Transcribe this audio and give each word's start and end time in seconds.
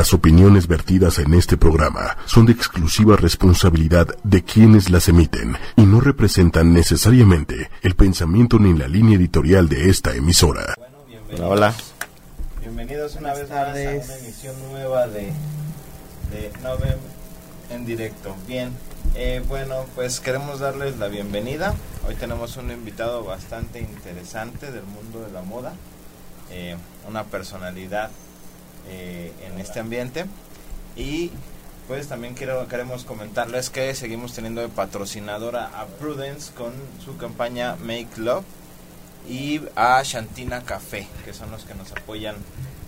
Las 0.00 0.14
opiniones 0.14 0.66
vertidas 0.66 1.18
en 1.18 1.34
este 1.34 1.58
programa 1.58 2.16
son 2.24 2.46
de 2.46 2.52
exclusiva 2.52 3.16
responsabilidad 3.16 4.08
de 4.24 4.42
quienes 4.42 4.88
las 4.88 5.10
emiten 5.10 5.58
y 5.76 5.82
no 5.82 6.00
representan 6.00 6.72
necesariamente 6.72 7.68
el 7.82 7.94
pensamiento 7.96 8.58
ni 8.58 8.72
la 8.72 8.88
línea 8.88 9.18
editorial 9.18 9.68
de 9.68 9.90
esta 9.90 10.14
emisora. 10.14 10.74
Bueno, 11.26 11.50
Hola. 11.50 11.74
Bienvenidos 12.60 13.16
una 13.16 13.34
vez 13.34 13.50
más 13.50 13.58
a 13.58 13.72
una 13.72 14.16
emisión 14.16 14.54
nueva 14.70 15.06
de, 15.06 15.34
de 16.30 16.50
Novem 16.62 16.98
en 17.68 17.84
directo. 17.84 18.34
Bien, 18.48 18.70
eh, 19.16 19.44
bueno, 19.48 19.84
pues 19.94 20.18
queremos 20.20 20.60
darles 20.60 20.96
la 20.96 21.08
bienvenida. 21.08 21.74
Hoy 22.08 22.14
tenemos 22.14 22.56
un 22.56 22.70
invitado 22.70 23.22
bastante 23.22 23.80
interesante 23.80 24.72
del 24.72 24.84
mundo 24.84 25.20
de 25.20 25.30
la 25.30 25.42
moda, 25.42 25.74
eh, 26.50 26.78
una 27.06 27.24
personalidad 27.24 28.10
eh, 28.90 29.32
en 29.46 29.58
este 29.60 29.80
ambiente. 29.80 30.26
Y 30.96 31.30
pues 31.88 32.08
también 32.08 32.34
quiero, 32.34 32.68
queremos 32.68 33.04
comentarles 33.04 33.70
que 33.70 33.94
seguimos 33.94 34.32
teniendo 34.34 34.60
de 34.60 34.68
patrocinadora 34.68 35.70
a 35.74 35.86
Prudence 35.86 36.52
con 36.52 36.72
su 37.04 37.16
campaña 37.16 37.76
Make 37.76 38.18
Love 38.18 38.44
y 39.28 39.60
a 39.76 40.02
Shantina 40.02 40.62
Café, 40.62 41.06
que 41.24 41.32
son 41.32 41.50
los 41.50 41.64
que 41.64 41.74
nos 41.74 41.92
apoyan 41.92 42.36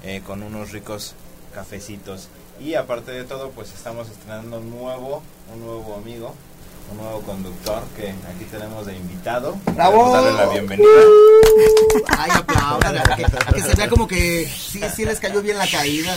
eh, 0.02 0.23
con 0.27 0.43
unos 0.43 0.73
ricos 0.73 1.15
cafecitos. 1.55 2.29
Y 2.60 2.74
aparte 2.74 3.12
de 3.12 3.24
todo, 3.24 3.51
pues 3.51 3.73
estamos 3.73 4.09
estrenando 4.09 4.59
un 4.59 4.71
nuevo, 4.71 5.23
un 5.52 5.60
nuevo 5.65 5.96
amigo, 5.96 6.34
un 6.91 6.96
nuevo 6.98 7.20
conductor 7.22 7.82
que 7.96 8.10
aquí 8.10 8.45
tenemos 8.50 8.86
de 8.86 8.96
invitado. 8.96 9.56
¡Bravo! 9.74 10.12
Darle 10.12 10.32
la 10.32 10.46
bienvenida. 10.46 10.88
Ay, 12.18 12.30
aplaudan, 12.34 13.02
que, 13.16 13.54
que 13.54 13.62
se 13.62 13.74
vea 13.74 13.88
como 13.88 14.06
que 14.06 14.46
sí, 14.46 14.80
sí 14.95 15.04
les 15.04 15.20
cayó 15.20 15.42
bien 15.42 15.59
la 15.59 15.68
caída. 15.68 16.14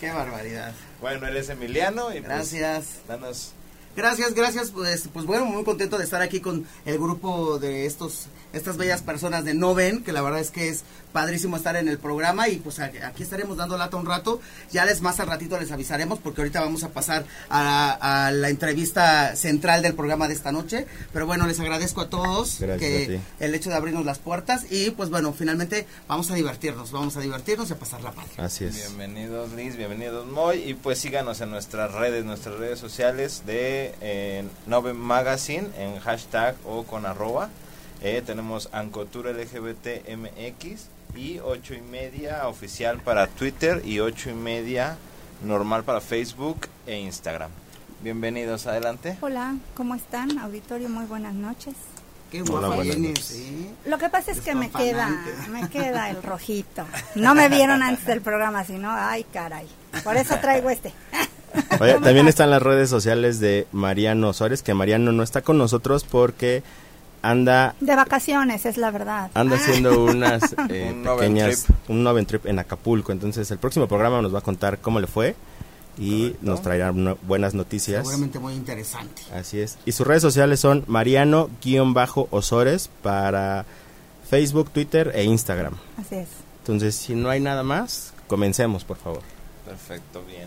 Qué 0.00 0.10
barbaridad. 0.10 0.72
Bueno, 1.00 1.26
eres 1.26 1.48
Emiliano 1.48 2.10
y 2.10 2.20
pues, 2.20 2.24
Gracias. 2.24 2.84
danos 3.06 3.52
Gracias, 3.98 4.32
gracias. 4.32 4.70
Pues, 4.70 5.08
pues 5.12 5.26
bueno, 5.26 5.44
muy 5.44 5.64
contento 5.64 5.98
de 5.98 6.04
estar 6.04 6.22
aquí 6.22 6.40
con 6.40 6.64
el 6.86 6.98
grupo 6.98 7.58
de 7.58 7.84
estos 7.84 8.26
estas 8.58 8.76
bellas 8.76 9.02
personas 9.02 9.44
de 9.44 9.54
Noven, 9.54 10.02
que 10.04 10.12
la 10.12 10.22
verdad 10.22 10.40
es 10.40 10.50
que 10.50 10.68
es 10.68 10.84
padrísimo 11.12 11.56
estar 11.56 11.76
en 11.76 11.88
el 11.88 11.98
programa 11.98 12.48
y 12.48 12.56
pues 12.56 12.78
aquí 12.80 13.22
estaremos 13.22 13.56
dando 13.56 13.76
lata 13.76 13.96
un 13.96 14.06
rato. 14.06 14.40
Ya 14.70 14.84
les 14.84 15.00
más 15.00 15.18
al 15.20 15.26
ratito 15.26 15.58
les 15.58 15.72
avisaremos 15.72 16.18
porque 16.18 16.42
ahorita 16.42 16.60
vamos 16.60 16.84
a 16.84 16.90
pasar 16.90 17.24
a, 17.48 18.26
a 18.26 18.30
la 18.30 18.50
entrevista 18.50 19.34
central 19.36 19.82
del 19.82 19.94
programa 19.94 20.28
de 20.28 20.34
esta 20.34 20.52
noche. 20.52 20.86
Pero 21.12 21.26
bueno, 21.26 21.46
les 21.46 21.58
agradezco 21.60 22.02
a 22.02 22.10
todos 22.10 22.60
Gracias 22.60 22.78
que 22.78 23.20
a 23.40 23.44
el 23.44 23.54
hecho 23.54 23.70
de 23.70 23.76
abrirnos 23.76 24.04
las 24.04 24.18
puertas 24.18 24.66
y 24.70 24.90
pues 24.90 25.10
bueno, 25.10 25.32
finalmente 25.32 25.86
vamos 26.06 26.30
a 26.30 26.34
divertirnos, 26.34 26.92
vamos 26.92 27.16
a 27.16 27.20
divertirnos 27.20 27.70
y 27.70 27.72
a 27.72 27.76
pasar 27.78 28.02
la 28.02 28.12
padre. 28.12 28.30
Así 28.36 28.64
es. 28.64 28.74
Bienvenidos 28.74 29.52
Liz, 29.52 29.76
bienvenidos 29.76 30.26
Moy 30.26 30.62
y 30.62 30.74
pues 30.74 30.98
síganos 30.98 31.40
en 31.40 31.50
nuestras 31.50 31.92
redes, 31.92 32.24
nuestras 32.24 32.56
redes 32.56 32.78
sociales 32.78 33.42
de 33.46 33.94
eh, 34.00 34.44
Nove 34.66 34.92
Magazine 34.92 35.68
en 35.78 35.98
hashtag 36.00 36.56
o 36.64 36.84
con 36.84 37.06
arroba. 37.06 37.50
Eh, 38.00 38.22
tenemos 38.24 38.68
Ancotura 38.72 39.32
LGBT 39.32 40.08
MX 40.16 40.86
y 41.16 41.40
ocho 41.40 41.74
y 41.74 41.80
media 41.80 42.46
oficial 42.46 43.00
para 43.00 43.26
Twitter 43.26 43.82
y 43.84 43.98
ocho 43.98 44.30
y 44.30 44.34
media 44.34 44.96
normal 45.44 45.82
para 45.82 46.00
Facebook 46.00 46.68
e 46.86 46.96
Instagram. 47.00 47.50
Bienvenidos, 48.00 48.68
adelante. 48.68 49.16
Hola, 49.20 49.56
¿cómo 49.74 49.96
están? 49.96 50.38
Auditorio, 50.38 50.88
muy 50.88 51.06
buenas 51.06 51.34
noches. 51.34 51.74
Qué 52.30 52.42
Hola, 52.42 52.68
vienes, 52.76 52.98
noches. 52.98 53.24
¿sí? 53.24 53.68
Lo 53.84 53.98
que 53.98 54.08
pasa 54.08 54.30
es 54.30 54.40
que 54.42 54.54
me 54.54 54.70
queda, 54.70 55.08
me 55.50 55.68
queda 55.68 56.10
el 56.10 56.22
rojito. 56.22 56.84
No 57.16 57.34
me 57.34 57.48
vieron 57.48 57.82
antes 57.82 58.06
del 58.06 58.20
programa, 58.20 58.62
sino, 58.62 58.90
ay, 58.92 59.24
caray. 59.32 59.66
Por 60.04 60.16
eso 60.16 60.36
traigo 60.40 60.70
este. 60.70 60.92
Oye, 61.80 61.94
¿Cómo 61.94 62.04
también 62.04 62.28
están 62.28 62.50
las 62.50 62.62
redes 62.62 62.90
sociales 62.90 63.40
de 63.40 63.66
Mariano 63.72 64.32
Suárez, 64.32 64.62
que 64.62 64.74
Mariano 64.74 65.10
no 65.10 65.24
está 65.24 65.42
con 65.42 65.58
nosotros 65.58 66.04
porque 66.04 66.62
anda 67.22 67.74
De 67.80 67.94
vacaciones, 67.96 68.64
es 68.66 68.76
la 68.76 68.90
verdad. 68.90 69.30
anda 69.34 69.56
haciendo 69.56 70.04
unas 70.04 70.54
eh, 70.70 70.92
Un 70.94 71.02
pequeñas 71.04 71.64
trip. 71.64 71.76
un 71.90 72.02
Noven 72.04 72.26
trip 72.26 72.46
en 72.46 72.58
Acapulco. 72.58 73.12
Entonces, 73.12 73.50
el 73.50 73.58
próximo 73.58 73.86
programa 73.88 74.22
nos 74.22 74.34
va 74.34 74.38
a 74.38 74.42
contar 74.42 74.78
cómo 74.78 75.00
le 75.00 75.06
fue 75.06 75.34
y 75.98 76.28
Correcto. 76.30 76.46
nos 76.46 76.62
traerá 76.62 76.92
no- 76.92 77.18
buenas 77.26 77.54
noticias. 77.54 78.00
Seguramente 78.02 78.38
muy 78.38 78.54
interesante. 78.54 79.22
Así 79.34 79.60
es. 79.60 79.78
Y 79.84 79.92
sus 79.92 80.06
redes 80.06 80.22
sociales 80.22 80.60
son 80.60 80.84
Mariano-Osores 80.86 82.90
para 83.02 83.64
Facebook, 84.30 84.70
Twitter 84.70 85.12
e 85.14 85.24
Instagram. 85.24 85.74
Así 85.98 86.16
es. 86.16 86.28
Entonces, 86.60 86.94
si 86.96 87.14
no 87.14 87.30
hay 87.30 87.40
nada 87.40 87.62
más, 87.62 88.12
comencemos, 88.26 88.84
por 88.84 88.98
favor. 88.98 89.20
Perfecto, 89.64 90.22
bien. 90.26 90.46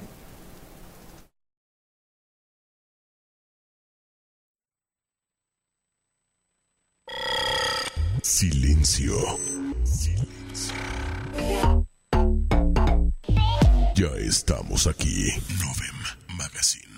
Silencio. 8.32 9.14
Silencio. 9.84 10.74
Ya 13.94 14.08
estamos 14.26 14.88
aquí. 14.88 15.34
Novem 15.60 16.38
Magazine. 16.38 16.96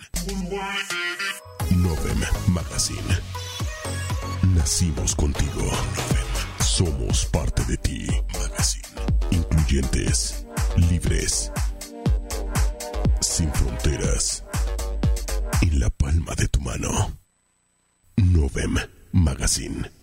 Novem 1.72 2.22
Magazine. 2.50 3.18
Nacimos 4.54 5.16
contigo. 5.16 5.64
Novem. 5.64 6.28
Somos 6.60 7.26
parte 7.26 7.64
de 7.66 7.78
ti. 7.78 8.08
Magazine. 8.40 8.88
Incluyentes. 9.32 10.46
Libres. 10.78 11.52
Sin 13.22 13.52
fronteras. 13.54 14.44
En 15.64 15.80
la 15.80 15.90
palma 15.90 16.36
de 16.36 16.48
tu 16.48 16.62
mano. 16.62 17.18
Novem 18.18 18.78
Magazine. 19.12 20.03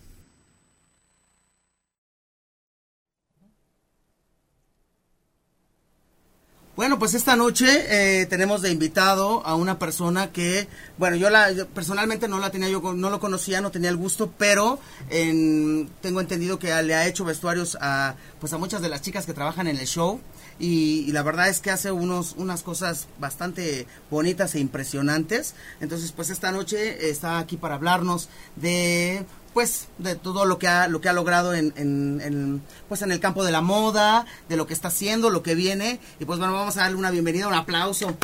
Bueno, 6.77 6.97
pues 6.97 7.13
esta 7.13 7.35
noche 7.35 8.21
eh, 8.21 8.25
tenemos 8.27 8.61
de 8.61 8.71
invitado 8.71 9.45
a 9.45 9.55
una 9.55 9.77
persona 9.77 10.31
que, 10.31 10.67
bueno, 10.97 11.17
yo 11.17 11.29
la 11.29 11.49
personalmente 11.75 12.29
no 12.29 12.39
la 12.39 12.49
tenía, 12.49 12.69
yo 12.69 12.81
no 12.93 13.09
lo 13.09 13.19
conocía, 13.19 13.59
no 13.59 13.71
tenía 13.71 13.89
el 13.89 13.97
gusto, 13.97 14.31
pero 14.37 14.79
en- 15.09 15.89
tengo 16.01 16.21
entendido 16.21 16.59
que 16.59 16.67
le 16.81 16.95
ha 16.95 17.05
hecho 17.07 17.25
vestuarios 17.25 17.77
a, 17.81 18.15
pues 18.39 18.53
a 18.53 18.57
muchas 18.57 18.81
de 18.81 18.87
las 18.87 19.01
chicas 19.01 19.25
que 19.25 19.33
trabajan 19.33 19.67
en 19.67 19.77
el 19.77 19.85
show 19.85 20.21
y, 20.59 21.01
y 21.07 21.11
la 21.11 21.23
verdad 21.23 21.49
es 21.49 21.59
que 21.59 21.71
hace 21.71 21.91
unos 21.91 22.35
unas 22.37 22.63
cosas 22.63 23.07
bastante 23.19 23.85
bonitas 24.09 24.55
e 24.55 24.59
impresionantes. 24.59 25.55
Entonces, 25.81 26.13
pues 26.13 26.29
esta 26.29 26.51
noche 26.53 27.09
está 27.09 27.37
aquí 27.39 27.57
para 27.57 27.75
hablarnos 27.75 28.29
de 28.55 29.25
pues 29.53 29.87
de 29.97 30.15
todo 30.15 30.45
lo 30.45 30.57
que 30.59 30.67
ha 30.67 30.87
lo 30.87 31.01
que 31.01 31.09
ha 31.09 31.13
logrado 31.13 31.53
en, 31.53 31.73
en- 31.75 32.21
en, 32.21 32.61
pues 32.87 33.01
en 33.01 33.11
el 33.11 33.19
campo 33.19 33.43
de 33.43 33.51
la 33.51 33.61
moda 33.61 34.25
de 34.49 34.55
lo 34.55 34.65
que 34.67 34.73
está 34.73 34.87
haciendo 34.87 35.29
lo 35.29 35.43
que 35.43 35.55
viene 35.55 35.99
y 36.19 36.25
pues 36.25 36.39
bueno 36.39 36.53
vamos 36.53 36.77
a 36.77 36.81
darle 36.81 36.97
una 36.97 37.11
bienvenida 37.11 37.47
un 37.47 37.53
aplauso 37.53 38.15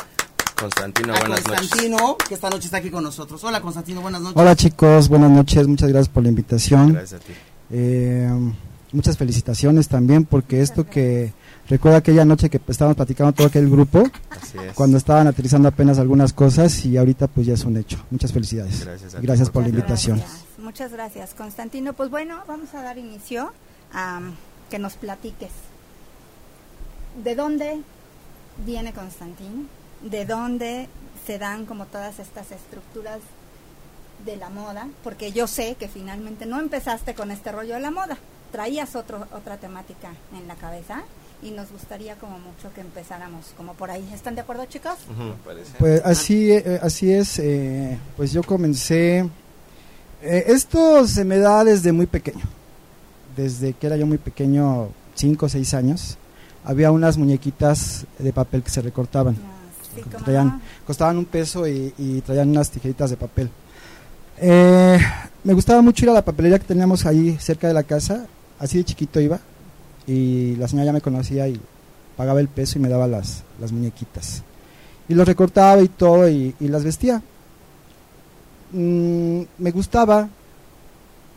Constantino, 0.58 1.14
a 1.14 1.18
buenas 1.20 1.40
noches. 1.46 1.58
Constantino 1.58 2.16
que 2.16 2.34
esta 2.34 2.50
noche 2.50 2.64
está 2.66 2.78
aquí 2.78 2.90
con 2.90 3.04
nosotros 3.04 3.42
hola 3.44 3.60
Constantino 3.60 4.00
buenas 4.00 4.20
noches 4.22 4.36
Hola 4.40 4.56
chicos, 4.56 5.08
buenas 5.08 5.30
noches, 5.30 5.66
muchas 5.68 5.88
gracias 5.90 6.08
por 6.08 6.22
la 6.22 6.30
invitación. 6.30 6.92
Gracias 6.94 7.20
a 7.20 7.24
ti. 7.24 7.32
Eh, 7.70 8.28
muchas 8.92 9.16
felicitaciones 9.18 9.86
también 9.86 10.24
porque 10.24 10.62
esto 10.62 10.84
que 10.86 11.32
recuerda 11.68 11.98
aquella 11.98 12.24
noche 12.24 12.48
que 12.50 12.58
estábamos 12.68 12.96
platicando 12.96 13.32
todo 13.34 13.46
aquel 13.46 13.68
grupo, 13.68 14.02
Así 14.30 14.56
es. 14.58 14.72
cuando 14.74 14.96
estaban 14.96 15.26
aterrizando 15.26 15.68
apenas 15.68 15.98
algunas 15.98 16.32
cosas 16.32 16.84
y 16.86 16.96
ahorita 16.96 17.26
pues 17.28 17.46
ya 17.46 17.54
es 17.54 17.64
un 17.64 17.76
hecho. 17.76 17.98
Muchas 18.10 18.32
felicidades. 18.32 18.80
Gracias 18.84 19.14
a 19.14 19.20
ti 19.20 19.26
Gracias 19.26 19.48
por 19.48 19.52
por 19.54 19.62
la 19.64 19.68
invitación. 19.68 20.16
gracias, 20.18 20.44
Muchas 20.68 20.92
gracias, 20.92 21.32
Constantino. 21.32 21.94
Pues 21.94 22.10
bueno, 22.10 22.42
vamos 22.46 22.74
a 22.74 22.82
dar 22.82 22.98
inicio 22.98 23.54
a 23.94 24.20
que 24.68 24.78
nos 24.78 24.96
platiques. 24.96 25.50
¿De 27.24 27.34
dónde 27.34 27.80
viene 28.66 28.92
Constantino? 28.92 29.64
¿De 30.02 30.26
dónde 30.26 30.90
se 31.24 31.38
dan 31.38 31.64
como 31.64 31.86
todas 31.86 32.18
estas 32.18 32.52
estructuras 32.52 33.20
de 34.26 34.36
la 34.36 34.50
moda? 34.50 34.88
Porque 35.02 35.32
yo 35.32 35.46
sé 35.46 35.74
que 35.76 35.88
finalmente 35.88 36.44
no 36.44 36.60
empezaste 36.60 37.14
con 37.14 37.30
este 37.30 37.50
rollo 37.50 37.72
de 37.72 37.80
la 37.80 37.90
moda. 37.90 38.18
Traías 38.52 38.94
otro, 38.94 39.26
otra 39.32 39.56
temática 39.56 40.10
en 40.38 40.46
la 40.46 40.56
cabeza 40.56 41.02
y 41.42 41.50
nos 41.50 41.72
gustaría 41.72 42.16
como 42.16 42.38
mucho 42.38 42.74
que 42.74 42.82
empezáramos 42.82 43.54
como 43.56 43.72
por 43.72 43.90
ahí. 43.90 44.06
¿Están 44.12 44.34
de 44.34 44.42
acuerdo, 44.42 44.66
chicos? 44.66 44.98
Pues 45.78 46.02
así, 46.04 46.52
eh, 46.52 46.78
así 46.82 47.10
es, 47.10 47.38
eh, 47.38 47.98
pues 48.18 48.32
yo 48.32 48.42
comencé, 48.42 49.26
eh, 50.22 50.44
esto 50.48 51.06
se 51.06 51.24
me 51.24 51.38
da 51.38 51.64
desde 51.64 51.92
muy 51.92 52.06
pequeño, 52.06 52.44
desde 53.36 53.72
que 53.72 53.86
era 53.86 53.96
yo 53.96 54.06
muy 54.06 54.18
pequeño, 54.18 54.88
5 55.14 55.46
o 55.46 55.48
6 55.48 55.74
años, 55.74 56.16
había 56.64 56.90
unas 56.90 57.16
muñequitas 57.16 58.04
de 58.18 58.32
papel 58.32 58.62
que 58.62 58.70
se 58.70 58.82
recortaban. 58.82 59.36
Ah, 59.36 59.84
sí, 59.94 60.02
Traían- 60.24 60.60
costaban 60.86 61.18
un 61.18 61.24
peso 61.24 61.66
y, 61.66 61.92
y 61.98 62.20
traían 62.20 62.50
unas 62.50 62.70
tijeritas 62.70 63.10
de 63.10 63.16
papel. 63.16 63.50
Eh, 64.40 64.98
me 65.44 65.52
gustaba 65.54 65.82
mucho 65.82 66.04
ir 66.04 66.10
a 66.10 66.14
la 66.14 66.24
papelería 66.24 66.58
que 66.58 66.66
teníamos 66.66 67.06
ahí 67.06 67.36
cerca 67.40 67.66
de 67.68 67.74
la 67.74 67.82
casa, 67.82 68.26
así 68.58 68.78
de 68.78 68.84
chiquito 68.84 69.20
iba, 69.20 69.40
y 70.06 70.56
la 70.56 70.68
señora 70.68 70.86
ya 70.86 70.92
me 70.92 71.00
conocía 71.00 71.48
y 71.48 71.60
pagaba 72.16 72.40
el 72.40 72.48
peso 72.48 72.78
y 72.78 72.82
me 72.82 72.88
daba 72.88 73.06
las, 73.06 73.42
las 73.60 73.72
muñequitas. 73.72 74.42
Y 75.08 75.14
los 75.14 75.26
recortaba 75.26 75.80
y 75.80 75.88
todo 75.88 76.28
y, 76.28 76.54
y 76.60 76.68
las 76.68 76.84
vestía. 76.84 77.22
Mm, 78.72 79.42
me 79.58 79.70
gustaba, 79.70 80.28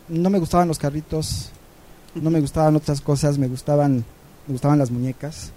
no 0.09 0.29
me 0.29 0.39
gustaban 0.39 0.67
los 0.67 0.77
carritos, 0.77 1.49
no 2.15 2.29
me 2.29 2.41
gustaban 2.41 2.75
otras 2.75 2.99
cosas, 3.01 3.37
me 3.37 3.47
gustaban, 3.47 4.03
me 4.47 4.51
gustaban 4.51 4.79
las 4.79 4.91
muñecas. 4.91 5.51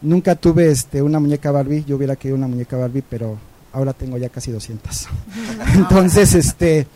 Nunca 0.00 0.34
tuve 0.34 0.70
este, 0.70 1.02
una 1.02 1.20
muñeca 1.20 1.50
Barbie, 1.50 1.84
yo 1.84 1.96
hubiera 1.96 2.16
querido 2.16 2.36
una 2.36 2.48
muñeca 2.48 2.76
Barbie, 2.76 3.02
pero 3.08 3.36
ahora 3.72 3.92
tengo 3.92 4.16
ya 4.16 4.28
casi 4.28 4.50
200. 4.50 5.08
Entonces, 5.74 6.34
este, 6.34 6.86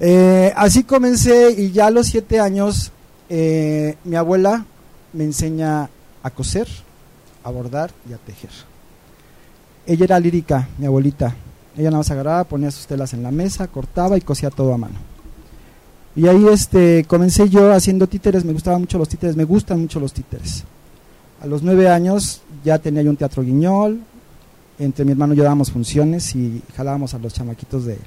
eh, 0.00 0.52
así 0.56 0.84
comencé 0.84 1.50
y 1.50 1.72
ya 1.72 1.86
a 1.86 1.90
los 1.90 2.06
siete 2.06 2.40
años 2.40 2.92
eh, 3.28 3.96
mi 4.04 4.16
abuela 4.16 4.64
me 5.12 5.24
enseña 5.24 5.88
a 6.22 6.30
coser, 6.30 6.68
a 7.42 7.50
bordar 7.50 7.90
y 8.08 8.12
a 8.12 8.18
tejer. 8.18 8.50
Ella 9.86 10.04
era 10.04 10.20
lírica, 10.20 10.68
mi 10.78 10.86
abuelita. 10.86 11.34
Ella 11.76 11.90
nada 11.90 11.98
más 11.98 12.10
agarraba, 12.10 12.44
ponía 12.44 12.70
sus 12.70 12.86
telas 12.86 13.12
en 13.14 13.22
la 13.22 13.30
mesa, 13.30 13.66
cortaba 13.66 14.16
y 14.16 14.20
cosía 14.20 14.50
todo 14.50 14.72
a 14.74 14.78
mano. 14.78 14.94
Y 16.16 16.28
ahí 16.28 16.46
este, 16.48 17.04
comencé 17.08 17.48
yo 17.48 17.72
haciendo 17.72 18.06
títeres, 18.06 18.44
me 18.44 18.52
gustaban 18.52 18.80
mucho 18.82 18.98
los 18.98 19.08
títeres, 19.08 19.34
me 19.36 19.44
gustan 19.44 19.80
mucho 19.80 19.98
los 19.98 20.12
títeres. 20.12 20.62
A 21.42 21.46
los 21.46 21.62
nueve 21.62 21.88
años 21.88 22.42
ya 22.64 22.78
tenía 22.78 23.02
yo 23.02 23.10
un 23.10 23.16
teatro 23.16 23.42
guiñol, 23.42 24.00
entre 24.78 25.04
mi 25.04 25.12
hermano 25.12 25.34
y 25.34 25.36
yo 25.38 25.42
dábamos 25.42 25.70
funciones 25.70 26.34
y 26.36 26.62
jalábamos 26.76 27.14
a 27.14 27.18
los 27.18 27.32
chamaquitos 27.34 27.84
de, 27.84 27.98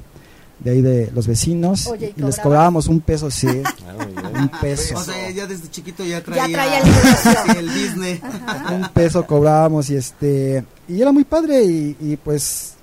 de 0.59 0.71
ahí 0.71 0.81
de 0.81 1.11
los 1.13 1.27
vecinos 1.27 1.87
Oye, 1.87 2.13
¿y 2.15 2.19
y 2.21 2.23
les 2.23 2.39
cobrábamos 2.39 2.87
un 2.87 2.99
peso, 3.01 3.29
sí, 3.29 3.47
Ah, 3.47 4.39
un 4.41 4.49
peso. 4.61 4.97
O 4.97 5.03
sea, 5.03 5.29
ya 5.31 5.45
desde 5.45 5.69
chiquito 5.69 6.03
ya 6.03 6.21
traía, 6.23 6.79
el 7.57 7.73
Disney. 7.73 8.19
un 8.73 8.87
peso 8.93 9.25
cobrábamos 9.25 9.89
y 9.89 9.95
este 9.95 10.63
y 10.87 11.01
era 11.01 11.11
muy 11.11 11.25
padre 11.25 11.63
y, 11.63 11.95
y, 11.99 12.17
pues 12.17 12.75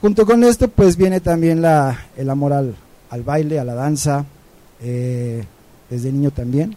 junto 0.00 0.26
con 0.26 0.42
esto 0.44 0.68
pues 0.68 0.96
viene 0.96 1.20
también 1.20 1.62
la 1.62 2.06
el 2.16 2.30
amor 2.30 2.52
al, 2.52 2.74
al 3.10 3.22
baile 3.22 3.58
a 3.58 3.64
la 3.64 3.74
danza 3.74 4.24
eh, 4.82 5.44
desde 5.88 6.12
niño 6.12 6.30
también. 6.30 6.76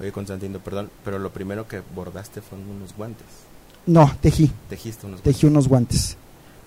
Oye, 0.00 0.12
Constantino, 0.12 0.58
perdón, 0.58 0.90
pero 1.04 1.18
lo 1.18 1.30
primero 1.30 1.66
que 1.66 1.80
bordaste 1.94 2.40
fueron 2.42 2.68
unos 2.68 2.94
guantes. 2.94 3.26
no 3.86 4.10
tejí. 4.20 4.50
Tejiste 4.68 5.06
unos 5.06 5.22
tejí 5.22 5.46
unos 5.46 5.68
guantes. 5.68 6.16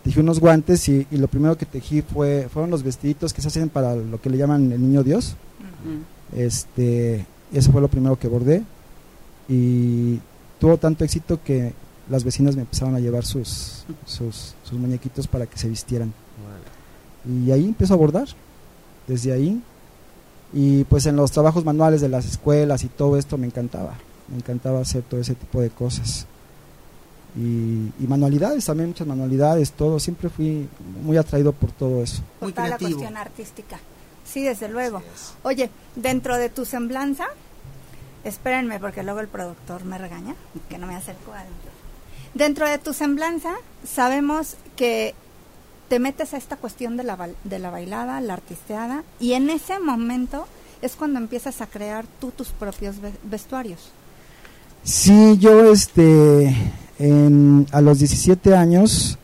Tejí 0.03 0.19
unos 0.21 0.39
guantes 0.39 0.87
y, 0.89 1.05
y 1.11 1.17
lo 1.17 1.27
primero 1.27 1.57
que 1.57 1.65
tejí 1.65 2.01
fue 2.01 2.47
fueron 2.51 2.71
los 2.71 2.81
vestiditos 2.83 3.33
que 3.33 3.41
se 3.41 3.49
hacen 3.49 3.69
para 3.69 3.95
lo 3.95 4.19
que 4.21 4.29
le 4.29 4.37
llaman 4.37 4.71
el 4.71 4.81
niño 4.81 5.03
Dios. 5.03 5.35
Este 6.35 7.25
eso 7.51 7.71
fue 7.71 7.81
lo 7.81 7.87
primero 7.87 8.17
que 8.17 8.27
bordé 8.27 8.63
y 9.47 10.19
tuvo 10.59 10.77
tanto 10.77 11.03
éxito 11.03 11.39
que 11.43 11.73
las 12.09 12.23
vecinas 12.23 12.55
me 12.55 12.61
empezaron 12.61 12.95
a 12.95 12.99
llevar 12.99 13.25
sus, 13.25 13.83
sus, 14.05 14.55
sus 14.63 14.79
muñequitos 14.79 15.27
para 15.27 15.45
que 15.45 15.57
se 15.57 15.69
vistieran. 15.69 16.13
Y 17.25 17.51
ahí 17.51 17.65
empezó 17.65 17.93
a 17.93 17.97
bordar, 17.97 18.27
desde 19.07 19.31
ahí. 19.31 19.61
Y 20.51 20.83
pues 20.85 21.05
en 21.05 21.15
los 21.15 21.31
trabajos 21.31 21.63
manuales 21.63 22.01
de 22.01 22.09
las 22.09 22.25
escuelas 22.25 22.83
y 22.83 22.87
todo 22.87 23.17
esto 23.17 23.37
me 23.37 23.45
encantaba. 23.45 23.95
Me 24.29 24.37
encantaba 24.37 24.79
hacer 24.79 25.03
todo 25.03 25.19
ese 25.19 25.35
tipo 25.35 25.61
de 25.61 25.69
cosas. 25.69 26.25
Y, 27.37 27.91
y 27.99 28.07
manualidades 28.07 28.65
también, 28.65 28.89
muchas 28.89 29.05
manualidades, 29.05 29.71
todo. 29.71 29.99
Siempre 29.99 30.29
fui 30.29 30.67
muy 31.03 31.17
atraído 31.17 31.51
por 31.51 31.71
todo 31.71 32.01
eso. 32.01 32.23
Por 32.39 32.47
Muy 32.47 32.53
toda 32.53 32.69
la 32.69 32.77
cuestión 32.77 33.17
artística. 33.17 33.79
Sí, 34.25 34.43
desde 34.43 34.69
luego. 34.69 35.01
Oye, 35.43 35.69
dentro 35.95 36.37
de 36.37 36.49
tu 36.49 36.65
semblanza, 36.65 37.27
espérenme 38.23 38.79
porque 38.79 39.03
luego 39.03 39.19
el 39.19 39.27
productor 39.27 39.85
me 39.85 39.97
regaña, 39.97 40.35
que 40.69 40.77
no 40.77 40.87
me 40.87 40.95
acerco 40.95 41.33
al... 41.33 41.45
Dentro 42.33 42.67
de 42.69 42.77
tu 42.77 42.93
semblanza, 42.93 43.53
sabemos 43.83 44.55
que 44.75 45.13
te 45.89 45.99
metes 45.99 46.33
a 46.33 46.37
esta 46.37 46.55
cuestión 46.57 46.95
de 46.97 47.03
la, 47.03 47.29
de 47.43 47.59
la 47.59 47.71
bailada, 47.71 48.21
la 48.21 48.33
artisteada, 48.33 49.03
y 49.19 49.33
en 49.33 49.49
ese 49.49 49.79
momento 49.79 50.45
es 50.81 50.95
cuando 50.95 51.19
empiezas 51.19 51.61
a 51.61 51.67
crear 51.67 52.05
tú 52.21 52.31
tus 52.31 52.49
propios 52.49 53.01
ve- 53.01 53.11
vestuarios. 53.23 53.89
Sí, 54.83 55.37
yo 55.39 55.71
este, 55.73 56.55
en- 56.99 57.65
a 57.71 57.81
los 57.81 57.97
17 57.99 58.55
años 58.55 59.17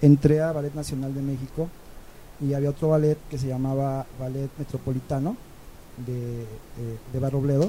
entré 0.00 0.40
a 0.40 0.52
Ballet 0.52 0.74
Nacional 0.74 1.12
de 1.14 1.20
México 1.22 1.68
y 2.40 2.54
había 2.54 2.70
otro 2.70 2.88
ballet 2.90 3.18
que 3.28 3.36
se 3.36 3.48
llamaba 3.48 4.06
Ballet 4.20 4.48
Metropolitano 4.58 5.36
de, 6.06 6.42
eh, 6.42 6.46
de 7.12 7.18
Barrobledo 7.18 7.68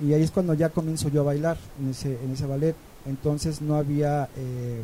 y 0.00 0.12
ahí 0.12 0.22
es 0.22 0.30
cuando 0.30 0.54
ya 0.54 0.70
comienzo 0.70 1.08
yo 1.08 1.20
a 1.22 1.24
bailar 1.24 1.56
en 1.80 1.90
ese, 1.90 2.18
en 2.22 2.32
ese 2.32 2.46
ballet. 2.46 2.74
Entonces 3.06 3.60
no 3.60 3.76
había, 3.76 4.28
eh, 4.36 4.82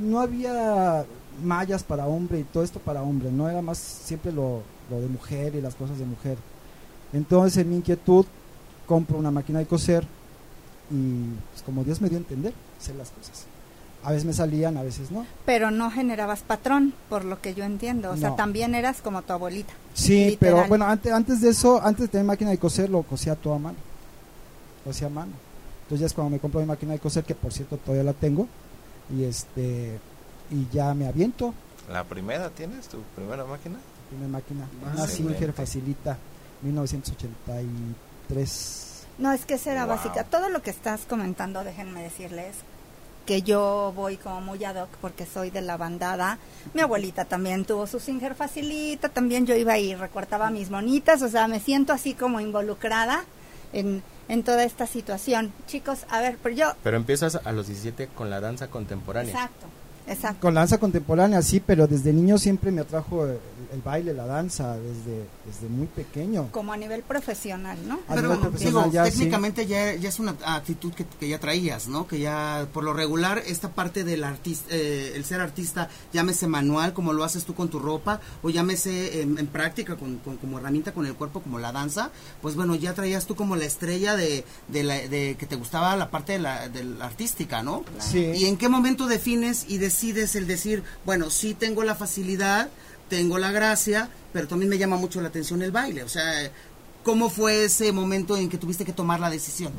no 0.00 0.20
había 0.20 1.04
mallas 1.42 1.82
para 1.82 2.06
hombre 2.06 2.40
y 2.40 2.44
todo 2.44 2.62
esto 2.62 2.78
para 2.78 3.02
hombre, 3.02 3.30
no 3.30 3.48
era 3.48 3.62
más 3.62 3.78
siempre 3.78 4.32
lo, 4.32 4.62
lo 4.90 5.00
de 5.00 5.08
mujer 5.08 5.54
y 5.54 5.60
las 5.60 5.74
cosas 5.74 5.98
de 5.98 6.04
mujer. 6.04 6.36
Entonces 7.12 7.58
en 7.58 7.70
mi 7.70 7.76
inquietud 7.76 8.24
compro 8.86 9.18
una 9.18 9.30
máquina 9.30 9.58
de 9.58 9.66
coser 9.66 10.04
y 10.90 11.24
pues, 11.50 11.62
como 11.64 11.84
Dios 11.84 12.00
me 12.00 12.08
dio 12.08 12.18
a 12.18 12.20
entender, 12.20 12.52
sé 12.78 12.94
las 12.94 13.10
cosas. 13.10 13.46
A 14.04 14.10
veces 14.10 14.24
me 14.24 14.32
salían, 14.32 14.76
a 14.76 14.82
veces 14.82 15.12
no. 15.12 15.24
Pero 15.46 15.70
no 15.70 15.88
generabas 15.90 16.40
patrón, 16.40 16.92
por 17.08 17.24
lo 17.24 17.40
que 17.40 17.54
yo 17.54 17.62
entiendo. 17.64 18.10
O 18.10 18.16
sea, 18.16 18.34
también 18.34 18.74
eras 18.74 19.00
como 19.00 19.22
tu 19.22 19.32
abuelita. 19.32 19.72
Sí, 19.94 20.30
Literal. 20.30 20.38
pero 20.40 20.68
bueno, 20.68 20.86
antes, 20.86 21.12
antes 21.12 21.40
de 21.40 21.50
eso, 21.50 21.80
antes 21.82 22.02
de 22.06 22.08
tener 22.08 22.26
máquina 22.26 22.50
de 22.50 22.58
coser, 22.58 22.90
lo 22.90 23.02
cosía 23.04 23.36
todo 23.36 23.54
a 23.54 23.58
mano. 23.58 23.76
Lo 24.84 24.90
hacía 24.90 25.06
a 25.06 25.10
mano. 25.10 25.32
Entonces 25.82 26.00
ya 26.00 26.06
es 26.06 26.14
cuando 26.14 26.30
me 26.30 26.40
compro 26.40 26.58
mi 26.60 26.66
máquina 26.66 26.92
de 26.94 26.98
coser, 26.98 27.22
que 27.22 27.34
por 27.36 27.52
cierto 27.52 27.76
todavía 27.76 28.02
la 28.02 28.12
tengo, 28.14 28.48
y 29.14 29.22
este 29.24 29.98
y 30.50 30.66
ya 30.72 30.92
me 30.94 31.06
aviento 31.06 31.54
¿La 31.90 32.02
primera 32.04 32.48
tienes? 32.50 32.88
¿Tu 32.88 32.98
primera 33.14 33.44
máquina? 33.44 33.76
mi 34.20 34.26
máquina. 34.28 34.66
Ah, 34.84 34.92
Una. 34.94 35.06
Singer 35.06 35.52
Facilita 35.52 36.16
1983. 36.62 39.06
No, 39.18 39.32
es 39.32 39.44
que 39.44 39.54
esa 39.54 39.72
era 39.72 39.86
Wow. 39.86 39.96
básica. 39.96 40.24
Todo 40.24 40.48
lo 40.48 40.62
que 40.62 40.70
estás 40.70 41.02
comentando, 41.08 41.62
déjenme 41.64 42.02
decirles 42.02 42.56
que 43.26 43.42
yo 43.42 43.92
voy 43.94 44.16
como 44.16 44.40
muy 44.40 44.64
ad 44.64 44.82
hoc 44.82 44.90
porque 45.00 45.26
soy 45.26 45.50
de 45.50 45.60
la 45.60 45.76
bandada. 45.76 46.38
Mi 46.74 46.80
abuelita 46.80 47.24
también 47.24 47.64
tuvo 47.64 47.86
su 47.86 48.00
Singer 48.00 48.34
Facilita, 48.34 49.08
también 49.08 49.46
yo 49.46 49.54
iba 49.54 49.78
y 49.78 49.94
recortaba 49.94 50.50
mis 50.50 50.70
monitas, 50.70 51.22
o 51.22 51.28
sea, 51.28 51.48
me 51.48 51.60
siento 51.60 51.92
así 51.92 52.14
como 52.14 52.40
involucrada 52.40 53.24
en, 53.72 54.02
en 54.28 54.42
toda 54.42 54.64
esta 54.64 54.86
situación. 54.86 55.52
Chicos, 55.66 56.00
a 56.10 56.20
ver, 56.20 56.38
pero 56.42 56.54
yo... 56.54 56.72
Pero 56.82 56.96
empiezas 56.96 57.40
a 57.44 57.52
los 57.52 57.66
17 57.66 58.08
con 58.08 58.30
la 58.30 58.40
danza 58.40 58.68
contemporánea. 58.68 59.32
Exacto, 59.32 59.66
exacto. 60.06 60.40
Con 60.40 60.54
la 60.54 60.60
danza 60.60 60.78
contemporánea, 60.78 61.42
sí, 61.42 61.60
pero 61.60 61.86
desde 61.86 62.12
niño 62.12 62.38
siempre 62.38 62.70
me 62.70 62.80
atrajo 62.82 63.26
el, 63.72 63.80
baile, 63.82 64.12
la 64.14 64.26
danza, 64.26 64.76
desde, 64.76 65.24
desde 65.46 65.68
muy 65.68 65.86
pequeño. 65.86 66.48
Como 66.52 66.72
a 66.72 66.76
nivel 66.76 67.02
profesional, 67.02 67.78
¿no? 67.86 67.94
A 68.08 68.14
Pero 68.14 68.22
nivel 68.28 68.38
profesional 68.40 68.84
digo, 68.84 68.92
ya, 68.92 69.04
sí. 69.06 69.12
técnicamente 69.12 69.66
ya, 69.66 69.94
ya 69.94 70.08
es 70.08 70.18
una 70.18 70.34
actitud 70.44 70.92
que, 70.92 71.04
que 71.06 71.28
ya 71.28 71.38
traías, 71.38 71.88
¿no? 71.88 72.06
Que 72.06 72.20
ya, 72.20 72.66
por 72.72 72.84
lo 72.84 72.92
regular, 72.92 73.42
esta 73.46 73.70
parte 73.70 74.04
del 74.04 74.24
artista, 74.24 74.66
eh, 74.70 75.12
el 75.14 75.24
ser 75.24 75.40
artista, 75.40 75.88
llámese 76.12 76.46
manual, 76.46 76.92
como 76.92 77.12
lo 77.12 77.24
haces 77.24 77.44
tú 77.44 77.54
con 77.54 77.68
tu 77.68 77.78
ropa, 77.78 78.20
o 78.42 78.50
llámese 78.50 79.22
en, 79.22 79.38
en 79.38 79.46
práctica, 79.46 79.96
con, 79.96 80.18
con- 80.18 80.36
como 80.36 80.58
herramienta 80.58 80.92
con 80.92 81.06
el 81.06 81.14
cuerpo, 81.14 81.40
como 81.42 81.58
la 81.58 81.72
danza, 81.72 82.10
pues 82.40 82.54
bueno, 82.56 82.74
ya 82.74 82.94
traías 82.94 83.26
tú 83.26 83.34
como 83.36 83.56
la 83.56 83.64
estrella 83.64 84.16
de, 84.16 84.44
de, 84.68 84.82
la- 84.84 85.08
de 85.08 85.36
que 85.38 85.46
te 85.46 85.56
gustaba 85.56 85.96
la 85.96 86.10
parte 86.10 86.32
de 86.34 86.38
la, 86.38 86.68
de 86.68 86.84
la 86.84 87.06
artística, 87.06 87.62
¿no? 87.62 87.84
Sí. 87.98 88.18
¿Y 88.34 88.46
en 88.46 88.56
qué 88.56 88.68
momento 88.68 89.06
defines 89.06 89.66
y 89.68 89.78
decides 89.78 90.36
el 90.36 90.46
decir, 90.46 90.82
bueno, 91.04 91.30
sí 91.30 91.54
tengo 91.54 91.82
la 91.84 91.94
facilidad, 91.94 92.68
tengo 93.16 93.36
la 93.36 93.52
gracia, 93.52 94.08
pero 94.32 94.48
también 94.48 94.70
me 94.70 94.78
llama 94.78 94.96
mucho 94.96 95.20
la 95.20 95.28
atención 95.28 95.60
el 95.60 95.70
baile? 95.70 96.02
O 96.02 96.08
sea, 96.08 96.24
¿cómo 97.04 97.28
fue 97.28 97.66
ese 97.66 97.92
momento 97.92 98.38
en 98.38 98.48
que 98.48 98.56
tuviste 98.56 98.86
que 98.86 98.92
tomar 98.94 99.20
la 99.20 99.28
decisión? 99.28 99.70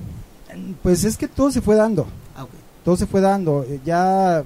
Pues 0.84 1.04
es 1.04 1.18
que 1.18 1.28
todo 1.28 1.50
se 1.52 1.60
fue 1.60 1.76
dando. 1.76 2.06
Ah, 2.38 2.46
todo 2.86 2.96
se 2.96 3.08
fue 3.08 3.22
dando, 3.22 3.64
eh, 3.64 3.80
ya 3.84 4.44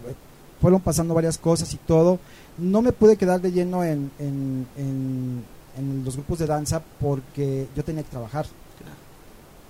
fueron 0.61 0.79
pasando 0.79 1.13
varias 1.13 1.37
cosas 1.37 1.73
y 1.73 1.77
todo. 1.77 2.17
No 2.57 2.81
me 2.81 2.93
pude 2.93 3.17
quedar 3.17 3.41
de 3.41 3.51
lleno 3.51 3.83
en, 3.83 4.09
en, 4.19 4.65
en- 4.77 5.43
en 5.77 6.05
los 6.05 6.15
grupos 6.15 6.39
de 6.39 6.45
danza 6.47 6.81
porque 7.01 7.67
yo 7.75 7.83
tenía 7.83 8.03
que 8.03 8.09
trabajar. 8.09 8.45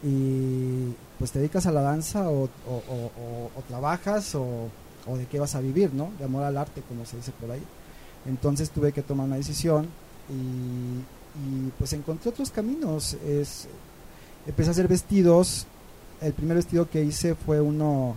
Y 0.03 0.93
pues 1.17 1.31
te 1.31 1.39
dedicas 1.39 1.65
a 1.65 1.71
la 1.71 1.81
danza 1.81 2.29
o, 2.29 2.43
o- 2.43 3.11
o- 3.55 3.63
trabajas 3.67 4.35
o, 4.35 4.69
o 5.07 5.17
de 5.17 5.25
qué 5.25 5.39
vas 5.39 5.55
a 5.55 5.59
vivir, 5.61 5.91
¿no? 5.93 6.11
De 6.19 6.25
amor 6.25 6.43
al 6.43 6.55
arte, 6.57 6.83
como 6.87 7.03
se 7.05 7.17
dice 7.17 7.31
por 7.41 7.49
ahí. 7.51 7.63
Entonces 8.27 8.69
tuve 8.69 8.91
que 8.91 9.01
tomar 9.01 9.25
una 9.25 9.37
decisión 9.37 9.87
y, 10.29 10.99
y, 11.39 11.71
pues 11.77 11.93
encontré 11.93 12.29
otros 12.29 12.51
caminos. 12.51 13.15
Es, 13.25 13.67
empecé 14.45 14.69
a 14.69 14.71
hacer 14.71 14.87
vestidos. 14.87 15.65
El 16.21 16.33
primer 16.33 16.57
vestido 16.57 16.89
que 16.89 17.03
hice 17.03 17.35
fue 17.35 17.61
uno, 17.61 18.15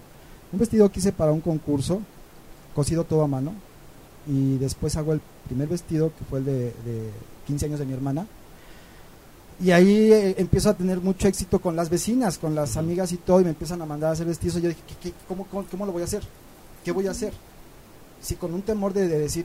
un 0.53 0.59
vestido 0.59 0.91
que 0.91 1.01
hice 1.01 1.13
para 1.13 1.33
un 1.33 1.41
concurso, 1.41 2.01
cosido 2.75 3.05
todo 3.05 3.23
a 3.23 3.29
mano. 3.29 3.53
Y 4.27 4.59
después 4.59 4.97
hago 4.97 5.13
el 5.13 5.21
primer 5.47 5.69
vestido, 5.69 6.13
que 6.17 6.25
fue 6.25 6.41
el 6.41 6.45
de, 6.45 6.65
de 6.65 7.11
15 7.47 7.67
años 7.67 7.79
de 7.79 7.87
mi 7.87 7.93
hermana. 7.93 8.27
Y 9.63 9.73
ahí 9.73 10.11
eh, 10.13 10.35
empiezo 10.39 10.71
a 10.71 10.75
tener 10.75 11.01
mucho 11.01 11.29
éxito 11.29 11.59
con 11.59 11.77
las 11.77 11.91
vecinas, 11.91 12.39
con 12.39 12.55
las 12.55 12.77
amigas 12.77 13.13
y 13.13 13.19
todo, 13.19 13.41
y 13.41 13.45
me 13.45 13.51
empiezan 13.51 13.83
a 13.83 13.87
mandar 13.87 14.11
a 14.11 14.13
hacer 14.15 14.27
vestidos. 14.27 14.57
Y 14.57 14.63
yo 14.63 14.69
dije, 14.71 14.81
¿qué, 14.89 15.11
qué, 15.11 15.15
cómo, 15.29 15.47
cómo, 15.47 15.67
cómo 15.71 15.87
lo 15.87 15.93
voy 15.93 16.03
a 16.03 16.07
hacer? 16.07 16.23
¿Qué 16.83 16.93
voy 16.93 17.07
a 17.07 17.11
hacer? 17.11 17.33
Si 18.21 18.37
con 18.37 18.53
un 18.55 18.63
temor 18.63 18.93
de, 18.93 19.09
de 19.09 19.19
decir, 19.19 19.45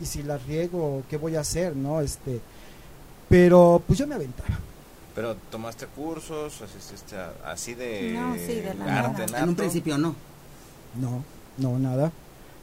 y 0.00 0.04
si 0.04 0.22
la 0.22 0.38
riego, 0.38 1.02
¿qué 1.08 1.16
voy 1.16 1.36
a 1.36 1.40
hacer? 1.40 1.76
no 1.76 2.00
este 2.00 2.40
Pero 3.28 3.82
pues 3.86 3.98
yo 3.98 4.06
me 4.06 4.14
aventaba. 4.16 4.58
Pero 5.14 5.34
tomaste 5.50 5.86
cursos, 5.86 6.60
asististe 6.62 7.16
a- 7.16 7.32
así 7.44 7.74
de 7.74 8.12
No, 8.14 8.34
sí, 8.34 8.54
de 8.60 8.74
la 8.74 9.00
arte 9.00 9.26
nada. 9.26 9.42
En 9.42 9.48
un 9.50 9.54
principio 9.54 9.98
no. 9.98 10.14
No, 11.00 11.22
no, 11.58 11.78
nada. 11.78 12.10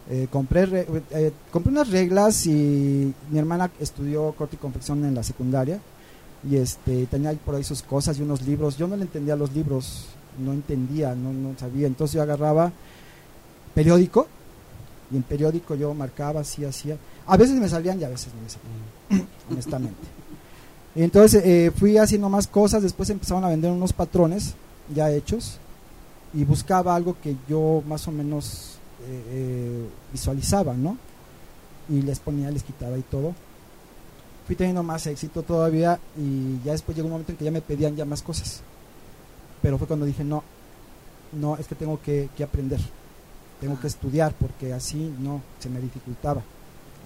Eh, 0.09 0.27
compré, 0.31 0.65
re- 0.65 0.87
eh, 1.11 1.31
compré 1.51 1.71
unas 1.71 1.89
reglas 1.89 2.45
y 2.47 3.13
mi 3.31 3.39
hermana 3.39 3.71
estudió 3.79 4.31
corte 4.33 4.55
y 4.55 4.59
confección 4.59 5.03
en 5.03 5.15
la 5.15 5.23
secundaria 5.23 5.79
y 6.49 6.57
este 6.57 7.07
tenía 7.07 7.33
por 7.33 7.55
ahí 7.55 7.63
sus 7.63 7.81
cosas 7.81 8.17
y 8.19 8.21
unos 8.21 8.41
libros. 8.43 8.77
Yo 8.77 8.87
no 8.87 8.95
le 8.95 9.01
entendía 9.03 9.35
los 9.35 9.51
libros, 9.53 10.07
no 10.37 10.53
entendía, 10.53 11.15
no, 11.15 11.33
no 11.33 11.57
sabía. 11.57 11.87
Entonces 11.87 12.15
yo 12.15 12.21
agarraba 12.21 12.71
periódico 13.73 14.27
y 15.11 15.17
en 15.17 15.23
periódico 15.23 15.75
yo 15.75 15.93
marcaba 15.93 16.41
así, 16.41 16.65
hacía. 16.65 16.97
A 17.27 17.37
veces 17.37 17.55
me 17.55 17.69
salían 17.69 17.99
y 17.99 18.03
a 18.03 18.09
veces 18.09 18.33
no 18.33 18.41
me 18.41 18.49
salían, 18.49 19.29
honestamente. 19.51 20.01
Y 20.95 21.03
entonces 21.03 21.43
eh, 21.45 21.71
fui 21.75 21.97
haciendo 21.97 22.29
más 22.29 22.47
cosas, 22.47 22.81
después 22.81 23.09
empezaron 23.09 23.43
a 23.43 23.49
vender 23.49 23.71
unos 23.71 23.91
patrones 23.91 24.53
ya 24.93 25.11
hechos 25.11 25.59
y 26.33 26.43
buscaba 26.43 26.95
algo 26.95 27.17
que 27.21 27.35
yo 27.49 27.83
más 27.87 28.07
o 28.07 28.11
menos 28.11 28.77
eh, 29.07 29.23
eh, 29.29 29.89
visualizaba, 30.11 30.73
¿no? 30.73 30.97
Y 31.89 32.01
les 32.01 32.19
ponía, 32.19 32.49
les 32.49 32.63
quitaba 32.63 32.97
y 32.97 33.01
todo. 33.01 33.33
Fui 34.47 34.55
teniendo 34.55 34.83
más 34.83 35.05
éxito 35.07 35.43
todavía 35.43 35.99
y 36.17 36.59
ya 36.63 36.71
después 36.71 36.95
llegó 36.95 37.07
un 37.07 37.13
momento 37.13 37.31
en 37.31 37.37
que 37.37 37.45
ya 37.45 37.51
me 37.51 37.61
pedían 37.61 37.95
ya 37.95 38.05
más 38.05 38.21
cosas. 38.21 38.61
Pero 39.61 39.77
fue 39.77 39.87
cuando 39.87 40.05
dije, 40.05 40.23
no, 40.23 40.43
no, 41.33 41.57
es 41.57 41.67
que 41.67 41.75
tengo 41.75 41.99
que, 42.01 42.29
que 42.37 42.43
aprender, 42.43 42.79
tengo 43.61 43.79
que 43.79 43.87
estudiar 43.87 44.33
porque 44.39 44.73
así 44.73 45.13
no, 45.19 45.41
se 45.59 45.69
me 45.69 45.79
dificultaba. 45.79 46.41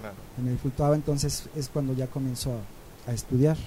Claro. 0.01 0.15
Se 0.35 0.41
me 0.41 0.51
dificultaba, 0.51 0.95
entonces 0.95 1.43
es 1.55 1.69
cuando 1.69 1.93
ya 1.93 2.07
comenzó 2.07 2.51
a, 3.07 3.11
a 3.11 3.13
estudiar. 3.13 3.57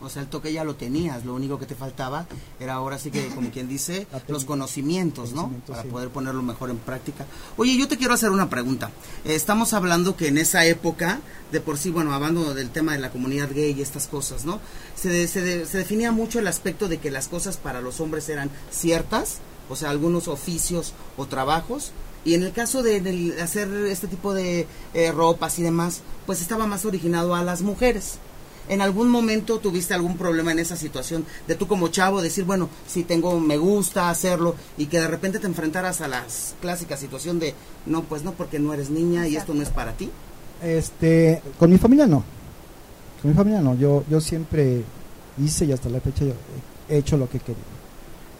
O 0.00 0.08
sea, 0.08 0.22
el 0.22 0.28
toque 0.28 0.52
ya 0.52 0.62
lo 0.62 0.76
tenías, 0.76 1.24
lo 1.24 1.34
único 1.34 1.58
que 1.58 1.66
te 1.66 1.74
faltaba 1.74 2.24
era 2.60 2.74
ahora 2.74 2.98
sí 3.00 3.10
que, 3.10 3.26
como 3.34 3.50
quien 3.50 3.66
dice, 3.66 4.06
los 4.28 4.44
conocimientos, 4.44 5.32
¿no? 5.32 5.50
Para 5.66 5.82
sí. 5.82 5.88
poder 5.88 6.10
ponerlo 6.10 6.40
mejor 6.42 6.70
en 6.70 6.78
práctica. 6.78 7.26
Oye, 7.56 7.76
yo 7.76 7.88
te 7.88 7.96
quiero 7.96 8.14
hacer 8.14 8.30
una 8.30 8.48
pregunta. 8.48 8.90
Eh, 9.24 9.34
estamos 9.34 9.72
hablando 9.72 10.14
que 10.14 10.28
en 10.28 10.38
esa 10.38 10.64
época, 10.66 11.18
de 11.50 11.60
por 11.60 11.78
sí, 11.78 11.90
bueno, 11.90 12.12
hablando 12.14 12.54
del 12.54 12.70
tema 12.70 12.92
de 12.92 13.00
la 13.00 13.10
comunidad 13.10 13.48
gay 13.52 13.74
y 13.76 13.82
estas 13.82 14.06
cosas, 14.06 14.44
¿no? 14.44 14.60
Se, 14.94 15.08
de- 15.08 15.26
se, 15.26 15.40
de- 15.40 15.66
se 15.66 15.78
definía 15.78 16.12
mucho 16.12 16.38
el 16.38 16.46
aspecto 16.46 16.86
de 16.86 16.98
que 16.98 17.10
las 17.10 17.26
cosas 17.26 17.56
para 17.56 17.80
los 17.80 17.98
hombres 18.00 18.28
eran 18.28 18.50
ciertas, 18.70 19.38
o 19.68 19.74
sea, 19.74 19.90
algunos 19.90 20.28
oficios 20.28 20.92
o 21.16 21.26
trabajos, 21.26 21.90
y 22.24 22.34
en 22.34 22.42
el 22.42 22.52
caso 22.52 22.82
de, 22.82 23.00
del 23.00 23.38
hacer 23.40 23.68
este 23.88 24.06
tipo 24.06 24.34
de 24.34 24.66
eh, 24.94 25.12
ropas 25.12 25.58
y 25.58 25.62
demás, 25.62 26.02
pues 26.26 26.40
estaba 26.40 26.66
más 26.66 26.84
originado 26.84 27.34
a 27.34 27.42
las 27.42 27.62
mujeres. 27.62 28.18
¿En 28.68 28.82
algún 28.82 29.08
momento 29.08 29.58
tuviste 29.60 29.94
algún 29.94 30.18
problema 30.18 30.52
en 30.52 30.58
esa 30.58 30.76
situación 30.76 31.24
de 31.46 31.54
tú 31.54 31.66
como 31.66 31.88
chavo 31.88 32.20
decir, 32.20 32.44
bueno, 32.44 32.68
si 32.86 33.02
tengo, 33.02 33.40
me 33.40 33.56
gusta 33.56 34.10
hacerlo 34.10 34.56
y 34.76 34.86
que 34.86 35.00
de 35.00 35.08
repente 35.08 35.38
te 35.38 35.46
enfrentaras 35.46 36.02
a 36.02 36.08
la 36.08 36.24
clásica 36.60 36.98
situación 36.98 37.38
de, 37.38 37.54
no, 37.86 38.02
pues 38.02 38.24
no, 38.24 38.32
porque 38.32 38.58
no 38.58 38.74
eres 38.74 38.90
niña 38.90 39.26
y 39.26 39.36
esto 39.36 39.54
no 39.54 39.62
es 39.62 39.70
para 39.70 39.92
ti? 39.92 40.10
Este, 40.62 41.40
con 41.58 41.70
mi 41.70 41.78
familia 41.78 42.06
no. 42.06 42.22
Con 43.22 43.30
mi 43.30 43.36
familia 43.36 43.60
no. 43.62 43.74
Yo, 43.74 44.04
yo 44.10 44.20
siempre 44.20 44.82
hice 45.42 45.64
y 45.64 45.72
hasta 45.72 45.88
la 45.88 46.00
fecha 46.00 46.26
yo 46.26 46.34
he 46.90 46.98
hecho 46.98 47.16
lo 47.16 47.28
que 47.28 47.38
quería. 47.40 47.62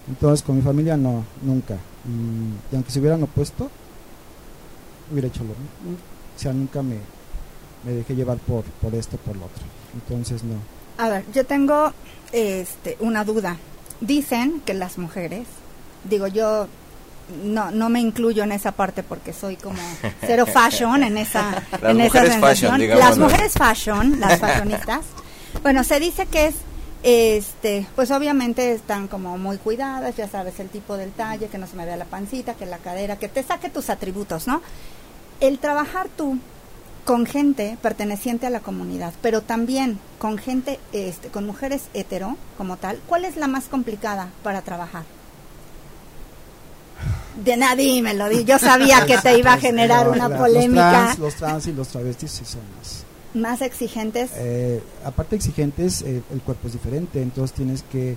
Entonces 0.08 0.44
con 0.44 0.56
mi 0.56 0.62
familia 0.62 0.97
no, 0.99 1.25
nunca. 1.42 1.78
Y, 2.08 2.72
y 2.72 2.76
aunque 2.76 2.90
se 2.90 3.00
hubieran 3.00 3.22
opuesto, 3.22 3.70
hubiera 5.10 5.28
hecho 5.28 5.40
lo 5.40 5.50
mismo. 5.50 5.98
O 6.36 6.40
sea, 6.40 6.52
nunca 6.52 6.82
me, 6.82 6.96
me 7.84 7.92
dejé 7.92 8.14
llevar 8.14 8.38
por, 8.38 8.64
por 8.64 8.94
esto, 8.94 9.16
por 9.18 9.36
lo 9.36 9.46
otro. 9.46 9.62
Entonces 9.94 10.42
no. 10.44 10.54
A 10.98 11.08
ver, 11.08 11.24
yo 11.32 11.44
tengo 11.44 11.92
este, 12.32 12.96
una 13.00 13.24
duda. 13.24 13.56
Dicen 14.00 14.62
que 14.64 14.74
las 14.74 14.98
mujeres, 14.98 15.46
digo 16.04 16.26
yo, 16.26 16.68
no 17.44 17.70
no 17.70 17.90
me 17.90 18.00
incluyo 18.00 18.42
en 18.42 18.52
esa 18.52 18.72
parte 18.72 19.02
porque 19.02 19.32
soy 19.32 19.56
como 19.56 19.82
cero 20.20 20.46
fashion 20.52 21.02
en 21.02 21.18
esa 21.18 21.62
Las 21.72 21.90
en 21.90 22.00
esa 22.00 22.04
mujeres 22.04 22.36
fashion. 22.40 22.88
Las 22.88 23.18
mujeres 23.18 23.52
fashion, 23.52 24.20
las 24.20 24.38
fashionistas. 24.38 25.00
Bueno, 25.62 25.84
se 25.84 26.00
dice 26.00 26.26
que 26.26 26.46
es 26.46 26.54
este, 27.10 27.86
pues 27.96 28.10
obviamente 28.10 28.72
están 28.72 29.08
como 29.08 29.38
muy 29.38 29.56
cuidadas, 29.58 30.16
ya 30.16 30.28
sabes, 30.28 30.58
el 30.60 30.68
tipo 30.68 30.96
del 30.96 31.10
talle, 31.12 31.48
que 31.48 31.56
no 31.58 31.66
se 31.66 31.76
me 31.76 31.84
vea 31.86 31.96
la 31.96 32.04
pancita, 32.04 32.54
que 32.54 32.66
la 32.66 32.78
cadera, 32.78 33.16
que 33.18 33.28
te 33.28 33.42
saque 33.42 33.70
tus 33.70 33.88
atributos, 33.90 34.46
¿no? 34.46 34.60
El 35.40 35.58
trabajar 35.58 36.08
tú 36.16 36.38
con 37.04 37.24
gente 37.24 37.78
perteneciente 37.80 38.46
a 38.46 38.50
la 38.50 38.60
comunidad, 38.60 39.14
pero 39.22 39.40
también 39.40 39.98
con 40.18 40.36
gente, 40.36 40.78
este, 40.92 41.28
con 41.28 41.46
mujeres 41.46 41.82
hetero 41.94 42.36
como 42.58 42.76
tal, 42.76 43.00
¿cuál 43.06 43.24
es 43.24 43.36
la 43.36 43.46
más 43.48 43.64
complicada 43.64 44.28
para 44.42 44.60
trabajar? 44.62 45.04
De 47.42 47.56
nada, 47.56 47.76
dímelo, 47.76 48.28
di- 48.28 48.44
yo 48.44 48.58
sabía 48.58 49.06
que 49.06 49.16
te 49.18 49.38
iba 49.38 49.52
a 49.52 49.58
generar 49.60 50.06
No, 50.06 50.12
una 50.12 50.28
la- 50.28 50.36
polémica. 50.38 50.90
Los 50.90 50.92
trans, 50.92 51.18
los 51.20 51.34
trans 51.36 51.66
y 51.68 51.72
los 51.72 51.88
travestis 51.88 52.30
sí 52.32 52.44
son 52.44 52.62
más. 52.76 53.04
Más 53.40 53.61
exigentes. 53.62 54.30
eh, 54.35 54.80
aparte 55.04 55.37
exigentes, 55.37 56.02
eh, 56.02 56.23
el 56.33 56.40
cuerpo 56.42 56.66
es 56.66 56.73
diferente, 56.75 57.23
entonces 57.23 57.54
tienes 57.57 57.83
que 57.90 58.16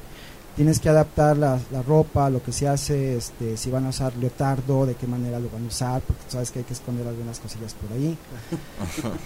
tienes 0.56 0.80
que 0.82 0.90
adaptar 0.90 1.38
la, 1.38 1.58
la 1.72 1.82
ropa, 1.82 2.30
lo 2.30 2.44
que 2.44 2.52
se 2.52 2.68
hace, 2.68 3.16
este, 3.16 3.56
si 3.56 3.72
van 3.72 3.86
a 3.86 3.90
usar 3.90 4.14
leotardo, 4.18 4.86
de 4.86 4.96
qué 4.96 5.08
manera 5.08 5.40
lo 5.40 5.50
van 5.50 5.64
a 5.64 5.68
usar, 5.68 6.02
porque 6.02 6.24
sabes 6.28 6.52
que 6.52 6.60
hay 6.60 6.66
que 6.66 6.74
esconder 6.74 7.08
algunas 7.08 7.40
cosillas 7.40 7.74
por 7.74 7.96
ahí, 7.98 8.18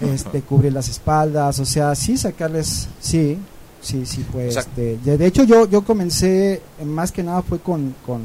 este, 0.14 0.42
cubrir 0.42 0.72
las 0.72 0.88
espaldas, 0.88 1.58
o 1.58 1.64
sea, 1.64 1.94
sí 1.96 2.16
sacarles, 2.16 2.88
sí, 3.00 3.38
sí, 3.82 4.06
sí, 4.06 4.24
pues, 4.30 4.50
O 4.50 4.52
sea- 4.52 4.62
este, 4.62 4.98
de, 5.04 5.18
de 5.18 5.26
hecho 5.26 5.42
yo, 5.42 5.68
yo 5.68 5.82
comencé, 5.82 6.62
más 6.84 7.10
que 7.10 7.24
nada 7.24 7.42
fue 7.42 7.58
con, 7.58 7.96
con, 8.06 8.22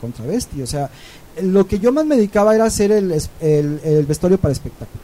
con 0.00 0.12
travesti, 0.12 0.62
o 0.62 0.66
sea, 0.66 0.90
lo 1.42 1.66
que 1.66 1.80
yo 1.80 1.90
más 1.92 2.04
me 2.06 2.14
dedicaba 2.16 2.54
era 2.54 2.66
hacer 2.66 2.92
el, 2.92 3.10
es- 3.10 3.30
el, 3.40 3.80
el 3.82 4.06
vestuario 4.06 4.38
para 4.38 4.52
espectáculo. 4.52 5.02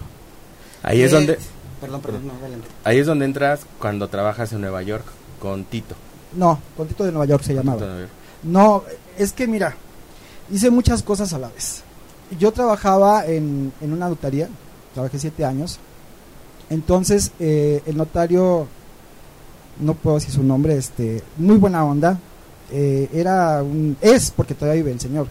Ahí 0.84 1.02
es 1.02 1.10
Eh, 1.12 1.14
donde 1.16 1.38
Perdón, 1.80 2.00
perdón, 2.00 2.26
no, 2.26 2.32
adelante. 2.34 2.66
ahí 2.84 2.98
es 2.98 3.06
donde 3.06 3.24
entras 3.24 3.60
cuando 3.78 4.08
trabajas 4.08 4.52
en 4.52 4.60
Nueva 4.60 4.82
York 4.82 5.04
con 5.40 5.64
Tito. 5.64 5.94
No, 6.36 6.60
con 6.76 6.86
Tito 6.88 7.04
de 7.04 7.12
Nueva 7.12 7.26
York 7.26 7.42
se 7.42 7.54
llamaba. 7.54 7.76
Tito 7.78 7.86
de 7.86 7.92
Nueva 7.92 8.06
York. 8.08 8.12
No, 8.42 8.82
es 9.16 9.32
que 9.32 9.46
mira, 9.46 9.74
hice 10.50 10.70
muchas 10.70 11.02
cosas 11.02 11.32
a 11.32 11.38
la 11.38 11.48
vez. 11.48 11.82
Yo 12.38 12.52
trabajaba 12.52 13.24
en, 13.26 13.72
en 13.80 13.92
una 13.92 14.08
notaría, 14.08 14.48
trabajé 14.94 15.18
siete 15.18 15.44
años. 15.44 15.78
Entonces, 16.70 17.32
eh, 17.38 17.82
el 17.86 17.96
notario, 17.96 18.66
no 19.80 19.94
puedo 19.94 20.16
decir 20.18 20.32
su 20.32 20.42
nombre, 20.42 20.76
este, 20.76 21.22
muy 21.36 21.56
buena 21.56 21.84
onda. 21.84 22.18
eh, 22.70 23.08
era 23.14 23.62
un, 23.62 23.96
es, 24.02 24.30
porque 24.30 24.54
todavía 24.54 24.82
vive 24.82 24.92
el 24.92 25.00
señor, 25.00 25.26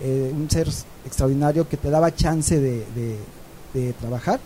eh, 0.00 0.30
un 0.32 0.48
ser 0.48 0.68
extraordinario 1.04 1.68
que 1.68 1.76
te 1.76 1.90
daba 1.90 2.14
chance 2.14 2.60
de, 2.60 2.86
de- 2.94 3.18
de 3.74 3.92
trabajar 3.94 4.38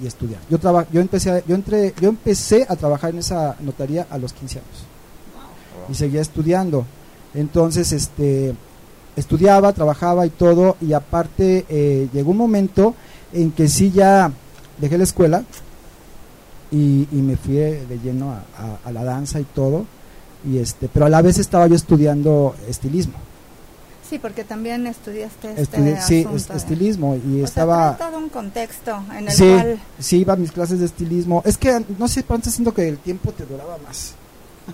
y 0.00 0.06
estudiar. 0.06 0.40
Yo 0.50 0.58
traba, 0.58 0.86
yo 0.92 1.00
empecé, 1.00 1.30
a- 1.30 1.44
yo 1.46 1.54
entré, 1.54 1.94
yo 2.00 2.08
empecé 2.08 2.66
a 2.68 2.76
trabajar 2.76 3.10
en 3.10 3.18
esa 3.18 3.56
notaría 3.60 4.06
a 4.10 4.18
los 4.18 4.32
15 4.32 4.58
años 4.58 4.84
y 5.88 5.94
seguía 5.94 6.20
estudiando. 6.20 6.84
Entonces, 7.34 7.92
este, 7.92 8.54
estudiaba, 9.16 9.72
trabajaba 9.72 10.26
y 10.26 10.30
todo, 10.30 10.76
y 10.80 10.92
aparte 10.92 11.64
eh, 11.68 12.08
llegó 12.12 12.30
un 12.32 12.36
momento 12.38 12.94
en 13.32 13.50
que 13.52 13.68
sí 13.68 13.90
ya 13.90 14.30
dejé 14.78 14.98
la 14.98 15.04
escuela 15.04 15.44
y, 16.70 17.06
y 17.12 17.16
me 17.22 17.36
fui 17.36 17.54
de 17.54 17.98
lleno 18.02 18.32
a, 18.32 18.42
a- 18.58 18.78
a 18.88 18.92
la 18.92 19.04
danza 19.04 19.40
y 19.40 19.44
todo, 19.44 19.84
y 20.44 20.58
este, 20.58 20.88
pero 20.92 21.06
a 21.06 21.08
la 21.08 21.22
vez 21.22 21.38
estaba 21.38 21.66
yo 21.66 21.74
estudiando 21.76 22.54
estilismo. 22.68 23.14
Sí, 24.08 24.18
porque 24.18 24.44
también 24.44 24.86
estudiaste 24.86 25.54
este 25.56 25.78
Estudi- 25.78 26.00
sí, 26.00 26.24
de- 26.24 26.56
estilismo 26.56 27.16
y 27.16 27.40
o 27.40 27.44
estaba... 27.44 27.96
sea, 27.96 28.08
todo 28.08 28.18
un 28.18 28.28
contexto 28.28 29.02
en 29.16 29.28
el 29.28 29.32
Sí, 29.32 29.50
cual 29.50 29.80
sí, 29.98 30.18
iba 30.18 30.34
a 30.34 30.36
mis 30.36 30.52
clases 30.52 30.78
de 30.80 30.86
estilismo. 30.86 31.42
Es 31.46 31.56
que, 31.56 31.82
no 31.98 32.06
sé, 32.06 32.22
pero 32.22 32.34
antes 32.36 32.52
siento 32.54 32.74
que 32.74 32.86
el 32.88 32.98
tiempo 32.98 33.32
te 33.32 33.46
duraba 33.46 33.78
más, 33.86 34.14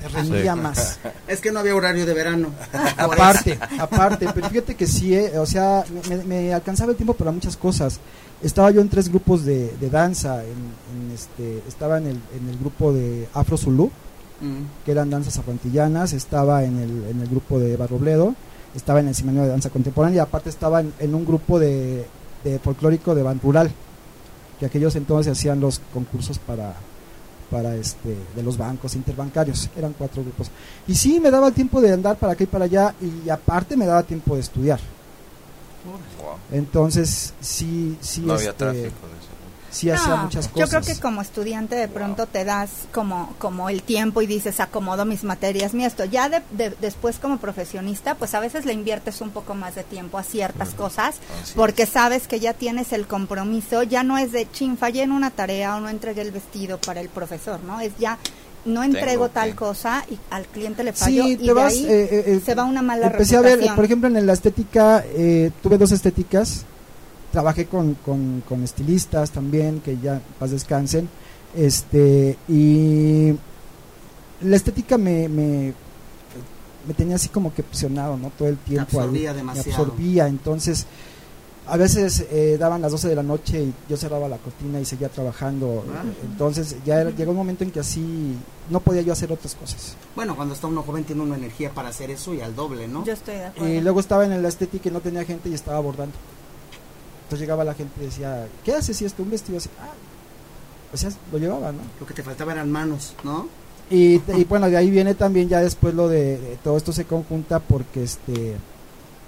te 0.01 0.09
rendía 0.09 0.57
más. 0.57 0.99
Es 1.29 1.41
que 1.41 1.53
no 1.53 1.61
había 1.61 1.77
horario 1.77 2.07
de 2.07 2.13
verano. 2.15 2.49
Aparte, 2.97 3.57
aparte, 3.79 4.29
pero 4.35 4.49
fíjate 4.49 4.75
que 4.75 4.87
sí, 4.87 5.15
eh, 5.15 5.39
o 5.39 5.47
sea, 5.47 5.85
me, 6.09 6.17
me 6.25 6.53
alcanzaba 6.53 6.91
el 6.91 6.97
tiempo 6.97 7.15
para 7.15 7.31
muchas 7.31 7.57
cosas. 7.57 8.01
Estaba 8.43 8.71
yo 8.73 8.81
en 8.81 8.89
tres 8.89 9.09
grupos 9.11 9.45
de, 9.45 9.75
de 9.81 9.91
danza, 9.91 10.43
en, 10.43 10.51
en 10.51 11.13
este, 11.15 11.63
estaba 11.69 11.99
en 11.99 12.07
el, 12.07 12.21
en 12.37 12.49
el 12.49 12.59
grupo 12.59 12.93
de 12.93 13.29
Afro 13.35 13.57
Zulu. 13.57 13.91
Mm. 14.43 14.85
que 14.87 14.93
eran 14.93 15.11
danzas 15.11 15.37
afrontillanas, 15.39 16.15
estaba 16.15 16.65
en 16.65 16.79
el, 16.79 17.05
en 17.11 17.21
el 17.21 17.29
grupo 17.29 17.59
de 17.61 17.77
Barrobledo, 17.77 18.35
estaba 18.75 19.00
en 19.00 19.09
el 19.09 19.15
seminario 19.15 19.45
de 19.45 19.50
danza 19.50 19.71
contemporánea 19.71 20.17
y 20.17 20.21
aparte 20.21 20.49
estaba 20.49 20.81
en, 20.81 20.93
en 20.99 21.15
un 21.15 21.25
grupo 21.25 21.59
de, 21.59 22.07
de 22.45 22.59
folclórico 22.59 23.15
de 23.15 23.23
Ban 23.23 23.41
Rural, 23.41 23.71
que 24.59 24.67
aquellos 24.67 24.97
entonces 24.97 25.33
hacían 25.33 25.61
los 25.61 25.81
concursos 25.93 26.39
para, 26.39 26.75
para 27.50 27.75
este 27.77 28.17
de 28.35 28.43
los 28.43 28.57
bancos 28.57 28.95
interbancarios. 28.95 29.69
Eran 29.77 29.95
cuatro 29.97 30.23
grupos. 30.23 30.50
Y 30.87 30.95
sí 30.95 31.21
me 31.21 31.31
daba 31.31 31.50
tiempo 31.50 31.81
de 31.81 31.93
andar 31.93 32.17
para 32.17 32.35
acá 32.35 32.45
y 32.45 32.47
para 32.47 32.65
allá 32.67 32.95
y 33.00 33.29
aparte 33.29 33.77
me 33.77 33.87
daba 33.87 34.03
tiempo 34.03 34.35
de 34.35 34.41
estudiar. 34.41 34.81
Entonces 36.53 37.33
sí 37.41 37.97
sí 38.00 38.21
no 38.21 38.35
había 38.35 38.50
este, 38.50 38.59
tráfico 38.59 38.95
sí 39.71 39.91
hacía 39.91 40.29
Yo 40.55 40.69
creo 40.69 40.81
que 40.83 41.00
como 41.00 41.23
estudiante 41.23 41.75
de 41.77 41.89
pronto 41.89 42.27
te 42.27 42.45
das 42.45 42.71
como, 42.93 43.35
como 43.39 43.69
el 43.69 43.83
tiempo 43.83 44.21
y 44.23 44.27
dices, 44.27 44.61
acomodo 44.61 45.05
mis 45.05 45.25
materias, 45.25 45.75
mi 45.75 45.85
esto. 45.85 46.05
Ya 46.05 46.29
de, 46.29 46.43
de- 46.50 46.75
después 46.81 47.19
como 47.19 47.39
profesionista, 47.39 48.15
pues 48.17 48.35
a 48.35 48.41
veces 48.41 48.65
le 48.65 48.73
inviertes 48.73 49.21
un 49.21 49.31
poco 49.31 49.55
más 49.55 49.75
de 49.75 49.85
tiempo 49.85 50.19
a 50.19 50.23
ciertas 50.23 50.71
cosas, 50.71 51.17
Así 51.43 51.53
porque 51.55 51.87
sabes 51.87 52.27
que 52.29 52.41
ya 52.41 52.53
tienes 52.55 52.93
el 52.93 53.07
compromiso, 53.07 53.83
ya 53.83 54.03
no 54.03 54.19
es 54.19 54.33
de, 54.33 54.50
chin, 54.50 54.77
fallé 54.77 55.03
en 55.03 55.12
una 55.12 55.31
tarea 55.31 55.77
o 55.77 55.81
no 55.81 55.89
entregué 55.89 56.23
el 56.23 56.33
vestido 56.33 56.79
para 56.79 57.00
el 57.00 57.09
profesor, 57.09 57.61
¿no? 57.65 57.81
Es 57.81 57.93
ya, 57.99 58.19
no 58.65 58.83
entrego 58.83 59.29
Tengo 59.29 59.29
tal 59.31 59.55
cosa 59.55 60.05
y 60.11 60.19
al 60.31 60.45
cliente 60.47 60.85
le 60.85 60.93
falló 60.93 61.25
sí 61.25 61.39
y 61.41 61.47
de 61.47 61.53
vas 61.55 61.73
ahí 61.73 61.85
eh, 61.87 62.09
eh, 62.11 62.25
eh, 62.27 62.41
se 62.45 62.55
va 62.55 62.65
una 62.65 62.83
mala 62.83 63.07
empecé 63.07 63.37
a 63.37 63.41
ver 63.41 63.53
reputación. 63.53 63.77
por 63.77 63.85
ejemplo 63.87 64.09
en 64.09 64.27
la 64.27 64.33
estética 64.35 65.03
eh, 65.15 65.50
tuve 65.62 65.79
dos 65.79 65.93
estéticas 65.93 66.67
trabajé 67.33 67.67
con, 67.67 67.95
con, 67.95 68.43
con 68.49 68.63
estilistas 68.65 69.31
también 69.31 69.81
que 69.81 69.99
ya 69.99 70.21
paz 70.39 70.51
descansen 70.51 71.09
este 71.57 72.37
y 72.49 73.33
la 74.43 74.57
estética 74.57 74.97
me, 74.99 75.29
me 75.29 75.75
me 76.87 76.95
tenía 76.95 77.17
así 77.17 77.29
como 77.29 77.53
que 77.53 77.63
presionado 77.63 78.17
no 78.17 78.31
todo 78.31 78.49
el 78.49 78.57
tiempo 78.57 78.99
absorbía 79.01 79.35
demasiado. 79.35 79.71
absorbía 79.71 80.27
entonces 80.29 80.87
a 81.67 81.77
veces 81.77 82.25
eh, 82.33 82.57
daban 82.59 82.81
las 82.83 82.91
12 82.91 83.09
de 83.09 83.15
la 83.15 83.23
noche 83.23 83.63
y 83.63 83.75
yo 83.89 83.97
cerraba 83.97 84.29
la 84.29 84.39
cortina 84.39 84.81
y 84.81 84.85
seguía 84.85 85.09
trabajando 85.09 85.85
Ah. 85.95 86.03
entonces 86.25 86.77
ya 86.87 87.01
era- 87.03 87.11
llegó 87.11 87.31
un 87.33 87.37
momento 87.37 87.63
en 87.65 87.71
que 87.71 87.81
así 87.81 88.35
no 88.71 88.81
podía 88.81 89.03
yo 89.03 89.13
hacer 89.13 89.31
otras 89.31 89.55
cosas 89.55 89.95
Bueno, 90.17 90.35
cuando 90.35 90.55
está 90.55 90.67
uno 90.69 90.83
joven 90.83 91.05
tiene 91.05 91.23
una 91.23 91.37
energía 91.37 91.71
para 91.73 91.91
hacer 91.91 92.11
eso 92.11 92.33
y 92.35 92.41
al 92.41 92.57
doble, 92.57 92.89
¿no? 92.89 93.05
Yo 93.05 93.13
estoy 93.13 93.35
de 93.37 93.45
acuerdo. 93.47 93.69
y 93.75 93.81
luego 93.83 94.01
estaba 94.01 94.25
en 94.25 94.43
la 94.43 94.49
estética 94.49 94.89
y 94.89 94.93
no 94.93 95.01
tenía 95.01 95.25
gente 95.25 95.49
y 95.51 95.55
estaba 95.55 95.79
bordando. 95.81 96.15
Entonces 97.31 97.47
llegaba 97.47 97.63
la 97.63 97.75
gente 97.75 97.93
y 98.03 98.07
decía, 98.07 98.49
¿qué 98.65 98.75
haces? 98.75 99.01
Y 99.01 99.05
esto, 99.05 99.23
un 99.23 99.31
vestido 99.31 99.59
así. 99.59 99.69
Ah, 99.81 99.93
o 100.93 100.97
sea, 100.97 101.11
lo 101.31 101.39
llevaba, 101.39 101.71
¿no? 101.71 101.79
Lo 102.01 102.05
que 102.05 102.13
te 102.13 102.25
faltaba 102.25 102.51
eran 102.51 102.69
manos, 102.73 103.15
¿no? 103.23 103.47
Y, 103.89 104.15
y 104.37 104.45
bueno, 104.49 104.69
de 104.69 104.77
ahí 104.77 104.91
viene 104.91 105.15
también 105.15 105.49
ya 105.49 105.61
después 105.61 105.95
lo 105.95 106.09
de, 106.09 106.39
de 106.39 106.57
todo 106.65 106.77
esto 106.77 106.93
se 106.93 107.05
conjunta 107.05 107.61
porque 107.61 108.03
este 108.03 108.57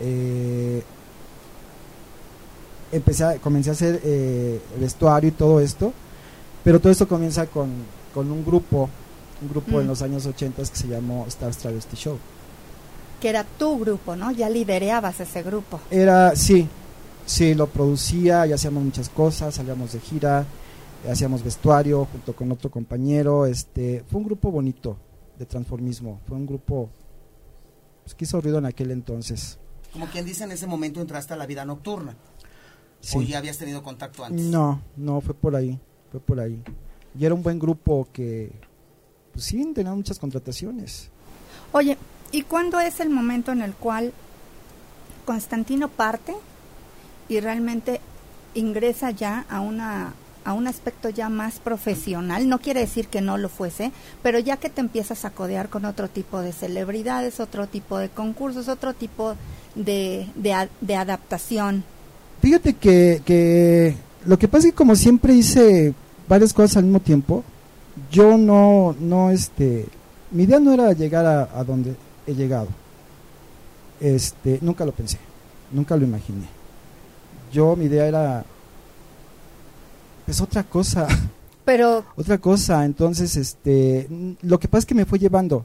eh, 0.01 0.83
empecé 2.91 3.23
a, 3.25 3.35
comencé 3.39 3.71
a 3.71 3.75
hacer 3.75 4.01
eh, 4.03 4.61
vestuario 4.81 5.29
y 5.29 5.33
todo 5.33 5.61
esto, 5.61 5.93
pero 6.65 6.81
todo 6.81 6.91
esto 6.91 7.07
comienza 7.07 7.47
con, 7.47 7.71
con 8.13 8.33
un 8.33 8.45
grupo, 8.45 8.89
un 9.43 9.49
grupo 9.49 9.77
Mm. 9.77 9.81
en 9.83 9.87
los 9.87 10.03
años 10.03 10.27
80 10.27 10.61
que 10.61 10.77
se 10.77 10.89
llamó 10.89 11.25
Stars 11.29 11.59
Travesty 11.59 11.97
Show. 11.97 12.19
Que 13.21 13.29
era 13.29 13.45
tu 13.45 13.79
grupo, 13.79 14.17
¿no? 14.17 14.33
Ya 14.33 14.49
lidereabas 14.51 15.21
ese 15.21 15.43
grupo. 15.45 15.79
Era, 15.91 16.35
sí, 16.35 16.67
sí, 17.27 17.55
lo 17.55 17.67
producía 17.67 18.47
y 18.47 18.53
hacíamos 18.53 18.85
muchas 18.85 19.09
cosas, 19.09 19.55
salíamos 19.55 19.93
de 19.93 20.01
gira, 20.01 20.47
hacíamos 21.11 21.43
vestuario 21.43 22.07
junto 22.07 22.35
con 22.35 22.53
otro 22.53 22.71
compañero, 22.71 23.47
este, 23.47 24.05
fue 24.11 24.21
un 24.21 24.27
grupo 24.27 24.51
bonito 24.51 24.97
de 25.39 25.47
transformismo, 25.47 26.21
fue 26.27 26.37
un 26.37 26.47
grupo 26.47 26.91
pues, 28.03 28.15
que 28.15 28.25
hizo 28.25 28.41
ruido 28.41 28.59
en 28.59 28.67
aquel 28.67 28.91
entonces. 28.91 29.59
Como 29.93 30.07
quien 30.07 30.25
dice, 30.25 30.45
en 30.45 30.53
ese 30.53 30.67
momento 30.67 31.01
entraste 31.01 31.35
a 31.35 31.37
la 31.37 31.47
vida 31.47 31.65
nocturna. 31.65 32.17
Sí. 33.01 33.19
O 33.19 33.23
ya 33.23 33.39
habías 33.39 33.59
tenido 33.59 33.83
contacto 33.83 34.25
antes. 34.25 34.47
No, 34.47 34.81
no, 34.97 35.21
fue 35.21 35.35
por 35.35 35.57
ahí, 35.57 35.79
fue 36.11 36.21
por 36.21 36.39
ahí. 36.41 36.63
Y 37.19 37.27
era 37.27 37.35
un 37.35 37.43
buen 37.43 37.59
grupo 37.59 38.09
que, 38.13 38.53
pues 39.33 39.45
sí, 39.45 39.73
tenía 39.75 39.93
muchas 39.93 40.19
contrataciones. 40.19 41.11
Oye, 41.73 41.99
¿y 42.31 42.43
cuándo 42.43 42.81
es 42.81 43.01
el 43.01 43.11
momento 43.11 43.53
en 43.53 43.61
el 43.61 43.75
cual 43.75 44.13
Constantino 45.25 45.89
parte 45.89 46.35
y 47.29 47.41
realmente 47.41 48.01
ingresa 48.55 49.11
ya 49.11 49.45
a 49.49 49.61
una 49.61 50.15
a 50.45 50.55
un 50.55 50.67
aspecto 50.67 51.09
ya 51.09 51.29
más 51.29 51.59
profesional? 51.61 52.49
No 52.49 52.59
quiere 52.59 52.81
decir 52.81 53.09
que 53.09 53.21
no 53.21 53.39
lo 53.39 53.49
fuese, 53.49 53.93
pero 54.23 54.39
ya 54.39 54.57
que 54.57 54.71
te 54.71 54.81
empiezas 54.81 55.25
a 55.25 55.31
codear 55.31 55.69
con 55.69 55.85
otro 55.85 56.09
tipo 56.09 56.41
de 56.41 56.53
celebridades, 56.53 57.41
otro 57.41 57.67
tipo 57.67 57.99
de 57.99 58.09
concursos, 58.09 58.69
otro 58.69 58.95
tipo 58.95 59.37
de, 59.75 60.27
de, 60.35 60.97
adaptación. 60.97 61.85
Fíjate 62.41 62.75
que, 62.75 63.23
que 63.25 63.97
lo 64.27 64.39
que 64.39 64.49
pasa 64.49 64.67
es 64.67 64.73
que 64.73 64.77
como 64.77 64.97
siempre 64.97 65.35
hice 65.35 65.95
varias 66.29 66.53
cosas 66.53 66.79
al 66.79 66.85
mismo 66.85 67.01
tiempo, 67.01 67.45
yo 68.11 68.37
no, 68.37 68.97
no, 68.99 69.31
este, 69.31 69.87
mi 70.31 70.45
idea 70.45 70.59
no 70.59 70.73
era 70.73 70.93
llegar 70.93 71.27
a, 71.27 71.43
a 71.59 71.65
donde 71.65 71.95
he 72.27 72.35
llegado. 72.35 72.69
Este, 74.01 74.59
nunca 74.61 74.85
lo 74.85 74.93
pensé, 74.93 75.19
nunca 75.71 75.97
lo 75.97 76.05
imaginé. 76.05 76.62
Yo, 77.53 77.77
mi 77.77 77.85
idea 77.85 78.07
era, 78.07 78.45
pues 80.25 80.41
otra 80.41 80.65
cosa, 80.65 81.07
Pero 81.65 82.05
otra 82.17 82.39
cosa. 82.39 82.85
Entonces, 82.85 83.37
este, 83.37 84.09
lo 84.43 84.59
que 84.59 84.69
pasa 84.69 84.81
es 84.81 84.87
que 84.87 84.95
me 84.95 85.07
fue 85.07 85.19
llevando. 85.19 85.65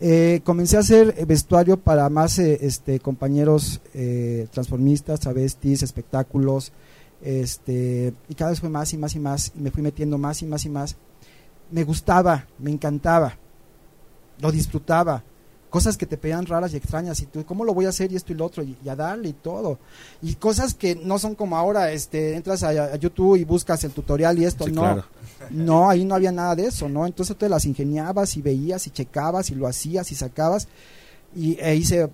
Eh, 0.00 0.40
comencé 0.44 0.76
a 0.76 0.80
hacer 0.80 1.26
vestuario 1.26 1.76
para 1.76 2.08
más 2.08 2.38
eh, 2.38 2.58
este, 2.62 3.00
compañeros 3.00 3.80
eh, 3.94 4.46
transformistas, 4.52 5.20
travestis, 5.20 5.82
espectáculos, 5.82 6.72
este, 7.20 8.14
y 8.28 8.34
cada 8.34 8.50
vez 8.50 8.60
fue 8.60 8.68
más 8.68 8.92
y 8.92 8.98
más 8.98 9.16
y 9.16 9.18
más, 9.18 9.52
y 9.56 9.60
me 9.60 9.72
fui 9.72 9.82
metiendo 9.82 10.16
más 10.18 10.40
y 10.42 10.46
más 10.46 10.64
y 10.64 10.68
más. 10.68 10.96
Me 11.72 11.82
gustaba, 11.82 12.46
me 12.58 12.70
encantaba, 12.70 13.36
lo 14.38 14.52
disfrutaba. 14.52 15.24
Cosas 15.70 15.98
que 15.98 16.06
te 16.06 16.16
pedían 16.16 16.46
raras 16.46 16.72
y 16.72 16.76
extrañas, 16.76 17.20
y 17.20 17.26
tú, 17.26 17.44
¿cómo 17.44 17.64
lo 17.64 17.74
voy 17.74 17.84
a 17.84 17.90
hacer? 17.90 18.10
Y 18.10 18.16
esto 18.16 18.32
y 18.32 18.36
lo 18.36 18.46
otro, 18.46 18.62
y, 18.62 18.76
y 18.82 18.88
a 18.88 18.96
darle 18.96 19.28
y 19.28 19.32
todo. 19.34 19.78
Y 20.22 20.34
cosas 20.36 20.72
que 20.74 20.94
no 20.94 21.18
son 21.18 21.34
como 21.34 21.56
ahora, 21.58 21.92
este, 21.92 22.34
entras 22.36 22.62
a, 22.62 22.68
a 22.70 22.96
YouTube 22.96 23.36
y 23.36 23.44
buscas 23.44 23.84
el 23.84 23.92
tutorial 23.92 24.38
y 24.38 24.44
esto, 24.46 24.64
Sí, 24.64 24.72
no. 24.72 24.80
claro. 24.80 25.04
No, 25.50 25.88
ahí 25.88 26.04
no 26.04 26.14
había 26.14 26.32
nada 26.32 26.56
de 26.56 26.64
eso, 26.66 26.88
¿no? 26.88 27.06
Entonces 27.06 27.36
te 27.36 27.48
las 27.48 27.64
ingeniabas 27.66 28.36
y 28.36 28.42
veías 28.42 28.86
y 28.86 28.90
checabas 28.90 29.50
y 29.50 29.54
lo 29.54 29.66
hacías 29.66 30.10
y 30.10 30.14
sacabas 30.14 30.68
y 31.36 31.58
e 31.60 31.76
hice 31.76 32.08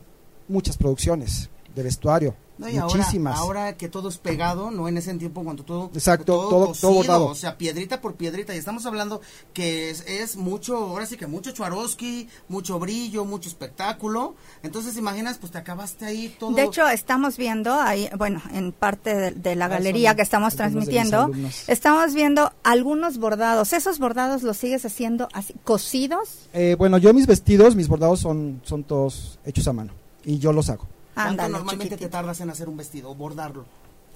muchas 0.48 0.76
producciones 0.76 1.48
de 1.74 1.82
vestuario, 1.82 2.34
No, 2.56 2.68
y 2.68 2.76
ahora, 2.76 2.96
muchísimas. 2.98 3.36
ahora 3.36 3.76
que 3.76 3.88
todo 3.88 4.08
es 4.08 4.18
pegado, 4.18 4.70
no 4.70 4.86
en 4.86 4.96
ese 4.96 5.12
tiempo 5.14 5.42
cuando 5.42 5.64
todo 5.64 5.90
Exacto, 5.92 6.48
todo- 6.48 6.72
todo 6.72 6.92
bordado. 6.92 7.26
o 7.26 7.34
sea, 7.34 7.58
piedrita 7.58 8.00
por 8.00 8.14
piedrita, 8.14 8.54
y 8.54 8.58
estamos 8.58 8.86
hablando 8.86 9.20
que 9.52 9.90
es, 9.90 10.04
es 10.06 10.36
mucho, 10.36 10.76
ahora 10.76 11.04
sí 11.06 11.16
que 11.16 11.26
mucho 11.26 11.50
Chuarovsky, 11.50 12.28
mucho 12.48 12.78
brillo, 12.78 13.24
mucho 13.24 13.48
espectáculo, 13.48 14.36
entonces 14.62 14.96
imaginas, 14.96 15.38
pues 15.38 15.50
te 15.50 15.58
acabaste 15.58 16.04
ahí 16.04 16.34
todo. 16.38 16.52
De 16.54 16.62
hecho, 16.62 16.86
estamos 16.88 17.36
viendo 17.36 17.74
ahí, 17.74 18.08
bueno, 18.16 18.40
en 18.52 18.70
parte 18.72 19.14
de, 19.16 19.30
de 19.32 19.56
la 19.56 19.64
Ah, 19.64 19.68
galería 19.68 20.10
son 20.10 20.16
que 20.16 20.22
estamos 20.22 20.54
transmitiendo, 20.54 21.30
estamos 21.66 22.14
viendo 22.14 22.52
algunos 22.62 23.18
bordados. 23.18 23.72
¿Esos 23.72 23.98
bordados 23.98 24.42
los 24.44 24.56
sigues 24.56 24.84
haciendo 24.84 25.28
así, 25.32 25.54
cosidos? 25.64 26.48
Eh, 26.52 26.76
bueno, 26.78 26.98
yo 26.98 27.12
mis 27.12 27.26
vestidos, 27.26 27.74
mis 27.74 27.88
bordados 27.88 28.20
son, 28.20 28.60
son 28.64 28.84
todos 28.84 29.38
hechos 29.44 29.66
a 29.66 29.72
mano 29.72 29.92
y 30.24 30.38
yo 30.38 30.52
los 30.52 30.70
hago. 30.70 30.86
¿Cuánto 31.14 31.48
normalmente 31.48 31.96
te 31.96 32.08
tardas 32.08 32.40
en 32.40 32.50
hacer 32.50 32.68
un 32.68 32.76
vestido 32.76 33.10
o 33.10 33.14
bordarlo? 33.14 33.64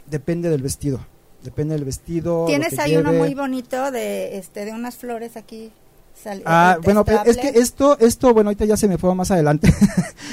Depende 0.06 0.48
del 0.50 0.62
vestido, 0.62 1.00
depende 1.42 1.74
del 1.74 1.84
vestido. 1.84 2.44
Tienes 2.46 2.78
ahí 2.78 2.96
uno 2.96 3.12
muy 3.12 3.34
bonito 3.34 3.90
de, 3.90 4.36
este, 4.38 4.64
de 4.64 4.72
unas 4.72 4.96
flores 4.96 5.36
aquí. 5.36 5.70
sal- 6.22 6.42
Ah, 6.44 6.74
eh, 6.76 6.80
bueno, 6.82 7.04
pero 7.04 7.22
es 7.24 7.36
que 7.36 7.48
esto, 7.48 7.96
esto, 8.00 8.34
bueno, 8.34 8.48
ahorita 8.50 8.64
ya 8.64 8.76
se 8.76 8.88
me 8.88 8.98
fue 8.98 9.14
más 9.14 9.30
adelante. 9.30 9.72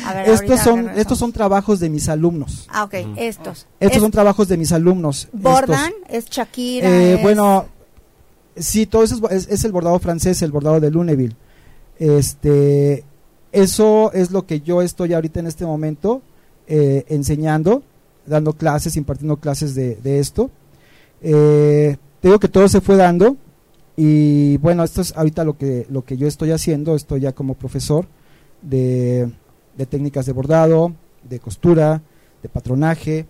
A 0.05 0.13
ver, 0.13 0.29
estos 0.29 0.59
son, 0.61 0.75
regresamos. 0.77 0.97
estos 0.99 1.17
son 1.19 1.31
trabajos 1.31 1.79
de 1.79 1.89
mis 1.89 2.09
alumnos. 2.09 2.67
Ah, 2.71 2.85
ok, 2.85 2.93
estos. 3.17 3.67
Estos 3.79 3.97
Es- 3.97 4.01
son 4.01 4.11
trabajos 4.11 4.47
de 4.47 4.57
mis 4.57 4.71
alumnos. 4.71 5.27
¿Bordan? 5.31 5.91
estos. 6.07 6.15
¿Es 6.15 6.25
Shakira? 6.29 6.89
Eh, 6.89 7.13
es- 7.15 7.21
Bueno, 7.21 7.65
sí, 8.55 8.85
todo 8.87 9.03
eso 9.03 9.19
es, 9.29 9.45
es- 9.45 9.51
es 9.51 9.63
el 9.65 9.71
bordado 9.71 9.99
francés, 9.99 10.41
el 10.41 10.51
bordado 10.51 10.79
de 10.79 10.89
Luneville. 10.89 11.35
Este, 11.99 13.03
eso 13.51 14.11
es 14.13 14.31
lo 14.31 14.45
que 14.45 14.61
yo 14.61 14.81
estoy 14.81 15.13
ahorita 15.13 15.39
en 15.39 15.47
este 15.47 15.65
momento 15.65 16.21
eh, 16.67 17.05
enseñando, 17.09 17.83
dando 18.25 18.53
clases, 18.53 18.95
impartiendo 18.95 19.37
clases 19.37 19.75
de, 19.75 19.95
de 19.97 20.19
esto. 20.19 20.49
Eh, 21.21 21.97
te 22.21 22.27
digo 22.27 22.39
que 22.39 22.47
todo 22.49 22.67
se 22.67 22.81
fue 22.81 22.95
dando 22.95 23.37
y 23.97 24.57
bueno, 24.57 24.83
esto 24.83 25.01
es 25.01 25.15
ahorita 25.15 25.43
lo 25.43 25.57
que, 25.57 25.85
lo 25.89 26.03
que 26.03 26.17
yo 26.17 26.27
estoy 26.27 26.51
haciendo, 26.51 26.95
estoy 26.95 27.21
ya 27.21 27.31
como 27.33 27.53
profesor 27.53 28.07
de, 28.61 29.31
de 29.77 29.85
técnicas 29.85 30.25
de 30.25 30.33
bordado, 30.33 30.93
de 31.23 31.39
costura, 31.39 32.01
de 32.43 32.49
patronaje 32.49 33.25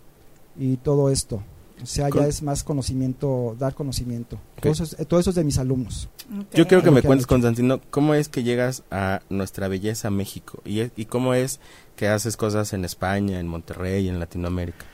y 0.57 0.77
todo 0.77 1.09
esto. 1.11 1.41
O 1.83 1.85
sea, 1.85 2.09
ya 2.09 2.25
es 2.25 2.41
más 2.41 2.63
conocimiento, 2.63 3.55
dar 3.59 3.75
conocimiento. 3.75 4.37
Ok. 4.57 4.61
Todo, 4.63 4.71
eso 4.71 4.83
es, 4.85 4.97
eh, 4.97 5.05
todo 5.05 5.19
eso 5.19 5.29
es 5.31 5.35
de 5.35 5.43
mis 5.43 5.57
alumnos. 5.57 6.07
Yo 6.53 6.65
quiero 6.67 6.81
que 6.81 6.89
me 6.89 7.01
que 7.01 7.07
cuentes. 7.07 7.27
Constantino, 7.27 7.81
cómo 7.89 8.13
es 8.13 8.29
que 8.29 8.43
llegas 8.43 8.83
a 8.91 9.19
nuestra 9.29 9.67
belleza 9.67 10.09
México 10.09 10.61
y, 10.63 10.79
es- 10.79 10.91
y 10.95 11.05
cómo 11.05 11.33
es 11.33 11.59
que 11.95 12.07
haces 12.07 12.35
cosas 12.37 12.73
en 12.73 12.85
España, 12.85 13.39
en 13.39 13.47
Monterrey, 13.47 14.07
en 14.09 14.19
Latinoamérica. 14.19 14.85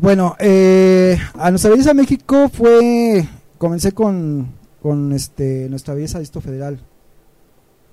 Bueno, 0.00 0.36
eh, 0.38 1.18
a 1.34 1.50
nuestra 1.50 1.70
belleza 1.70 1.92
México 1.94 2.48
fue, 2.48 3.26
comencé 3.58 3.92
con 3.92 4.56
con 4.82 5.12
este 5.12 5.68
nuestra 5.68 5.94
belleza 5.94 6.20
Distrito 6.20 6.40
Federal. 6.40 6.78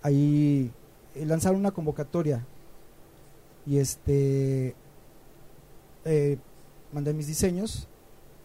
Ahí 0.03 0.71
eh, 1.15 1.25
lanzaron 1.25 1.59
una 1.59 1.71
convocatoria 1.71 2.45
y 3.65 3.79
este 3.79 4.75
eh, 6.05 6.37
mandé 6.93 7.13
mis 7.13 7.25
diseños 7.27 7.87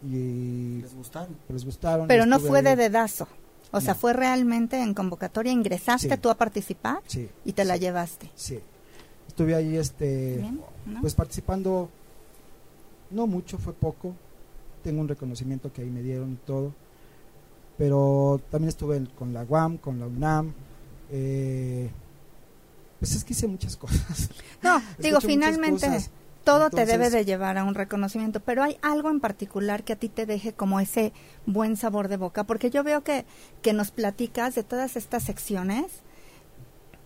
y 0.03 0.79
¿Les 0.81 0.95
gustaron? 0.95 1.37
les 1.49 1.63
gustaron. 1.63 2.07
Pero 2.07 2.25
no 2.25 2.39
fue 2.39 2.63
de 2.63 2.75
dedazo. 2.75 3.27
O 3.73 3.79
sea, 3.79 3.95
fue 3.95 4.11
realmente 4.11 4.81
en 4.81 4.93
convocatoria, 4.93 5.51
ingresaste 5.53 6.09
Sí. 6.15 6.17
tú 6.17 6.29
a 6.29 6.35
participar 6.35 6.97
Sí, 7.07 7.29
y 7.45 7.53
te 7.53 7.63
la 7.63 7.77
llevaste. 7.77 8.29
sí. 8.35 8.59
Estuve 9.41 9.55
ahí 9.55 9.75
este 9.75 10.37
Bien, 10.37 10.61
¿no? 10.85 11.01
pues 11.01 11.15
participando 11.15 11.89
no 13.09 13.25
mucho, 13.25 13.57
fue 13.57 13.73
poco. 13.73 14.13
Tengo 14.83 15.01
un 15.01 15.07
reconocimiento 15.07 15.73
que 15.73 15.81
ahí 15.81 15.89
me 15.89 16.03
dieron 16.03 16.33
y 16.33 16.35
todo. 16.45 16.73
Pero 17.75 18.39
también 18.51 18.69
estuve 18.69 19.03
con 19.17 19.33
la 19.33 19.43
UAM, 19.43 19.77
con 19.77 19.99
la 19.99 20.05
UNAM. 20.05 20.53
eh, 21.11 21.89
pues 22.99 23.15
es 23.15 23.23
que 23.23 23.33
hice 23.33 23.47
muchas 23.47 23.75
cosas. 23.77 24.29
no, 24.61 24.79
digo, 24.99 25.19
finalmente 25.21 25.87
cosas. 25.87 26.11
todo 26.43 26.69
te 26.69 26.85
debe 26.85 27.09
de 27.09 27.25
llevar 27.25 27.57
a 27.57 27.63
un 27.63 27.73
reconocimiento, 27.73 28.41
pero 28.41 28.61
hay 28.61 28.77
algo 28.83 29.09
en 29.09 29.19
particular 29.19 29.83
que 29.83 29.93
a 29.93 29.95
ti 29.95 30.07
te 30.07 30.27
deje 30.27 30.53
como 30.53 30.79
ese 30.79 31.13
buen 31.47 31.77
sabor 31.77 32.09
de 32.09 32.17
boca, 32.17 32.43
porque 32.43 32.69
yo 32.69 32.83
veo 32.83 33.03
que, 33.03 33.25
que 33.63 33.73
nos 33.73 33.89
platicas 33.89 34.53
de 34.53 34.63
todas 34.63 34.95
estas 34.95 35.23
secciones, 35.23 35.85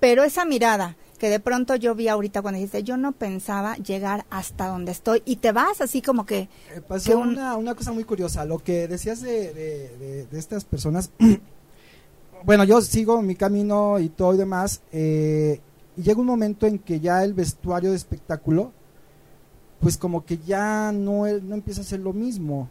pero 0.02 0.26
esa 0.26 0.44
mirada 0.44 0.98
que 1.26 1.32
de 1.32 1.40
pronto 1.40 1.76
yo 1.76 1.96
vi 1.96 2.08
ahorita 2.08 2.44
cuando 2.44 2.58
dijiste, 2.60 2.84
yo 2.84 2.98
no 2.98 3.12
pensaba 3.12 3.76
llegar 3.78 4.26
hasta 4.30 4.68
donde 4.68 4.92
estoy, 4.92 5.24
y 5.26 5.38
te 5.38 5.52
vas 5.52 5.82
así 5.82 6.04
como 6.04 6.24
que, 6.28 6.42
Eh, 6.76 6.82
pasó 6.88 7.10
que 7.10 7.16
un- 7.16 7.30
una, 7.30 7.56
una 7.56 7.74
cosa 7.74 7.92
muy 7.92 8.04
curiosa. 8.04 8.46
Lo 8.46 8.60
que 8.60 8.88
decías 8.88 9.22
de, 9.22 9.52
de- 9.56 9.98
de- 9.98 10.26
de 10.28 10.40
estas 10.40 10.66
personas. 10.66 11.10
bueno, 12.46 12.64
yo 12.64 12.80
sigo 12.82 13.22
mi 13.24 13.36
camino 13.36 13.98
y 14.00 14.10
todo 14.10 14.36
y 14.36 14.38
demás. 14.38 14.82
eh, 14.92 15.60
y 15.98 16.04
llega 16.04 16.20
un 16.20 16.28
momento 16.28 16.68
en 16.68 16.78
que 16.78 17.00
ya 17.00 17.24
el 17.24 17.34
vestuario 17.34 17.90
de 17.90 17.96
espectáculo, 17.96 18.72
pues 19.80 19.98
como 19.98 20.26
que 20.26 20.38
ya 20.38 20.92
no, 20.92 21.26
no 21.26 21.56
empieza 21.56 21.82
a 21.82 21.86
ser 21.86 22.02
lo 22.02 22.14
mismo. 22.14 22.70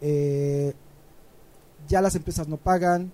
Eh, 0.00 0.74
ya 1.88 2.00
las 2.02 2.14
empresas 2.14 2.46
no 2.48 2.56
pagan, 2.56 3.10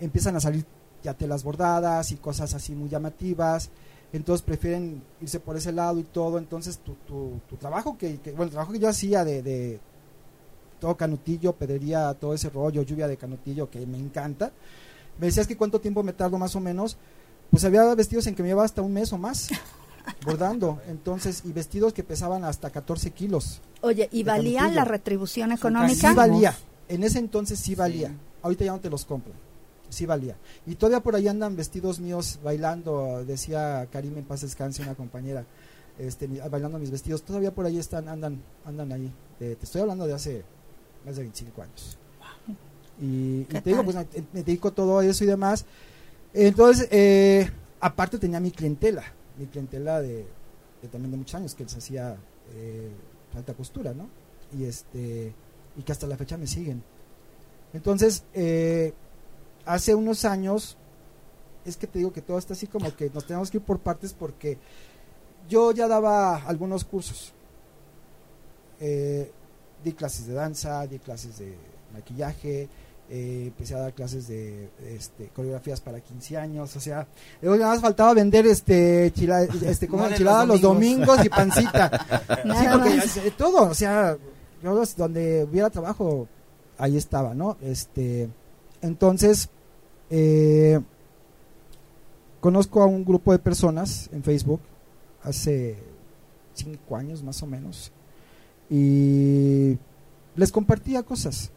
empiezan 0.00 0.34
a 0.36 0.40
salir 0.40 0.64
ya 1.04 1.12
telas 1.14 1.44
bordadas 1.44 2.10
y 2.12 2.16
cosas 2.16 2.52
así 2.54 2.74
muy 2.74 2.88
llamativas 2.88 3.68
entonces 4.16 4.42
prefieren 4.44 5.02
irse 5.20 5.40
por 5.40 5.56
ese 5.56 5.72
lado 5.72 5.98
y 5.98 6.04
todo, 6.04 6.38
entonces 6.38 6.78
tu, 6.78 6.94
tu, 7.06 7.40
tu 7.48 7.56
trabajo 7.56 7.96
que, 7.98 8.18
que- 8.20 8.30
bueno, 8.30 8.44
el 8.44 8.50
trabajo 8.50 8.72
que 8.72 8.78
yo 8.78 8.88
hacía 8.88 9.24
de, 9.24 9.42
de 9.42 9.80
todo 10.80 10.96
canutillo, 10.96 11.52
pedrería, 11.54 12.12
todo 12.14 12.34
ese 12.34 12.50
rollo, 12.50 12.82
lluvia 12.82 13.08
de 13.08 13.16
canutillo 13.16 13.70
que 13.70 13.84
me 13.86 13.98
encanta, 13.98 14.52
me 15.18 15.26
decías 15.26 15.46
que 15.46 15.56
cuánto 15.56 15.80
tiempo 15.80 16.02
me 16.02 16.12
tardo 16.12 16.38
más 16.38 16.54
o 16.56 16.60
menos, 16.60 16.96
pues 17.50 17.64
había 17.64 17.94
vestidos 17.94 18.26
en 18.26 18.34
que 18.34 18.42
me 18.42 18.48
llevaba 18.48 18.64
hasta 18.66 18.82
un 18.82 18.92
mes 18.92 19.12
o 19.12 19.18
más 19.18 19.48
bordando, 20.24 20.80
entonces, 20.88 21.42
y 21.44 21.52
vestidos 21.52 21.92
que 21.92 22.02
pesaban 22.04 22.44
hasta 22.44 22.70
14 22.70 23.10
kilos. 23.12 23.60
oye, 23.80 24.08
¿y 24.12 24.22
valía 24.24 24.60
canutillo. 24.60 24.80
la 24.80 24.84
retribución 24.84 25.52
económica? 25.52 26.10
Sí 26.10 26.14
valía, 26.14 26.54
en 26.88 27.02
ese 27.04 27.18
entonces 27.18 27.58
sí 27.58 27.74
valía, 27.74 28.08
Sí. 28.08 28.14
ahorita 28.42 28.64
ya 28.64 28.72
no 28.72 28.80
te 28.80 28.90
los 28.90 29.04
compro, 29.04 29.32
sí 29.94 30.06
valía. 30.06 30.36
Y 30.66 30.74
todavía 30.74 31.02
por 31.02 31.16
ahí 31.16 31.28
andan 31.28 31.56
vestidos 31.56 32.00
míos 32.00 32.38
bailando, 32.42 33.24
decía 33.24 33.88
Karim 33.90 34.18
en 34.18 34.24
paz 34.24 34.42
descanse, 34.42 34.82
una 34.82 34.94
compañera, 34.94 35.44
este, 35.98 36.26
bailando 36.26 36.78
mis 36.78 36.90
vestidos, 36.90 37.22
todavía 37.22 37.54
por 37.54 37.66
ahí 37.66 37.78
están, 37.78 38.08
andan, 38.08 38.42
andan 38.64 38.92
ahí. 38.92 39.12
Eh, 39.40 39.56
te 39.58 39.64
estoy 39.64 39.80
hablando 39.80 40.06
de 40.06 40.14
hace 40.14 40.44
más 41.04 41.16
de 41.16 41.22
25 41.22 41.62
años. 41.62 41.98
Y, 43.00 43.04
y 43.40 43.46
¿Qué 43.48 43.60
te 43.60 43.70
digo, 43.70 43.84
pues 43.84 43.96
me, 43.96 44.42
dedico 44.42 44.68
a 44.68 44.74
todo 44.74 45.00
eso 45.02 45.24
y 45.24 45.26
demás. 45.26 45.64
Entonces, 46.32 46.88
eh, 46.90 47.50
aparte 47.80 48.18
tenía 48.18 48.40
mi 48.40 48.50
clientela, 48.50 49.04
mi 49.38 49.46
clientela 49.46 50.00
de, 50.00 50.26
de 50.82 50.88
también 50.88 51.12
de 51.12 51.16
muchos 51.16 51.34
años 51.36 51.54
que 51.54 51.64
les 51.64 51.76
hacía 51.76 52.16
eh, 52.54 52.90
alta 53.34 53.54
costura, 53.54 53.94
¿no? 53.94 54.08
Y 54.56 54.64
este 54.64 55.32
y 55.76 55.82
que 55.82 55.92
hasta 55.92 56.06
la 56.06 56.16
fecha 56.16 56.36
me 56.36 56.46
siguen. 56.46 56.82
Entonces, 57.72 58.24
eh, 58.32 58.92
hace 59.66 59.94
unos 59.94 60.24
años, 60.24 60.76
es 61.64 61.76
que 61.76 61.86
te 61.86 61.98
digo 61.98 62.12
que 62.12 62.22
todo 62.22 62.38
está 62.38 62.54
así 62.54 62.66
como 62.66 62.94
que 62.94 63.10
nos 63.10 63.26
tenemos 63.26 63.50
que 63.50 63.58
ir 63.58 63.62
por 63.62 63.78
partes 63.78 64.12
porque 64.12 64.58
yo 65.48 65.72
ya 65.72 65.88
daba 65.88 66.36
algunos 66.36 66.84
cursos. 66.84 67.32
Eh, 68.80 69.30
di 69.82 69.92
clases 69.92 70.26
de 70.26 70.34
danza, 70.34 70.86
di 70.86 70.98
clases 70.98 71.38
de 71.38 71.56
maquillaje, 71.92 72.68
eh, 73.10 73.44
empecé 73.46 73.74
a 73.74 73.80
dar 73.80 73.92
clases 73.92 74.28
de 74.28 74.70
este, 74.82 75.28
coreografías 75.28 75.80
para 75.80 76.00
15 76.00 76.38
años, 76.38 76.74
o 76.74 76.80
sea, 76.80 77.06
luego 77.42 77.58
nada 77.58 77.72
más 77.72 77.82
faltaba 77.82 78.14
vender 78.14 78.46
este, 78.46 79.12
chila, 79.14 79.42
este 79.42 79.86
como 79.88 80.06
enchilada 80.08 80.46
los 80.46 80.60
los 80.60 80.60
domingos 80.62 81.24
y 81.24 81.28
pancita. 81.28 81.90
Sí, 82.44 82.66
porque 82.72 83.30
todo, 83.36 83.70
o 83.70 83.74
sea, 83.74 84.16
yo 84.62 84.82
donde 84.96 85.44
hubiera 85.44 85.70
trabajo, 85.70 86.26
ahí 86.78 86.96
estaba, 86.96 87.34
¿no? 87.34 87.56
Este, 87.62 88.28
entonces, 88.80 89.48
eh, 90.16 90.80
conozco 92.40 92.80
a 92.80 92.86
un 92.86 93.04
grupo 93.04 93.32
de 93.32 93.40
personas 93.40 94.08
en 94.12 94.22
Facebook 94.22 94.60
hace 95.24 95.76
cinco 96.52 96.96
años 96.96 97.20
más 97.20 97.42
o 97.42 97.46
menos 97.48 97.90
y 98.70 99.76
les 100.36 100.52
compartía 100.52 101.02
cosas. 101.02 101.50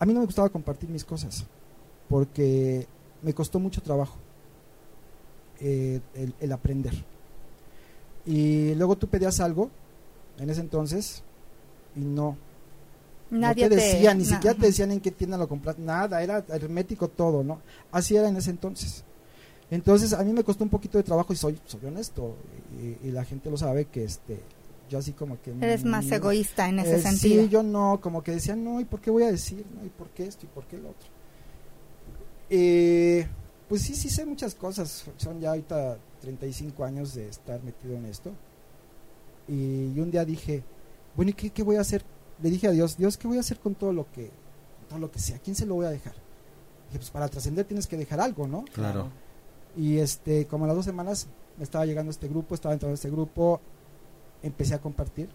A 0.00 0.04
mí 0.04 0.12
no 0.12 0.18
me 0.18 0.26
gustaba 0.26 0.48
compartir 0.48 0.90
mis 0.90 1.04
cosas 1.04 1.46
porque 2.08 2.88
me 3.22 3.32
costó 3.32 3.60
mucho 3.60 3.80
trabajo 3.80 4.16
eh, 5.60 6.00
el, 6.14 6.34
el 6.40 6.50
aprender. 6.50 7.04
Y 8.26 8.74
luego 8.74 8.98
tú 8.98 9.06
pedías 9.06 9.38
algo 9.38 9.70
en 10.40 10.50
ese 10.50 10.60
entonces 10.60 11.22
y 11.94 12.00
no, 12.00 12.36
Nadie 13.30 13.64
no 13.64 13.70
te 13.70 13.76
decían, 13.76 14.18
ni 14.18 14.24
na- 14.24 14.30
siquiera 14.30 14.56
te 14.56 14.66
decían 14.66 14.90
en 14.92 15.00
qué 15.00 15.10
tienda 15.10 15.36
lo 15.36 15.48
compras, 15.48 15.78
nada, 15.78 16.22
era 16.22 16.44
hermético 16.48 17.08
todo, 17.08 17.44
¿no? 17.44 17.60
Así 17.92 18.16
era 18.16 18.28
en 18.28 18.36
ese 18.36 18.50
entonces. 18.50 19.04
Entonces 19.70 20.12
a 20.14 20.24
mí 20.24 20.32
me 20.32 20.42
costó 20.44 20.64
un 20.64 20.70
poquito 20.70 20.96
de 20.96 21.04
trabajo 21.04 21.32
y 21.32 21.36
soy, 21.36 21.58
soy 21.66 21.84
honesto 21.84 22.36
y, 22.80 23.08
y 23.08 23.10
la 23.12 23.24
gente 23.24 23.50
lo 23.50 23.58
sabe 23.58 23.84
que 23.84 24.04
este, 24.04 24.40
yo 24.88 24.98
así 24.98 25.12
como 25.12 25.40
que... 25.42 25.50
Eres 25.60 25.84
más 25.84 26.10
egoísta 26.10 26.68
en 26.70 26.78
ese 26.78 26.96
eh, 26.96 27.02
sentido. 27.02 27.42
Sí, 27.42 27.48
yo 27.50 27.62
no, 27.62 28.00
como 28.00 28.22
que 28.22 28.32
decían, 28.32 28.64
no, 28.64 28.80
¿y 28.80 28.86
por 28.86 29.00
qué 29.00 29.10
voy 29.10 29.24
a 29.24 29.30
decir? 29.30 29.66
¿No? 29.78 29.84
¿Y 29.84 29.90
por 29.90 30.08
qué 30.08 30.24
esto? 30.26 30.46
¿Y 30.46 30.48
por 30.48 30.64
qué 30.64 30.78
lo 30.78 30.88
otro? 30.90 31.08
Eh, 32.50 33.26
pues 33.68 33.82
sí, 33.82 33.94
sí 33.94 34.08
sé 34.08 34.24
muchas 34.24 34.54
cosas. 34.54 35.04
Son 35.18 35.38
ya 35.40 35.50
ahorita 35.50 35.98
35 36.22 36.84
años 36.84 37.14
de 37.14 37.28
estar 37.28 37.62
metido 37.62 37.94
en 37.94 38.06
esto. 38.06 38.32
Y, 39.46 39.92
y 39.94 40.00
un 40.00 40.10
día 40.10 40.24
dije, 40.24 40.62
bueno, 41.14 41.30
¿y 41.30 41.34
qué, 41.34 41.50
qué 41.50 41.62
voy 41.62 41.76
a 41.76 41.82
hacer? 41.82 42.02
Le 42.42 42.50
dije 42.50 42.68
a 42.68 42.70
Dios, 42.70 42.96
Dios, 42.96 43.16
¿qué 43.16 43.26
voy 43.26 43.36
a 43.36 43.40
hacer 43.40 43.58
con 43.58 43.74
todo 43.74 43.92
lo 43.92 44.10
que, 44.12 44.30
todo 44.88 44.98
lo 44.98 45.10
que 45.10 45.18
sea? 45.18 45.36
¿A 45.36 45.40
quién 45.40 45.56
se 45.56 45.66
lo 45.66 45.74
voy 45.74 45.86
a 45.86 45.90
dejar? 45.90 46.14
Dije, 46.86 46.98
pues 46.98 47.10
para 47.10 47.28
trascender 47.28 47.64
tienes 47.64 47.86
que 47.86 47.96
dejar 47.96 48.20
algo, 48.20 48.46
¿no? 48.46 48.64
Claro. 48.72 49.08
Y 49.76 49.98
este, 49.98 50.46
como 50.46 50.64
a 50.64 50.68
las 50.68 50.76
dos 50.76 50.84
semanas 50.84 51.28
me 51.56 51.64
estaba 51.64 51.84
llegando 51.84 52.10
este 52.10 52.28
grupo, 52.28 52.54
estaba 52.54 52.72
entrando 52.72 52.92
a 52.92 52.94
este 52.94 53.10
grupo, 53.10 53.60
empecé 54.42 54.74
a 54.74 54.80
compartir 54.80 55.28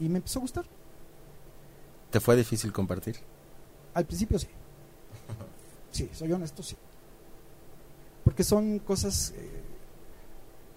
y 0.00 0.08
me 0.08 0.18
empezó 0.18 0.40
a 0.40 0.42
gustar. 0.42 0.64
¿Te 2.10 2.20
fue 2.20 2.36
difícil 2.36 2.72
compartir? 2.72 3.16
Al 3.94 4.04
principio 4.04 4.38
sí. 4.38 4.48
Sí, 5.90 6.10
soy 6.12 6.30
honesto, 6.30 6.62
sí. 6.62 6.76
Porque 8.22 8.44
son 8.44 8.80
cosas 8.80 9.32
eh, 9.34 9.62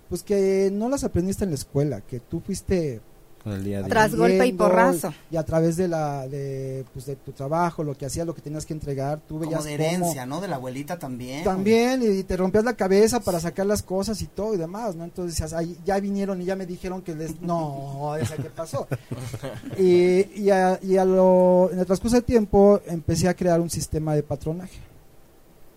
pues 0.08 0.24
que 0.24 0.70
no 0.72 0.88
las 0.88 1.04
aprendiste 1.04 1.44
en 1.44 1.50
la 1.50 1.56
escuela, 1.56 2.02
que 2.02 2.22
tú 2.22 2.40
fuiste 2.40 3.02
Con 3.50 3.58
el 3.58 3.64
día 3.64 3.78
a 3.78 3.82
día. 3.82 3.90
Tras 3.90 4.16
golpe 4.16 4.46
y 4.46 4.54
porrazo. 4.54 5.14
y 5.32 5.36
a 5.38 5.44
través 5.44 5.76
de 5.78 5.88
la 5.88 6.28
de 6.28 6.86
pues 6.94 7.06
de 7.08 7.16
tu 7.16 7.32
trabajo, 7.32 7.84
lo 7.84 7.96
que 7.98 8.06
hacías, 8.06 8.28
lo 8.28 8.36
que 8.36 8.42
tenías 8.42 8.66
que 8.66 8.74
entregar, 8.74 9.20
tú 9.28 9.40
veías 9.40 9.60
Como 9.60 9.70
de 9.70 9.78
cómo- 9.78 9.88
herencia, 9.88 10.26
¿no? 10.26 10.40
De 10.42 10.48
la 10.48 10.58
abuelita 10.58 11.00
también. 11.00 11.44
También, 11.44 12.02
y 12.04 12.24
te 12.24 12.38
rompías 12.38 12.64
la 12.64 12.74
cabeza 12.76 13.20
para 13.20 13.40
sacar 13.40 13.66
las 13.66 13.82
cosas 13.84 14.22
y 14.22 14.28
todo 14.28 14.54
y 14.54 14.58
demás, 14.58 14.96
¿no? 14.96 15.04
Entonces 15.04 15.34
decías, 15.36 15.54
"Ay, 15.54 15.78
ya 15.86 16.00
vinieron 16.00 16.42
y 16.42 16.46
ya 16.46 16.56
me 16.56 16.66
dijeron 16.66 17.02
que 17.02 17.16
les... 17.16 17.42
No, 17.42 18.16
esa 18.16 18.36
qué 18.36 18.50
pasó. 18.50 18.88
y, 19.78 20.42
y, 20.42 20.50
a, 20.50 20.80
y 20.82 20.98
a 20.98 21.06
lo, 21.06 21.70
en 21.72 21.80
el 21.80 21.86
transcurso 21.86 22.18
de 22.18 22.22
tiempo 22.22 22.80
empecé 22.86 23.28
a 23.28 23.34
crear 23.34 23.60
un 23.60 23.70
sistema 23.70 24.14
de 24.16 24.24
patronaje. 24.24 24.80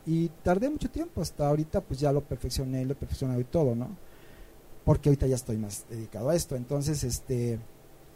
Y 0.06 0.28
tardé 0.42 0.68
mucho 0.68 0.90
tiempo, 0.90 1.22
hasta 1.22 1.46
ahorita 1.46 1.80
pues 1.80 2.00
ya 2.00 2.10
lo 2.12 2.20
perfeccioné, 2.22 2.84
lo 2.84 2.92
he 2.92 2.96
perfeccionado 2.96 3.40
y 3.40 3.44
todo, 3.44 3.74
¿no? 3.74 3.88
Porque 4.84 5.08
ahorita 5.08 5.26
ya 5.26 5.36
estoy 5.36 5.56
más 5.58 5.84
dedicado 5.88 6.30
a 6.30 6.34
esto. 6.34 6.56
Entonces, 6.56 7.04
este, 7.04 7.58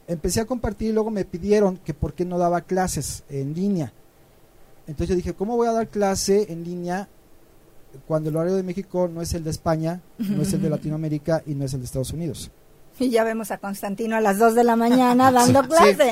empecé 0.09 0.41
a 0.41 0.45
compartir 0.47 0.91
y 0.91 0.93
luego 0.93 1.11
me 1.11 1.25
pidieron 1.25 1.77
que 1.79 1.95
por 1.95 2.15
qué 2.15 2.25
no 2.25 2.39
daba 2.39 2.63
clases 2.63 3.23
en 3.29 3.55
línea. 3.55 3.93
Entonces 4.87 5.09
yo 5.11 5.17
dije, 5.17 5.35
¿cómo 5.35 5.57
voy 5.57 5.67
a 5.69 5.73
dar 5.73 5.89
clase 5.89 6.53
en 6.53 6.65
línea 6.65 7.09
cuando 8.07 8.31
el 8.31 8.37
horario 8.37 8.57
de 8.57 8.63
México 8.63 9.09
no 9.13 9.21
es 9.23 9.33
el 9.35 9.43
de 9.45 9.51
España, 9.51 10.01
no 10.19 10.43
es 10.43 10.53
el 10.53 10.63
de 10.63 10.71
Latinoamérica 10.77 11.43
y 11.47 11.55
no 11.55 11.65
es 11.65 11.75
el 11.75 11.81
de 11.81 11.87
Estados 11.87 12.13
Unidos? 12.13 12.51
Y 12.99 13.11
ya 13.11 13.25
vemos 13.25 13.51
a 13.51 13.59
Constantino 13.59 14.17
a 14.17 14.23
las 14.23 14.39
2 14.39 14.55
de 14.55 14.65
la 14.65 14.75
mañana 14.75 15.31
dando 15.33 15.63
clase. 15.65 16.11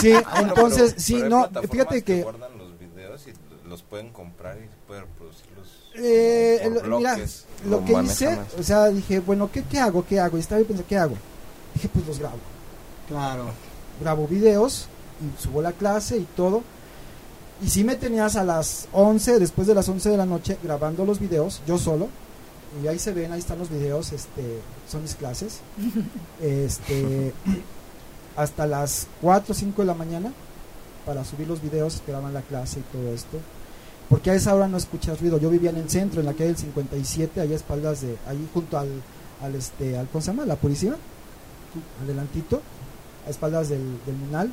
Sí, 0.00 0.12
Ah, 0.14 0.22
bueno, 0.36 0.48
entonces, 0.48 0.92
pero- 0.92 1.00
sí, 1.02 1.14
pero 1.20 1.28
no, 1.28 1.62
fíjate 1.68 2.02
que 2.02 2.22
guardan 2.22 2.56
los 2.56 2.78
videos 2.78 3.26
los 3.68 3.82
pueden 3.82 4.08
comprar 4.14 4.56
y 4.56 4.66
pueden. 4.86 5.04
Eh, 5.98 6.70
mira, 6.98 7.16
lo 7.64 7.84
que 7.84 7.92
hice, 8.02 8.38
o 8.58 8.62
sea, 8.62 8.88
dije, 8.88 9.20
bueno, 9.20 9.50
¿qué, 9.50 9.62
qué 9.64 9.78
hago? 9.78 10.04
¿Qué 10.04 10.20
hago? 10.20 10.36
Y 10.36 10.40
estaba 10.40 10.60
pensando, 10.60 10.86
¿qué 10.88 10.96
hago? 10.96 11.16
Dije, 11.74 11.88
pues 11.92 12.06
los 12.06 12.18
grabo. 12.18 12.38
Claro. 13.08 13.46
grabo 14.00 14.26
videos 14.26 14.88
y 15.20 15.42
subo 15.42 15.62
la 15.62 15.72
clase 15.72 16.18
y 16.18 16.26
todo. 16.36 16.62
Y 17.62 17.70
si 17.70 17.84
me 17.84 17.96
tenías 17.96 18.36
a 18.36 18.44
las 18.44 18.88
11, 18.92 19.38
después 19.38 19.66
de 19.66 19.74
las 19.74 19.88
11 19.88 20.10
de 20.10 20.16
la 20.16 20.26
noche, 20.26 20.58
grabando 20.62 21.04
los 21.04 21.18
videos, 21.18 21.62
yo 21.66 21.78
solo. 21.78 22.08
Y 22.82 22.88
ahí 22.88 22.98
se 22.98 23.12
ven, 23.12 23.32
ahí 23.32 23.38
están 23.38 23.58
los 23.58 23.70
videos, 23.70 24.12
este, 24.12 24.60
son 24.90 25.02
mis 25.02 25.14
clases. 25.14 25.60
este, 26.42 27.32
hasta 28.36 28.66
las 28.66 29.06
4 29.22 29.52
o 29.52 29.54
5 29.54 29.82
de 29.82 29.86
la 29.86 29.94
mañana 29.94 30.32
para 31.06 31.24
subir 31.24 31.46
los 31.46 31.62
videos, 31.62 31.94
esperaban 31.94 32.34
la 32.34 32.42
clase 32.42 32.80
y 32.80 32.82
todo 32.82 33.14
esto. 33.14 33.38
Porque 34.08 34.30
a 34.30 34.34
esa 34.34 34.54
hora 34.54 34.68
no 34.68 34.76
escuchas 34.76 35.20
ruido. 35.20 35.38
Yo 35.38 35.50
vivía 35.50 35.70
en 35.70 35.76
el 35.76 35.90
centro, 35.90 36.20
en 36.20 36.26
la 36.26 36.32
calle 36.32 36.46
del 36.46 36.56
57, 36.56 37.40
allá 37.40 37.52
a 37.52 37.56
espaldas 37.56 38.02
de, 38.02 38.16
ahí 38.28 38.48
junto 38.54 38.78
al, 38.78 38.88
al 39.42 39.54
este, 39.54 39.98
al, 39.98 40.06
¿cómo 40.08 40.22
se 40.22 40.28
llama? 40.30 40.46
La 40.46 40.56
Purísima, 40.56 40.96
adelantito 42.02 42.60
a 43.26 43.30
espaldas 43.30 43.68
del, 43.68 43.82
del 44.06 44.14
Munal. 44.16 44.50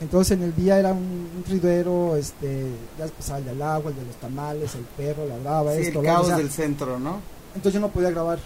Entonces 0.00 0.36
en 0.38 0.42
el 0.44 0.54
día 0.56 0.78
era 0.78 0.92
un, 0.92 1.28
un 1.36 1.44
ruidero, 1.46 2.16
este, 2.16 2.66
ya 2.98 3.06
pasaba 3.06 3.38
el 3.38 3.44
del 3.44 3.60
agua, 3.62 3.90
el 3.90 3.96
de 3.98 4.04
los 4.06 4.16
tamales, 4.16 4.74
el 4.74 4.84
perro, 4.96 5.26
la 5.26 5.36
brava, 5.36 5.74
Sí, 5.74 5.82
esto, 5.82 6.00
el 6.00 6.06
caos 6.06 6.24
o 6.24 6.28
sea, 6.28 6.36
del 6.38 6.50
centro, 6.50 6.98
¿no? 6.98 7.20
entonces 7.54 7.74
yo 7.74 7.80
no 7.80 7.88
podía 7.90 8.10
grabar 8.10 8.38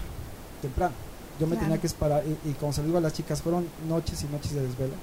temprano. 0.60 0.94
Yo 1.38 1.46
me 1.46 1.52
Claro. 1.52 1.66
tenía 1.66 1.80
que 1.80 1.86
esperar 1.86 2.22
y, 2.26 2.50
y 2.50 2.52
como 2.54 2.72
se 2.72 2.80
lo 2.80 2.86
digo 2.86 2.98
a 2.98 3.00
las 3.00 3.12
chicas, 3.12 3.40
fueron 3.40 3.66
noches 3.88 4.22
y 4.22 4.26
noches 4.32 4.52
de 4.52 4.62
desvelo. 4.62 4.94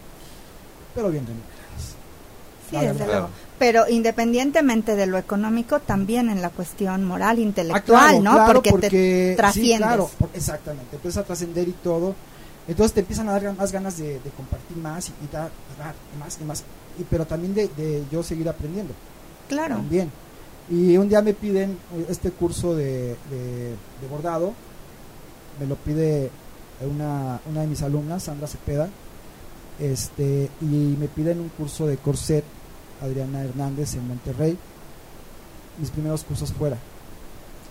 Pero 0.94 1.10
bien. 1.10 1.26
Sí, 2.72 2.76
La 2.78 2.82
desde 2.82 2.94
verdad. 3.00 3.08
luego. 3.14 3.30
Pero 3.60 3.88
independientemente 3.88 4.96
de 4.96 5.06
lo 5.06 5.20
económico, 5.20 5.80
también 5.80 6.30
en 6.30 6.42
la 6.42 6.50
cuestión 6.50 7.04
moral, 7.06 7.38
Ah, 7.38 7.42
intelectual, 7.42 7.84
claro, 7.84 8.22
¿no? 8.24 8.32
claro, 8.34 8.54
porque, 8.54 8.72
porque 8.72 8.90
te 8.90 9.30
sí, 9.32 9.36
trasciendes. 9.38 9.78
claro, 9.88 10.10
exactamente, 10.34 10.96
empiezas 10.96 11.24
a 11.24 11.28
trascender 11.28 11.68
y 11.68 11.74
todo. 11.74 12.16
Entonces 12.68 12.94
te 12.94 13.00
empiezan 13.02 13.30
a 13.30 13.34
dar 13.40 13.54
más 13.56 13.72
ganas 13.72 13.98
de, 14.00 14.14
de 14.20 14.30
compartir 14.36 14.78
más 14.78 15.10
y, 15.10 15.12
y 15.26 15.30
dar, 15.32 15.52
dar 15.78 15.94
más 16.20 16.40
y 16.42 16.44
más. 16.44 16.64
Y, 17.00 17.04
pero 17.04 17.26
también 17.28 17.54
de, 17.54 17.68
de 17.70 18.04
yo 18.12 18.24
seguir 18.24 18.50
aprendiendo. 18.50 18.94
claro. 19.48 19.76
también. 19.76 20.10
Y 20.70 20.96
un 20.98 21.10
día 21.10 21.22
me 21.22 21.34
piden 21.34 21.72
eh, 21.72 22.06
este 22.10 22.32
curso 22.32 22.74
de, 22.76 23.16
de- 23.30 23.76
de 24.02 24.08
bordado, 24.10 24.54
me 25.60 25.66
lo 25.68 25.76
pide 25.76 26.30
una, 26.90 27.40
una 27.50 27.62
de 27.62 27.68
mis 27.68 27.82
alumnas, 27.82 28.24
Sandra 28.24 28.48
Cepeda, 28.48 28.88
este, 29.80 30.50
y 30.62 30.66
me 31.00 31.08
piden 31.08 31.40
un 31.40 31.50
curso 31.50 31.88
de 31.88 31.98
corset, 31.98 32.44
Adriana 33.02 33.44
Hernández 33.44 33.96
en 33.96 34.08
Monterrey, 34.08 34.58
mis 35.78 35.90
primeros 35.90 36.24
cursos 36.24 36.54
fuera. 36.54 36.78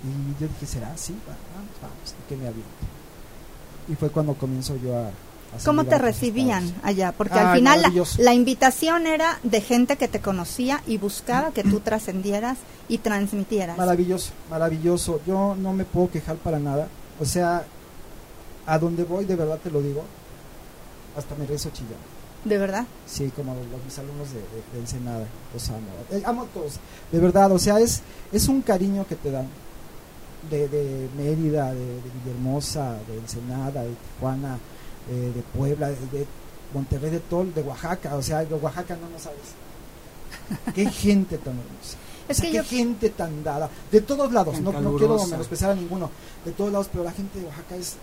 Y 0.03 0.40
yo 0.43 0.49
dije, 0.49 0.66
¿será 0.66 0.93
así? 0.93 1.14
Vamos, 1.27 1.71
vamos, 1.83 2.14
que 2.29 2.37
me 2.37 2.49
aviento. 2.49 2.69
Y 3.88 3.95
fue 3.95 4.11
cuando 4.11 4.35
comienzo 4.35 4.77
yo 4.77 4.97
a... 4.97 5.09
a 5.09 5.12
¿Cómo 5.64 5.85
te 5.85 5.99
recibían 5.99 6.64
estados. 6.64 6.85
allá? 6.85 7.12
Porque 7.12 7.38
al 7.38 7.57
final 7.57 7.83
la, 7.83 7.93
la 8.19 8.35
invitación 8.35 9.07
era 9.07 9.38
de 9.43 9.61
gente 9.61 9.97
que 9.97 10.09
te 10.09 10.21
conocía 10.21 10.83
y 10.87 10.99
buscaba 10.99 11.51
que 11.53 11.64
tú 11.64 11.81
trascendieras 11.81 12.59
y 12.88 12.99
transmitieras. 12.99 13.77
Maravilloso, 13.77 14.33
maravilloso. 14.49 15.21
Yo 15.27 15.55
no 15.57 15.73
me 15.73 15.85
puedo 15.85 16.11
quejar 16.11 16.37
para 16.37 16.59
nada. 16.59 16.88
O 17.21 17.25
sea, 17.25 17.64
a 18.66 18.79
donde 18.79 19.05
voy, 19.05 19.25
de 19.27 19.37
verdad 19.37 19.59
te 19.62 19.71
lo 19.71 19.83
digo, 19.83 20.03
hasta 21.16 21.35
me 21.35 21.47
rezo 21.47 21.71
chillando. 21.71 22.19
¿De 22.44 22.57
verdad? 22.59 22.87
Sí, 23.07 23.31
como 23.37 23.55
los, 23.55 23.66
los- 23.66 23.85
mis 23.85 23.98
alumnos 23.98 24.29
de, 24.31 24.38
de- 24.40 24.72
de 24.72 24.79
Ensenada, 24.81 25.26
los 25.53 25.68
amo. 25.68 25.81
Eh, 26.11 26.22
amo 26.24 26.42
a 26.42 26.46
todos, 26.46 26.74
de 27.12 27.18
verdad. 27.18 27.53
O 27.53 27.59
sea, 27.59 27.79
es, 27.81 28.00
es 28.33 28.48
un 28.48 28.62
cariño 28.62 29.07
que 29.07 29.16
te 29.16 29.31
dan. 29.31 29.46
De, 30.50 30.68
de 30.68 31.09
Mérida, 31.18 31.70
de, 31.74 31.85
de 31.85 32.00
Villahermosa, 32.24 32.94
de 33.07 33.18
Ensenada, 33.18 33.83
de 33.83 33.90
Tijuana, 34.14 34.57
eh, 35.11 35.33
de 35.35 35.42
Puebla, 35.59 35.88
de, 35.88 35.96
de 35.96 36.26
Monterrey, 36.72 37.11
de 37.11 37.20
todo, 37.20 37.44
de 37.44 37.61
Oaxaca. 37.61 38.16
O 38.16 38.22
sea, 38.22 38.42
de 38.42 38.55
Oaxaca 38.55 38.96
no, 38.96 39.11
no 39.11 39.18
sabes. 39.18 39.38
Qué 40.74 40.90
gente 40.90 41.37
tan 41.37 41.55
hermosa. 41.59 41.96
Es 42.26 42.38
O 42.38 42.40
sea, 42.42 42.50
que 42.50 42.50
qué 42.53 42.57
yo 42.59 42.64
gente 42.64 43.11
tan 43.11 43.42
dada, 43.44 43.68
de 43.90 44.00
todos 44.03 44.33
lados, 44.33 44.61
no, 44.61 44.70
no 44.81 44.96
quiero 44.96 45.26
menospreciar 45.26 45.72
a 45.72 45.74
ninguno, 45.74 46.09
de 46.44 46.53
todos 46.53 46.70
lados, 46.72 46.88
pero 46.92 47.03
la 47.03 47.11
gente 47.12 47.40
de 47.40 47.46
Oaxaca 47.46 47.74
es, 47.76 47.96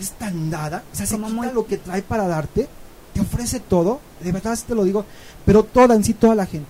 es 0.00 0.10
tan 0.12 0.50
dada, 0.50 0.82
o 0.90 0.96
sea, 0.96 1.04
se 1.06 1.16
quita 1.16 1.28
muy- 1.28 1.50
lo 1.52 1.66
que 1.66 1.76
trae 1.76 2.00
para 2.00 2.26
darte, 2.26 2.66
te 3.14 3.20
ofrece 3.20 3.60
todo, 3.60 4.00
de 4.20 4.32
verdad 4.32 4.58
te 4.66 4.74
lo 4.74 4.84
digo, 4.84 5.04
pero 5.46 5.62
toda 5.62 5.94
en 5.94 6.04
sí, 6.04 6.12
toda 6.12 6.34
la 6.34 6.44
gente, 6.44 6.68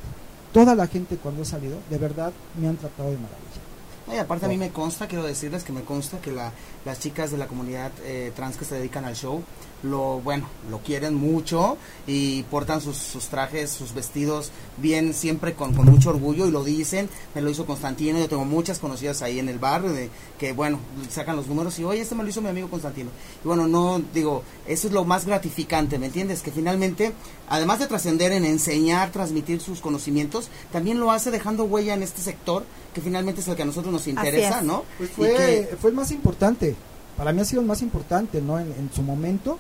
toda 0.53 0.75
la 0.75 0.87
gente 0.87 1.17
cuando 1.17 1.43
he 1.43 1.45
salido, 1.45 1.79
de 1.91 1.99
verdad 1.99 2.33
me 2.61 2.69
han 2.69 2.77
tratado 2.77 3.11
de 3.11 3.17
maravilla. 3.17 3.64
Y 4.13 4.19
aparte 4.19 4.45
a 4.45 4.49
mí 4.49 4.59
me 4.59 4.71
consta, 4.71 5.09
quiero 5.09 5.25
decirles 5.25 5.65
que 5.65 5.73
me 5.73 5.83
consta 5.83 6.21
que 6.21 6.31
la, 6.31 6.53
las 6.85 7.01
chicas 7.01 7.31
de 7.31 7.39
la 7.39 7.47
comunidad 7.47 7.91
eh, 8.05 8.33
trans 8.37 8.57
que 8.59 8.67
se 8.67 8.75
dedican 8.75 9.07
al 9.07 9.17
show, 9.17 9.43
lo 9.83 10.21
bueno, 10.21 10.47
lo 10.71 10.79
quieren 10.79 11.15
mucho 11.15 11.77
y 12.07 12.43
portan 12.45 12.81
sus, 12.81 12.97
sus 12.97 13.27
trajes, 13.29 13.71
sus 13.71 13.95
vestidos 13.95 14.51
bien 14.77 15.15
siempre 15.15 15.55
con, 15.55 15.75
con 15.75 15.87
mucho 15.87 16.11
orgullo 16.11 16.47
y 16.47 16.51
lo 16.51 16.65
dicen, 16.65 17.09
me 17.35 17.43
lo 17.43 17.51
hizo 17.51 17.67
Constantino, 17.67 18.19
yo 18.19 18.29
tengo 18.29 18.45
muchas 18.45 18.79
conocidas 18.79 19.23
ahí 19.23 19.39
en 19.39 19.49
el 19.49 19.59
barrio 19.59 19.93
de 19.93 20.11
que 20.39 20.53
bueno, 20.53 20.81
sacan 21.11 21.37
los 21.37 21.47
números 21.47 21.79
y 21.79 21.85
oye, 21.85 22.01
este 22.01 22.15
me 22.15 22.23
lo 22.23 22.29
hizo 22.29 22.43
mi 22.43 22.49
amigo 22.49 22.69
Constantino. 22.69 23.11
Y 23.43 23.47
bueno, 23.47 23.67
no 23.67 24.03
digo, 24.13 24.43
eso 24.67 24.87
es 24.89 24.93
lo 24.93 25.05
más 25.05 25.27
gratificante, 25.27 25.99
¿me 25.99 26.07
entiendes? 26.07 26.43
Que 26.43 26.51
finalmente, 26.51 27.13
además 27.49 27.79
de 27.79 27.87
trascender 27.87 28.33
en 28.33 28.45
enseñar, 28.45 29.13
transmitir 29.13 29.61
sus 29.61 29.81
conocimientos, 29.81 30.49
también 30.73 31.01
lo 31.01 31.11
hace 31.11 31.31
dejando 31.31 31.65
huella 31.65 31.95
en 31.95 32.03
este 32.03 32.21
sector 32.21 32.65
que 32.95 33.01
finalmente 33.03 33.41
es 33.43 33.49
el 33.49 33.57
que 33.57 33.63
a 33.63 33.67
nosotros 33.67 33.93
nos 33.93 34.07
interesa, 34.07 34.61
es. 34.61 34.65
¿no? 34.65 34.85
Pues 34.97 35.11
fue, 35.11 35.35
que- 35.35 35.77
fue 35.81 35.91
el 35.91 35.97
más 35.97 36.11
importante, 36.13 36.75
para 37.19 37.33
mí 37.33 37.41
ha 37.41 37.45
sido 37.45 37.61
el 37.61 37.67
más 37.67 37.83
importante, 37.83 38.41
¿no? 38.41 38.59
En, 38.59 38.69
en 38.73 38.91
su 38.95 39.03
momento 39.03 39.59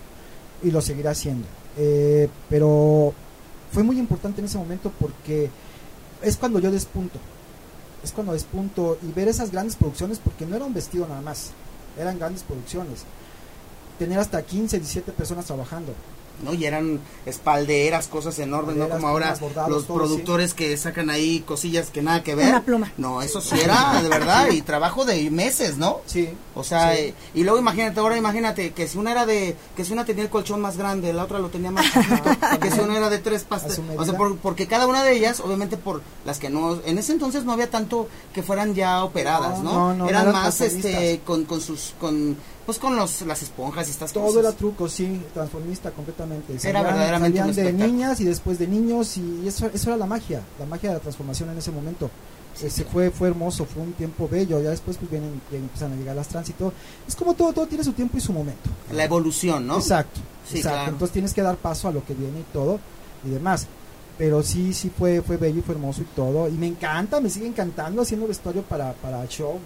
y 0.62 0.70
lo 0.70 0.81
seguirá 0.81 1.14
siendo. 1.14 1.47
Eh, 1.77 2.29
pero 2.49 3.12
fue 3.73 3.83
muy 3.83 3.99
importante 3.99 4.40
en 4.40 4.47
ese 4.47 4.57
momento 4.57 4.92
porque 4.99 5.51
es 6.23 6.37
cuando 6.37 6.59
yo 6.61 6.70
despunto, 6.70 7.18
es 8.03 8.12
cuando 8.12 8.33
despunto 8.33 8.97
y 9.03 9.12
ver 9.12 9.29
esas 9.29 9.51
grandes 9.51 9.77
producciones, 9.77 10.18
porque 10.18 10.47
no 10.47 10.57
era 10.57 10.64
un 10.64 10.73
vestido 10.75 11.07
nada 11.09 11.20
más, 11.20 11.51
eran 11.99 12.18
grandes 12.18 12.42
producciones. 12.44 13.01
Tener 13.99 14.18
hasta 14.18 14.42
15, 14.42 14.79
17 14.79 15.12
personas 15.12 15.44
trabajando. 15.47 15.92
¿No? 16.42 16.53
Y 16.55 16.64
eran 16.66 17.01
espalderas, 17.27 18.09
cosas 18.09 18.38
enormes, 18.38 18.77
no 18.77 18.88
como 18.88 19.09
ahora 19.09 19.35
bordados, 19.40 19.70
los 19.70 19.85
productores 19.85 20.55
que 20.55 20.77
sacan 20.77 21.11
ahí 21.11 21.40
cosillas 21.40 21.90
que 21.90 22.03
nada 22.03 22.23
que 22.23 22.35
ver. 22.35 22.49
Una 22.49 22.62
pluma. 22.62 22.92
No, 22.97 23.23
eso 23.23 23.40
sí 23.40 23.55
era 23.62 24.01
de 24.03 24.09
verdad 24.09 24.49
y 24.51 24.62
trabajo 24.62 25.05
de 25.05 25.31
meses, 25.31 25.77
¿no? 25.77 26.01
Sí. 26.07 26.29
O 26.55 26.62
sea, 26.64 26.94
Sí. 26.94 27.01
eh, 27.03 27.14
y 27.35 27.42
luego 27.42 27.59
imagínate, 27.59 27.99
ahora 28.01 28.16
imagínate 28.16 28.73
que 28.73 28.87
si 28.88 28.99
una 28.99 29.11
era 29.12 29.27
de, 29.27 29.57
que 29.77 29.85
si 29.85 29.92
una 29.92 30.05
tenía 30.05 30.23
el 30.25 30.31
colchón 30.31 30.61
más 30.61 30.77
grande, 30.77 31.12
la 31.12 31.25
otra 31.25 31.38
lo 31.38 31.49
tenía 31.49 31.70
más 31.70 31.85
chiquito, 31.92 32.31
que 32.61 32.70
si 32.70 32.81
una 32.81 32.97
era 32.97 33.11
de 33.11 33.18
tres 33.18 33.44
pastas, 33.44 33.81
o 33.97 34.05
sea, 34.05 34.16
por- 34.16 34.37
porque 34.38 34.66
cada 34.66 34.87
una 34.87 35.03
de 35.03 35.14
ellas, 35.16 35.40
obviamente 35.40 35.77
por 35.77 36.03
las 36.25 36.38
que 36.38 36.51
no, 36.51 36.79
en 36.85 36.99
ese 36.99 37.12
entonces 37.12 37.44
no 37.44 37.53
había 37.53 37.70
tanto 37.70 38.09
que 38.33 38.42
fueran 38.42 38.75
ya 38.75 39.05
operadas, 39.05 39.59
No, 39.61 39.64
¿no? 39.64 39.73
no, 39.73 39.94
no, 39.94 40.09
eran 40.09 40.23
eran 40.29 40.33
más, 40.33 40.61
este, 40.61 41.20
con, 41.25 41.44
con 41.44 41.61
sus, 41.61 41.94
con, 42.01 42.37
pues 42.66 42.79
con 42.79 42.96
los, 42.96 43.22
las 43.22 43.42
esponjas 43.42 43.88
y 43.88 43.90
estas 43.90 44.12
Todo 44.12 44.27
cosas. 44.27 44.40
era 44.40 44.53
truco, 44.53 44.88
sí, 44.88 45.20
transformista 45.33 45.90
completamente. 45.90 46.57
Era 46.68 46.83
verdaderamente 46.83 47.40
un 47.42 47.55
salían 47.55 47.77
de 47.79 47.87
niñas 47.87 48.20
y 48.20 48.24
después 48.24 48.59
de 48.59 48.66
niños 48.66 49.16
y 49.16 49.46
eso, 49.46 49.70
eso 49.72 49.90
era 49.90 49.96
la 49.96 50.07
magia, 50.07 50.42
la 50.59 50.66
magia 50.66 50.90
de 50.90 50.96
la 50.96 51.00
transformación 51.00 51.50
en 51.50 51.59
ese 51.59 51.70
momento. 51.70 52.11
Sí, 52.55 52.68
claro. 52.68 52.90
fue, 52.92 53.11
fue 53.11 53.29
hermoso, 53.29 53.64
fue 53.64 53.83
un 53.83 53.92
tiempo 53.94 54.29
bello, 54.29 54.61
ya 54.62 54.70
después 54.70 54.96
pues 54.96 55.11
vienen, 55.11 55.40
ya 55.50 55.59
empiezan 55.59 55.92
a 55.92 55.96
llegar 55.96 56.14
las 56.14 56.29
todo. 56.29 56.72
Es 57.07 57.16
como 57.16 57.35
todo, 57.35 57.53
todo 57.53 57.66
tiene 57.66 57.83
su 57.83 57.92
tiempo 57.92 58.16
y 58.16 58.20
su 58.20 58.33
momento. 58.33 58.70
La 58.92 59.05
evolución, 59.05 59.66
¿no? 59.66 59.77
Exacto, 59.77 60.20
Sí, 60.48 60.59
exacto. 60.59 60.77
claro. 60.77 60.92
Entonces 60.92 61.12
tienes 61.12 61.35
que 61.35 61.42
dar 61.42 61.57
paso 61.57 61.88
a 61.88 61.92
lo 61.92 62.05
que 62.05 62.14
viene 62.14 62.40
y 62.40 62.44
todo 62.53 62.79
y 63.24 63.31
demás. 63.31 63.66
Pero 64.16 64.44
sí, 64.44 64.72
sí 64.72 64.92
fue, 64.96 65.20
fue 65.22 65.37
bello 65.37 65.59
y 65.59 65.62
fue 65.62 65.74
hermoso 65.74 66.03
y 66.03 66.05
todo. 66.14 66.48
Y 66.48 66.53
me 66.53 66.68
encanta, 66.68 67.20
me 67.20 67.29
sigue 67.29 67.48
encantando 67.48 68.03
haciendo 68.03 68.29
vestuario 68.29 68.62
para, 68.62 68.92
para 68.92 69.27
show. 69.27 69.59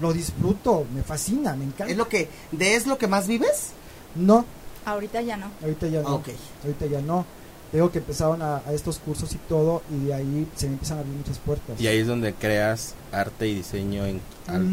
Lo 0.00 0.12
disfruto, 0.12 0.84
me 0.94 1.02
fascina, 1.02 1.54
me 1.56 1.64
encanta. 1.64 1.90
¿Es 1.90 1.96
lo 1.96 2.08
que, 2.08 2.28
de 2.52 2.74
es 2.74 2.86
lo 2.86 2.98
que 2.98 3.06
más 3.08 3.26
vives? 3.26 3.70
No, 4.14 4.44
Ahorita 4.84 5.20
ya 5.20 5.36
no. 5.36 5.46
ahorita 5.62 5.88
ya 5.88 6.02
no. 6.02 6.14
Ok. 6.16 6.28
Ahorita 6.62 6.86
ya 6.86 7.00
no. 7.00 7.24
Digo 7.72 7.90
que 7.90 7.98
empezaron 7.98 8.40
a, 8.42 8.58
a 8.58 8.72
estos 8.72 8.98
cursos 9.00 9.32
y 9.34 9.38
todo, 9.48 9.82
y 9.90 10.06
de 10.06 10.14
ahí 10.14 10.46
se 10.54 10.66
me 10.68 10.74
empiezan 10.74 10.98
a 10.98 11.00
abrir 11.00 11.16
muchas 11.16 11.38
puertas. 11.38 11.80
Y 11.80 11.86
ahí 11.88 11.98
es 11.98 12.06
donde 12.06 12.32
creas 12.32 12.94
arte 13.10 13.48
y 13.48 13.54
diseño 13.56 14.06
en, 14.06 14.20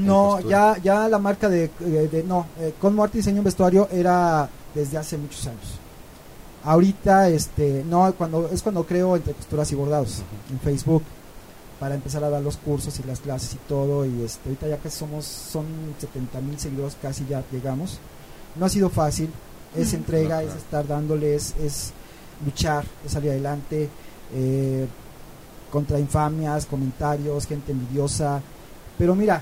no, 0.06 0.40
ya, 0.42 0.78
ya 0.78 1.10
la 1.10 1.18
marca 1.18 1.50
de, 1.50 1.72
de- 1.80 2.08
de- 2.08 2.24
no, 2.24 2.46
eh, 2.60 2.74
con 2.80 3.00
Arte 3.00 3.18
y 3.18 3.20
Diseño 3.22 3.40
en 3.40 3.44
Vestuario 3.46 3.90
era 3.92 4.48
desde 4.76 4.98
hace 5.00 5.18
muchos 5.18 5.48
años. 5.48 5.80
Ahorita, 6.64 7.28
este, 7.30 7.84
no, 7.86 8.14
cuando 8.14 8.48
es 8.50 8.62
cuando 8.62 8.86
creo 8.86 9.16
entre 9.18 9.34
costuras 9.34 9.70
y 9.72 9.76
bordados 9.76 10.22
en 10.52 10.60
Facebook 10.60 11.04
para 11.84 11.96
empezar 11.96 12.24
a 12.24 12.30
dar 12.30 12.42
los 12.42 12.56
cursos 12.56 12.98
y 13.00 13.04
las 13.04 13.20
clases 13.20 13.56
y 13.56 13.58
todo 13.68 14.06
y 14.06 14.22
este, 14.24 14.48
ahorita 14.48 14.70
ya 14.70 14.78
que 14.78 14.90
somos, 14.90 15.26
son 15.26 15.66
70 16.00 16.40
mil 16.40 16.58
seguidores 16.58 16.96
casi 17.02 17.26
ya 17.26 17.44
llegamos. 17.52 18.00
No 18.56 18.66
ha 18.66 18.70
sido 18.70 18.90
fácil, 18.90 19.30
es 19.76 19.94
entrega, 19.94 20.36
No, 20.36 20.42
es 20.44 20.46
claro. 20.46 20.60
estar 20.62 20.88
dándoles, 20.88 21.54
es 21.62 21.92
luchar, 22.46 22.86
es 23.06 23.12
salir 23.12 23.32
adelante. 23.32 23.90
eh, 24.34 24.88
contra 25.70 26.00
infamias, 26.00 26.66
comentarios, 26.68 27.46
gente 27.48 27.74
envidiosa. 27.74 28.42
Pero 28.98 29.14
mira, 29.14 29.42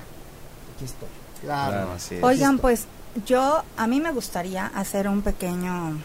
aquí 0.74 0.84
estoy. 0.84 1.08
Claro. 1.42 1.90
Oigan, 2.22 2.58
pues 2.58 2.86
yo, 3.24 3.62
a 3.76 3.86
mí 3.86 4.00
me 4.00 4.10
gustaría 4.10 4.66
hacer 4.66 5.06
un 5.06 5.22
pequeño 5.22 5.98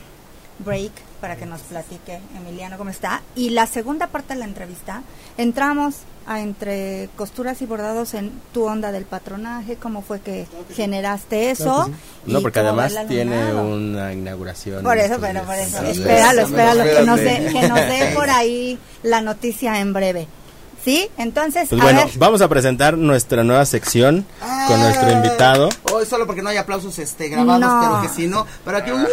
break 0.60 0.92
para 1.22 1.36
que 1.36 1.46
nos 1.46 1.62
platique 1.62 2.20
Emiliano 2.36 2.78
cómo 2.78 2.90
está. 2.90 3.22
Y 3.36 3.50
la 3.52 3.68
segunda 3.68 4.08
parte 4.08 4.34
de 4.34 4.40
la 4.40 4.46
entrevista, 4.46 5.04
entramos 5.38 5.96
a 6.28 6.42
entre 6.42 7.10
costuras 7.16 7.62
y 7.62 7.66
bordados 7.66 8.14
en 8.14 8.32
tu 8.54 8.66
onda 8.66 8.92
del 8.92 9.06
patronaje, 9.06 9.78
cómo 9.78 10.02
fue 10.02 10.20
que 10.20 10.46
generaste 10.76 11.52
eso. 11.52 11.90
No, 12.26 12.42
porque 12.42 12.60
además 12.60 12.94
tiene 13.08 13.54
una 13.54 14.12
inauguración. 14.14 14.84
Por 14.84 14.98
eso, 14.98 15.16
pero 15.22 15.44
por 15.44 15.56
eso. 15.56 15.82
espéralo, 15.84 16.42
espéralo, 16.42 16.84
que 16.84 17.06
nos, 17.06 17.20
dé, 17.20 17.50
que 17.52 17.68
nos 17.68 17.80
dé 17.80 18.12
por 18.14 18.30
ahí 18.30 18.78
la 19.04 19.22
noticia 19.22 19.80
en 19.80 19.94
breve. 19.94 20.28
¿Sí? 20.88 21.10
Entonces, 21.18 21.68
pues 21.68 21.82
bueno, 21.82 22.06
vamos 22.16 22.40
a 22.40 22.48
presentar 22.48 22.98
nuestra 22.98 23.44
nueva 23.44 23.66
sección 23.66 24.26
con 24.70 24.80
nuestro 24.80 25.12
invitado. 25.12 25.68
Hoy 25.92 26.06
solo 26.06 26.26
porque 26.26 26.42
no 26.42 26.48
hay 26.48 26.56
aplausos 26.56 26.98
este 26.98 27.28
grabados, 27.28 27.70
pero 27.84 28.02
que 28.02 28.08
si 28.08 28.26
no, 28.30 28.48
pero 28.64 28.78
aquí 28.78 28.92
un... 28.92 29.06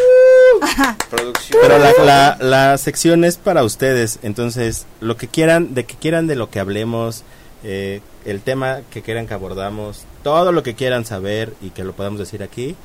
Producción. 1.11 1.59
Pero 1.61 1.79
la, 2.05 2.37
la, 2.41 2.79
sección 2.79 3.25
es 3.25 3.39
para 3.39 3.65
ustedes, 3.65 4.21
entonces 4.23 4.87
lo 5.01 5.17
que 5.17 5.27
quieran, 5.27 5.75
de 5.75 5.85
que 5.85 5.97
quieran 5.97 6.29
de 6.29 6.37
lo 6.37 6.49
que 6.49 6.61
hablemos, 6.61 7.25
eh, 7.65 8.03
el 8.25 8.41
tema 8.43 8.83
que 8.93 9.03
quieran 9.03 9.27
que 9.27 9.35
abordamos, 9.35 10.05
todo 10.23 10.53
lo 10.53 10.63
que 10.63 10.77
quieran 10.77 11.05
saber 11.05 11.57
y 11.61 11.71
que 11.71 11.83
lo 11.83 11.93
podamos 11.93 12.21
decir 12.21 12.45
aquí, 12.45 12.77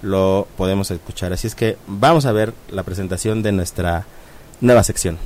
lo 0.00 0.48
podemos 0.56 0.90
escuchar. 0.90 1.34
Así 1.34 1.48
es 1.48 1.54
que 1.54 1.76
vamos 1.86 2.24
a 2.24 2.32
ver 2.32 2.54
la 2.70 2.82
presentación 2.82 3.42
de 3.42 3.52
nuestra 3.52 4.06
nueva 4.62 4.84
sección. 4.84 5.18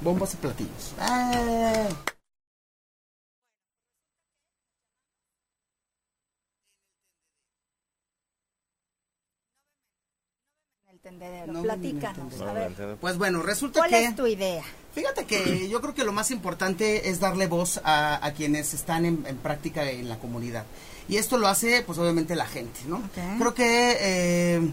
Bombas 0.00 0.34
y 0.34 0.36
platillos. 0.36 0.94
¡Ah! 11.20 11.62
Platícanos. 11.62 12.34
Pues 13.00 13.18
bueno, 13.18 13.42
resulta 13.42 13.80
¿Cuál 13.80 13.90
que... 13.90 14.04
es 14.04 14.16
tu 14.16 14.26
idea? 14.26 14.62
Fíjate 14.94 15.24
que 15.24 15.68
yo 15.70 15.80
creo 15.80 15.94
que 15.94 16.04
lo 16.04 16.12
más 16.12 16.30
importante 16.30 17.08
es 17.08 17.20
darle 17.20 17.46
voz 17.46 17.80
a, 17.84 18.32
quienes 18.36 18.74
están 18.74 19.04
en, 19.04 19.22
práctica 19.42 19.88
en 19.90 20.08
la 20.08 20.18
comunidad. 20.18 20.64
Y 21.08 21.16
esto 21.16 21.38
lo 21.38 21.48
hace, 21.48 21.82
pues 21.82 21.98
obviamente, 21.98 22.36
la 22.36 22.46
gente, 22.46 22.80
¿no? 22.86 23.02
Creo 23.38 23.54
que 23.54 23.96
eh, 24.00 24.70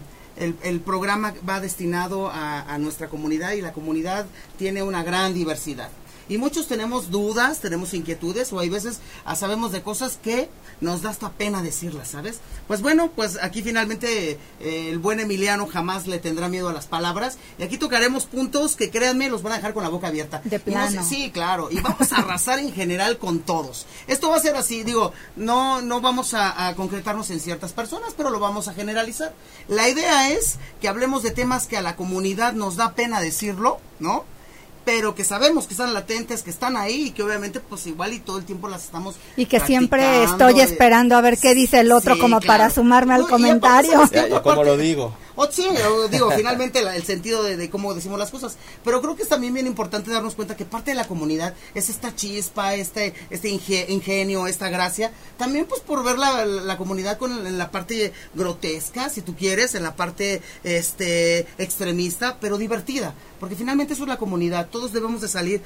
el, 0.62 0.80
programa 0.80 1.34
va 1.48 1.60
destinado 1.60 2.28
a, 2.28 2.62
a 2.62 2.78
nuestra 2.78 3.08
comunidad 3.08 3.52
y 3.52 3.60
la 3.60 3.72
comunidad 3.72 4.26
tiene 4.56 4.82
una 4.82 5.02
gran 5.02 5.34
diversidad. 5.34 5.90
Y 6.30 6.38
muchos 6.38 6.68
tenemos 6.68 7.10
dudas, 7.10 7.58
tenemos 7.58 7.92
inquietudes 7.92 8.52
o 8.52 8.60
hay 8.60 8.68
veces 8.68 9.00
ah, 9.24 9.34
sabemos 9.34 9.72
de 9.72 9.82
cosas 9.82 10.16
que 10.22 10.48
nos 10.80 11.02
da 11.02 11.10
hasta 11.10 11.32
pena 11.32 11.60
decirlas, 11.60 12.06
¿sabes? 12.06 12.38
Pues 12.68 12.82
bueno, 12.82 13.10
pues 13.16 13.36
aquí 13.42 13.62
finalmente 13.62 14.38
eh, 14.60 14.90
el 14.90 15.00
buen 15.00 15.18
Emiliano 15.18 15.66
jamás 15.66 16.06
le 16.06 16.20
tendrá 16.20 16.48
miedo 16.48 16.68
a 16.68 16.72
las 16.72 16.86
palabras 16.86 17.36
y 17.58 17.64
aquí 17.64 17.78
tocaremos 17.78 18.26
puntos 18.26 18.76
que 18.76 18.90
créanme 18.90 19.28
los 19.28 19.42
van 19.42 19.54
a 19.54 19.56
dejar 19.56 19.74
con 19.74 19.82
la 19.82 19.88
boca 19.88 20.06
abierta. 20.06 20.40
De 20.44 20.60
plano. 20.60 21.02
sí, 21.02 21.32
claro, 21.32 21.68
y 21.68 21.80
vamos 21.80 22.12
a 22.12 22.18
arrasar 22.18 22.60
en 22.60 22.72
general 22.72 23.18
con 23.18 23.40
todos. 23.40 23.86
Esto 24.06 24.30
va 24.30 24.36
a 24.36 24.40
ser 24.40 24.54
así, 24.54 24.84
digo, 24.84 25.12
no 25.34 25.82
no 25.82 26.00
vamos 26.00 26.34
a, 26.34 26.68
a 26.68 26.76
concretarnos 26.76 27.28
en 27.30 27.40
ciertas 27.40 27.72
personas, 27.72 28.14
pero 28.16 28.30
lo 28.30 28.38
vamos 28.38 28.68
a 28.68 28.74
generalizar. 28.74 29.34
La 29.66 29.88
idea 29.88 30.30
es 30.30 30.58
que 30.80 30.86
hablemos 30.86 31.24
de 31.24 31.32
temas 31.32 31.66
que 31.66 31.76
a 31.76 31.82
la 31.82 31.96
comunidad 31.96 32.52
nos 32.52 32.76
da 32.76 32.94
pena 32.94 33.20
decirlo, 33.20 33.80
¿no? 33.98 34.24
Pero 34.90 35.14
que 35.14 35.22
sabemos 35.22 35.68
que 35.68 35.74
están 35.74 35.94
latentes, 35.94 36.42
que 36.42 36.50
están 36.50 36.76
ahí 36.76 37.06
y 37.06 37.10
que 37.12 37.22
obviamente 37.22 37.60
pues 37.60 37.86
igual 37.86 38.12
y 38.12 38.18
todo 38.18 38.38
el 38.38 38.44
tiempo 38.44 38.66
las 38.66 38.86
estamos 38.86 39.14
y 39.36 39.46
que 39.46 39.60
siempre 39.60 40.24
estoy 40.24 40.60
esperando 40.60 41.14
a 41.14 41.20
ver 41.20 41.38
qué 41.38 41.54
dice 41.54 41.78
el 41.78 41.92
otro 41.92 42.18
como 42.18 42.40
para 42.40 42.70
sumarme 42.70 43.14
al 43.14 43.28
comentario. 43.28 43.92
¿Cómo 44.42 44.64
lo 44.64 44.76
digo? 44.76 45.14
O 45.42 45.50
sí, 45.50 45.66
digo, 46.10 46.30
finalmente 46.32 46.80
el 46.80 47.02
sentido 47.02 47.42
de, 47.42 47.70
cómo 47.70 47.94
decimos 47.94 48.18
las 48.18 48.30
cosas. 48.30 48.58
Pero 48.84 49.00
creo 49.00 49.16
que 49.16 49.22
es 49.22 49.28
también 49.30 49.54
bien 49.54 49.66
importante 49.66 50.10
darnos 50.10 50.34
cuenta 50.34 50.54
que 50.54 50.66
parte 50.66 50.90
de 50.90 50.96
la 50.96 51.08
comunidad 51.08 51.54
es 51.74 51.88
esta 51.88 52.14
chispa, 52.14 52.74
este, 52.74 53.14
este 53.30 53.48
ingenio, 53.48 54.46
esta 54.46 54.68
gracia. 54.68 55.12
También 55.38 55.64
pues 55.64 55.80
por 55.80 56.04
ver 56.04 56.18
la, 56.18 56.76
comunidad 56.76 57.16
con 57.16 57.56
la 57.56 57.70
parte 57.70 58.12
grotesca, 58.34 59.08
si 59.08 59.22
tú 59.22 59.34
quieres, 59.34 59.74
en 59.74 59.82
la 59.82 59.96
parte 59.96 60.42
este 60.62 61.46
extremista, 61.56 62.36
pero 62.38 62.58
divertida. 62.58 63.14
Porque 63.38 63.56
finalmente 63.56 63.94
eso 63.94 64.02
es 64.02 64.10
la 64.10 64.18
comunidad. 64.18 64.68
Todos 64.68 64.92
debemos 64.92 65.22
de 65.22 65.28
salir. 65.28 65.62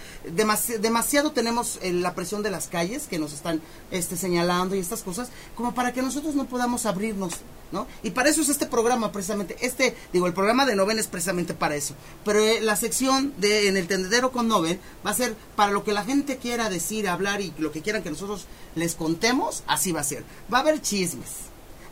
demasiado 0.81 1.33
tenemos 1.33 1.81
eh, 1.83 1.93
la 1.93 2.15
presión 2.15 2.45
de 2.45 2.51
las 2.51 2.69
calles 2.69 3.09
que 3.09 3.19
nos 3.19 3.33
están 3.33 3.61
este, 3.91 4.17
señalando 4.17 4.77
y 4.77 4.79
estas 4.79 5.03
cosas, 5.03 5.31
como 5.57 5.75
para 5.75 5.93
que 5.93 6.01
nosotros 6.01 6.37
no 6.37 6.47
podamos 6.47 6.87
abrirnos, 6.87 7.33
¿no? 7.75 7.87
Y 8.03 8.11
para 8.11 8.31
eso 8.31 8.41
es 8.41 8.49
este 8.49 8.65
programa 8.67 9.13
precisamente 9.13 9.57
este, 9.61 9.95
digo, 10.13 10.27
el 10.27 10.33
programa 10.33 10.65
de 10.65 10.77
Noven 10.77 10.99
es 10.99 11.09
precisamente 11.09 11.53
para 11.53 11.75
eso. 11.75 11.95
Pero 12.25 12.39
eh, 12.39 12.61
la 12.63 12.77
sección 12.77 13.35
de 13.37 13.69
En 13.69 13.77
el 13.77 13.87
Tendedero 13.87 14.33
con 14.33 14.49
Noven 14.49 14.81
va 15.05 15.11
a 15.11 15.15
ser 15.15 15.35
para 15.57 15.73
lo 15.73 15.85
que 15.85 15.93
la 15.93 16.05
gente 16.05 16.39
quiera 16.39 16.71
decir, 16.71 17.09
hablar 17.09 17.41
y 17.41 17.53
lo 17.59 17.73
que 17.73 17.83
quieran 17.83 18.03
que 18.03 18.11
nosotros 18.11 18.47
les 18.75 18.95
contemos, 18.95 19.65
así 19.67 19.93
va 19.93 20.01
a 20.01 20.05
ser. 20.05 20.25
Va 20.53 20.59
a 20.59 20.61
haber 20.61 20.81
chismes. 20.81 21.31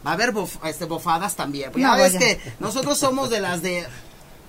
Va 0.07 0.13
a 0.13 0.15
haber 0.15 0.33
este, 0.65 0.85
bofadas 0.85 1.37
también. 1.37 1.71
Pues 1.73 1.83
ya 1.83 1.95
ves 1.97 2.17
que 2.17 2.41
nosotros 2.59 2.99
somos 2.99 3.31
de 3.31 3.41
las 3.41 3.63
de 3.63 3.87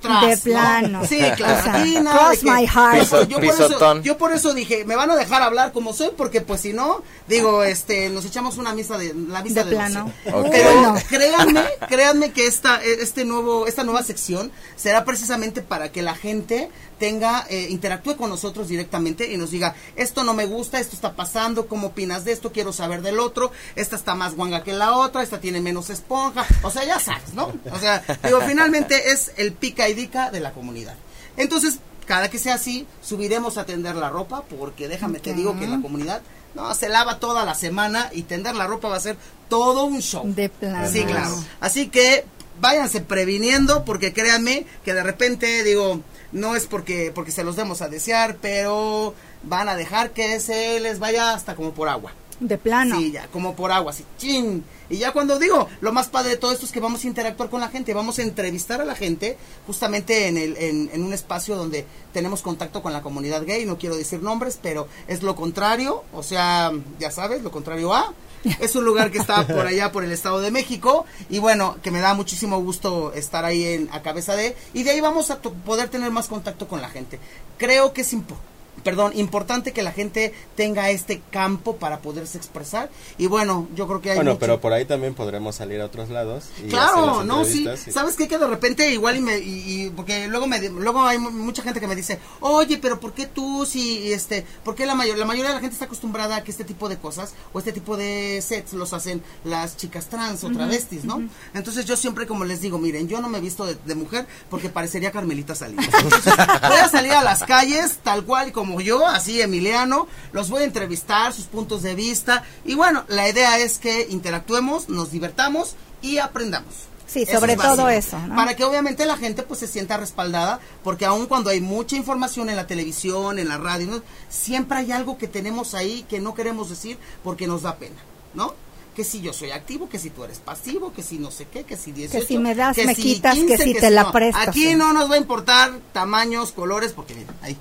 de 0.03 0.37
plano. 0.37 1.05
Sí, 1.05 1.19
claro. 1.35 2.11
cross 2.11 2.43
my 2.43 2.65
heart. 2.65 3.27
yo, 3.27 3.35
por 3.37 3.45
eso, 3.45 4.01
yo, 4.01 4.17
por 4.17 4.31
eso, 4.31 4.53
dije, 4.53 4.85
me 4.85 4.95
van 4.95 5.11
a 5.11 5.15
dejar 5.15 5.41
hablar 5.41 5.71
como 5.71 5.93
soy, 5.93 6.09
porque 6.15 6.41
pues 6.41 6.61
si 6.61 6.73
no, 6.73 7.03
digo, 7.27 7.63
este, 7.63 8.09
nos 8.09 8.25
echamos 8.25 8.57
una 8.57 8.73
misa 8.73 8.97
de 8.97 9.13
la 9.13 9.41
misa 9.43 9.63
de, 9.63 9.71
plano. 9.71 10.11
Pero 10.23 10.95
créanme, 11.09 11.63
créanme 11.87 12.31
que 12.31 12.47
esta, 12.47 12.81
este 12.83 13.25
nuevo, 13.25 13.67
esta 13.67 13.83
nueva 13.83 14.03
sección 14.03 14.51
será 14.75 15.05
precisamente 15.05 15.61
para 15.61 15.91
que 15.91 16.01
la 16.01 16.15
gente 16.15 16.69
tenga, 17.03 17.45
eh, 17.49 17.67
interactúe 17.69 18.15
con 18.15 18.29
nosotros 18.29 18.69
directamente 18.69 19.29
y 19.29 19.35
nos 19.35 19.51
diga, 19.51 19.75
esto 19.97 20.23
no 20.23 20.33
me 20.33 20.45
gusta, 20.45 20.79
esto 20.79 20.95
está 20.95 21.17
pasando, 21.17 21.67
¿cómo 21.67 21.87
opinas 21.87 22.23
de 22.23 22.31
esto? 22.31 22.53
Quiero 22.53 22.71
saber 22.71 23.01
del 23.01 23.19
otro, 23.19 23.51
esta 23.75 23.97
está 23.97 24.15
más 24.15 24.37
guanga 24.37 24.63
que 24.63 24.71
la 24.71 24.95
otra, 24.95 25.21
esta 25.21 25.41
tiene 25.41 25.59
menos 25.59 25.89
esponja, 25.89 26.45
o 26.61 26.71
sea, 26.71 26.85
ya 26.85 27.01
sabes, 27.01 27.33
¿no? 27.33 27.51
O 27.73 27.77
sea, 27.77 28.01
digo, 28.23 28.39
finalmente 28.47 29.11
es 29.11 29.33
el 29.35 29.51
pica 29.51 29.89
y 29.89 29.95
dica 29.95 30.31
de 30.31 30.39
la 30.39 30.53
comunidad. 30.53 30.95
Entonces, 31.35 31.79
cada 32.07 32.29
que 32.29 32.39
sea 32.39 32.53
así, 32.53 32.87
subiremos 33.01 33.57
a 33.57 33.65
tender 33.65 33.95
la 33.95 34.09
ropa, 34.09 34.45
porque 34.57 34.87
déjame 34.87 35.19
te 35.19 35.33
digo 35.33 35.59
que 35.59 35.67
la 35.67 35.81
comunidad 35.81 36.21
no, 36.55 36.73
se 36.73 36.87
lava 36.87 37.19
toda 37.19 37.43
la 37.43 37.53
semana 37.53 38.11
y 38.13 38.23
tender 38.23 38.55
la 38.55 38.65
ropa 38.65 38.87
va 38.87 38.95
a 38.95 39.01
ser 39.01 39.17
todo 39.49 39.83
un 39.83 40.01
show. 40.01 40.23
De 40.25 40.47
plano. 40.47 40.87
Sí, 40.89 41.03
claro. 41.03 41.35
Así 41.59 41.89
que 41.89 42.23
váyanse 42.61 43.01
previniendo 43.01 43.83
porque 43.83 44.13
créanme 44.13 44.65
que 44.85 44.93
de 44.93 45.03
repente 45.03 45.65
digo, 45.65 46.01
no 46.33 46.55
es 46.55 46.65
porque, 46.65 47.11
porque 47.13 47.31
se 47.31 47.43
los 47.43 47.55
demos 47.55 47.81
a 47.81 47.87
desear, 47.87 48.37
pero 48.41 49.13
van 49.43 49.69
a 49.69 49.75
dejar 49.75 50.11
que 50.11 50.39
se 50.39 50.79
les 50.79 50.99
vaya 50.99 51.33
hasta 51.33 51.55
como 51.55 51.71
por 51.71 51.87
agua. 51.87 52.11
De 52.39 52.57
plano. 52.57 52.97
Sí, 52.97 53.11
ya, 53.11 53.27
como 53.27 53.55
por 53.55 53.71
agua, 53.71 53.91
así, 53.91 54.03
chin. 54.17 54.65
Y 54.89 54.97
ya 54.97 55.13
cuando 55.13 55.39
digo, 55.39 55.69
lo 55.81 55.93
más 55.93 56.09
padre 56.09 56.31
de 56.31 56.37
todo 56.37 56.51
esto 56.51 56.65
es 56.65 56.71
que 56.71 56.79
vamos 56.79 57.03
a 57.03 57.07
interactuar 57.07 57.49
con 57.49 57.61
la 57.61 57.69
gente, 57.69 57.93
vamos 57.93 58.19
a 58.19 58.23
entrevistar 58.23 58.81
a 58.81 58.85
la 58.85 58.95
gente 58.95 59.37
justamente 59.65 60.27
en, 60.27 60.37
el, 60.37 60.57
en, 60.57 60.89
en 60.91 61.03
un 61.03 61.13
espacio 61.13 61.55
donde 61.55 61.85
tenemos 62.11 62.41
contacto 62.41 62.81
con 62.81 62.91
la 62.91 63.01
comunidad 63.01 63.45
gay, 63.45 63.65
no 63.65 63.77
quiero 63.77 63.95
decir 63.95 64.21
nombres, 64.21 64.59
pero 64.61 64.87
es 65.07 65.23
lo 65.23 65.35
contrario, 65.35 66.03
o 66.11 66.23
sea, 66.23 66.71
ya 66.99 67.11
sabes, 67.11 67.43
lo 67.43 67.51
contrario 67.51 67.93
a, 67.93 68.13
es 68.59 68.75
un 68.75 68.85
lugar 68.85 69.11
que 69.11 69.17
está 69.17 69.45
por 69.47 69.65
allá, 69.65 69.91
por 69.91 70.03
el 70.03 70.11
Estado 70.11 70.41
de 70.41 70.51
México. 70.51 71.05
Y 71.29 71.39
bueno, 71.39 71.77
que 71.81 71.91
me 71.91 71.99
da 71.99 72.13
muchísimo 72.13 72.61
gusto 72.61 73.13
estar 73.13 73.45
ahí 73.45 73.65
en, 73.65 73.89
a 73.91 74.01
cabeza 74.01 74.35
de. 74.35 74.55
Y 74.73 74.83
de 74.83 74.91
ahí 74.91 75.01
vamos 75.01 75.31
a 75.31 75.39
poder 75.39 75.89
tener 75.89 76.11
más 76.11 76.27
contacto 76.27 76.67
con 76.67 76.81
la 76.81 76.89
gente. 76.89 77.19
Creo 77.57 77.93
que 77.93 78.01
es 78.01 78.13
importante 78.13 78.52
perdón, 78.83 79.13
importante 79.15 79.71
que 79.71 79.83
la 79.83 79.91
gente 79.91 80.33
tenga 80.55 80.89
este 80.89 81.21
campo 81.31 81.77
para 81.77 81.99
poderse 81.99 82.37
expresar. 82.37 82.89
Y 83.17 83.27
bueno, 83.27 83.67
yo 83.75 83.87
creo 83.87 84.01
que 84.01 84.11
hay. 84.11 84.15
Bueno, 84.15 84.37
pero 84.39 84.59
por 84.59 84.73
ahí 84.73 84.85
también 84.85 85.13
podremos 85.13 85.55
salir 85.55 85.81
a 85.81 85.85
otros 85.85 86.09
lados. 86.09 86.45
claro, 86.69 87.23
no, 87.23 87.45
sí. 87.45 87.65
¿Sabes 87.91 88.15
qué? 88.15 88.27
Que 88.27 88.37
de 88.37 88.47
repente 88.47 88.91
igual 88.91 89.17
y 89.17 89.21
me. 89.21 89.37
Y, 89.39 89.91
porque 89.95 90.27
luego 90.27 90.47
me 90.47 90.59
luego 90.69 91.03
hay 91.03 91.17
mucha 91.17 91.61
gente 91.61 91.79
que 91.79 91.87
me 91.87 91.95
dice, 91.95 92.19
oye, 92.39 92.77
pero 92.77 92.99
¿por 92.99 93.13
qué 93.13 93.27
tú 93.27 93.65
si. 93.65 94.11
este 94.11 94.45
¿Por 94.63 94.79
la, 94.79 94.95
mayor, 94.95 95.17
la 95.17 95.25
mayoría 95.25 95.49
de 95.49 95.55
la 95.55 95.61
gente 95.61 95.73
está 95.73 95.85
acostumbrada 95.85 96.37
a 96.37 96.43
que 96.43 96.51
este 96.51 96.63
tipo 96.63 96.89
de 96.89 96.97
cosas 96.97 97.33
o 97.53 97.59
este 97.59 97.71
tipo 97.71 97.95
de 97.95 98.41
sets 98.41 98.73
los 98.73 98.93
hacen 98.93 99.21
las 99.43 99.77
chicas 99.77 100.07
trans 100.07 100.43
o 100.43 100.49
travestis, 100.49 101.05
¿no? 101.05 101.21
Entonces 101.53 101.85
yo 101.85 101.95
siempre, 101.95 102.25
como 102.27 102.45
les 102.45 102.61
digo, 102.61 102.77
miren, 102.77 103.07
yo 103.07 103.21
no 103.21 103.29
me 103.29 103.37
he 103.37 103.41
visto 103.41 103.65
de, 103.65 103.93
mujer 103.93 104.25
porque 104.49 104.69
parecería 104.69 105.11
Carmelita 105.11 105.53
Salinas. 105.53 105.87
voy 106.67 106.77
a 106.77 106.89
salir 106.89 107.11
a 107.11 107.23
las 107.23 107.43
calles 107.43 107.99
tal 108.03 108.25
cual 108.25 108.51
como 108.51 108.62
como 108.63 108.79
yo, 108.79 109.05
así 109.05 109.41
Emiliano, 109.41 110.07
los 110.31 110.49
voy 110.49 110.61
a 110.61 110.63
entrevistar, 110.63 111.33
sus 111.33 111.47
puntos 111.47 111.81
de 111.81 111.95
vista. 111.95 112.45
Y 112.63 112.75
bueno, 112.75 113.03
la 113.09 113.27
idea 113.27 113.59
es 113.59 113.77
que 113.77 114.07
interactuemos, 114.09 114.87
nos 114.87 115.11
divertamos 115.11 115.75
y 116.01 116.19
aprendamos. 116.19 116.73
Sí, 117.05 117.23
Eso 117.23 117.41
sobre 117.41 117.53
es 117.53 117.59
todo 117.59 117.89
eso, 117.89 118.17
¿no? 118.19 118.37
Para 118.37 118.55
que 118.55 118.63
obviamente 118.63 119.05
la 119.05 119.17
gente 119.17 119.43
pues 119.43 119.59
se 119.59 119.67
sienta 119.67 119.97
respaldada, 119.97 120.61
porque 120.81 121.03
aun 121.03 121.25
cuando 121.25 121.49
hay 121.49 121.59
mucha 121.59 121.97
información 121.97 122.49
en 122.49 122.55
la 122.55 122.65
televisión, 122.65 123.37
en 123.37 123.49
la 123.49 123.57
radio, 123.57 123.87
¿no? 123.87 124.01
siempre 124.29 124.77
hay 124.77 124.93
algo 124.93 125.17
que 125.17 125.27
tenemos 125.27 125.73
ahí 125.73 126.05
que 126.07 126.21
no 126.21 126.33
queremos 126.33 126.69
decir 126.69 126.97
porque 127.21 127.47
nos 127.47 127.63
da 127.63 127.75
pena, 127.75 127.99
¿no? 128.33 128.55
Que 128.95 129.03
si 129.03 129.19
yo 129.19 129.33
soy 129.33 129.51
activo, 129.51 129.89
que 129.89 129.99
si 129.99 130.09
tú 130.09 130.23
eres 130.23 130.39
pasivo, 130.39 130.93
que 130.93 131.03
si 131.03 131.17
no 131.17 131.31
sé 131.31 131.47
qué, 131.51 131.65
que 131.65 131.75
si 131.75 131.91
18, 131.91 132.25
si 132.25 132.37
me 132.37 132.55
das, 132.55 132.77
me 132.77 132.95
quitas, 132.95 133.37
que 133.37 133.57
si 133.57 133.73
te 133.73 133.89
la 133.89 134.03
no. 134.03 134.13
presto, 134.13 134.39
Aquí 134.39 134.73
no 134.75 134.93
nos 134.93 135.11
va 135.11 135.15
a 135.15 135.17
importar 135.17 135.73
tamaños, 135.91 136.53
colores, 136.53 136.93
porque 136.93 137.13
miren, 137.13 137.35
ahí. 137.41 137.57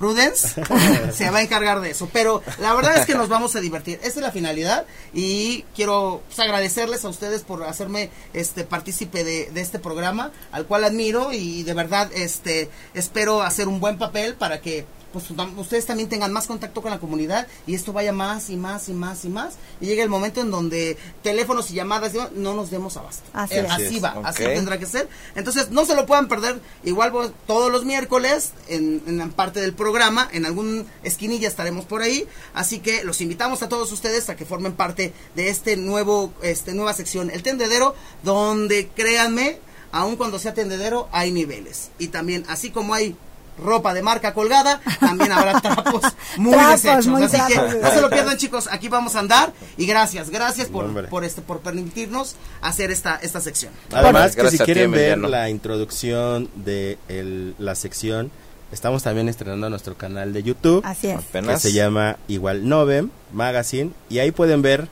Prudence 0.00 0.54
se 1.12 1.30
va 1.30 1.38
a 1.38 1.42
encargar 1.42 1.80
de 1.80 1.90
eso, 1.90 2.08
pero 2.10 2.42
la 2.58 2.74
verdad 2.74 2.96
es 2.96 3.04
que 3.04 3.14
nos 3.14 3.28
vamos 3.28 3.54
a 3.54 3.60
divertir. 3.60 3.98
Esa 4.02 4.08
es 4.08 4.16
la 4.16 4.32
finalidad 4.32 4.86
y 5.12 5.62
quiero 5.76 6.22
pues, 6.26 6.40
agradecerles 6.40 7.04
a 7.04 7.10
ustedes 7.10 7.42
por 7.42 7.62
hacerme 7.64 8.08
este 8.32 8.64
partícipe 8.64 9.24
de, 9.24 9.50
de 9.50 9.60
este 9.60 9.78
programa, 9.78 10.32
al 10.52 10.64
cual 10.64 10.84
admiro 10.84 11.34
y 11.34 11.64
de 11.64 11.74
verdad 11.74 12.10
este 12.14 12.70
espero 12.94 13.42
hacer 13.42 13.68
un 13.68 13.78
buen 13.78 13.98
papel 13.98 14.36
para 14.36 14.62
que 14.62 14.86
pues 15.12 15.24
ustedes 15.56 15.86
también 15.86 16.08
tengan 16.08 16.32
más 16.32 16.46
contacto 16.46 16.82
con 16.82 16.90
la 16.90 16.98
comunidad 17.00 17.46
y 17.66 17.74
esto 17.74 17.92
vaya 17.92 18.12
más 18.12 18.48
y 18.50 18.56
más 18.56 18.88
y 18.88 18.92
más 18.92 19.24
y 19.24 19.28
más 19.28 19.54
y 19.80 19.86
llegue 19.86 20.02
el 20.02 20.08
momento 20.08 20.40
en 20.40 20.50
donde 20.50 20.96
teléfonos 21.22 21.70
y 21.70 21.74
llamadas 21.74 22.14
¿no? 22.14 22.28
no 22.34 22.54
nos 22.54 22.70
demos 22.70 22.96
abasto. 22.96 23.22
Así 23.32 23.54
Eh, 23.54 23.66
así 23.68 23.98
va, 24.00 24.20
así 24.24 24.42
tendrá 24.54 24.78
que 24.78 24.86
ser. 24.86 25.08
Entonces, 25.34 25.70
no 25.70 25.84
se 25.84 25.94
lo 25.96 26.06
puedan 26.06 26.28
perder. 26.28 26.60
Igual 26.84 27.10
vos- 27.10 27.32
todos 27.46 27.70
los 27.72 27.84
miércoles, 27.84 28.50
en, 28.68 29.02
en 29.06 29.30
parte 29.32 29.60
del 29.60 29.72
programa, 29.74 30.28
en 30.32 30.46
algún 30.46 30.86
esquinilla 31.02 31.48
estaremos 31.48 31.84
por 31.86 32.02
ahí. 32.02 32.26
Así 32.54 32.78
que 32.78 33.02
los 33.04 33.20
invitamos 33.20 33.62
a 33.62 33.68
todos 33.68 33.90
ustedes 33.92 34.28
a 34.30 34.36
que 34.36 34.44
formen 34.44 34.74
parte 34.74 35.12
de 35.34 35.48
este 35.48 35.76
nuevo, 35.76 36.32
este 36.42 36.72
nueva 36.74 36.92
sección, 36.94 37.30
el 37.30 37.42
tendedero, 37.42 37.94
donde 38.22 38.88
créanme, 38.94 39.58
aun 39.92 40.16
cuando 40.16 40.38
sea 40.38 40.54
tendedero, 40.54 41.08
hay 41.10 41.32
niveles. 41.32 41.90
Y 41.98 42.08
también, 42.08 42.44
así 42.48 42.70
como 42.70 42.94
hay 42.94 43.16
ropa 43.60 43.94
de 43.94 44.02
marca 44.02 44.34
colgada, 44.34 44.80
también 44.98 45.30
habrá 45.32 45.60
trapos 45.62 46.02
muy 46.36 46.52
Trapos, 46.52 46.82
deshechos. 46.82 47.06
muy 47.06 47.22
Así 47.24 47.36
que 47.46 47.56
no 47.80 47.90
se 47.90 48.00
lo 48.00 48.10
pierdan, 48.10 48.36
chicos. 48.36 48.68
Aquí 48.70 48.88
vamos 48.88 49.14
a 49.16 49.20
andar. 49.20 49.52
Y 49.76 49.86
gracias, 49.86 50.30
gracias 50.30 50.68
por, 50.68 50.84
Hombre. 50.86 51.08
por 51.08 51.24
este, 51.24 51.42
por 51.42 51.60
permitirnos 51.60 52.36
hacer 52.62 52.90
esta, 52.90 53.16
esta 53.16 53.40
sección. 53.40 53.72
Además, 53.92 54.34
que 54.36 54.50
si 54.50 54.58
ti, 54.58 54.64
quieren 54.64 54.90
ver 54.90 55.12
Emiliano. 55.12 55.28
la 55.28 55.48
introducción 55.50 56.48
de 56.56 56.98
el- 57.08 57.54
la 57.58 57.74
sección, 57.74 58.30
estamos 58.72 59.02
también 59.02 59.28
estrenando 59.28 59.68
nuestro 59.70 59.96
canal 59.96 60.32
de 60.32 60.42
YouTube, 60.42 60.82
Así 60.84 61.08
es. 61.08 61.20
que 61.32 61.58
se 61.58 61.72
llama 61.72 62.16
igual 62.28 62.68
Novem 62.68 63.10
Magazine, 63.32 63.90
y 64.08 64.18
ahí 64.20 64.30
pueden 64.32 64.62
ver 64.62 64.88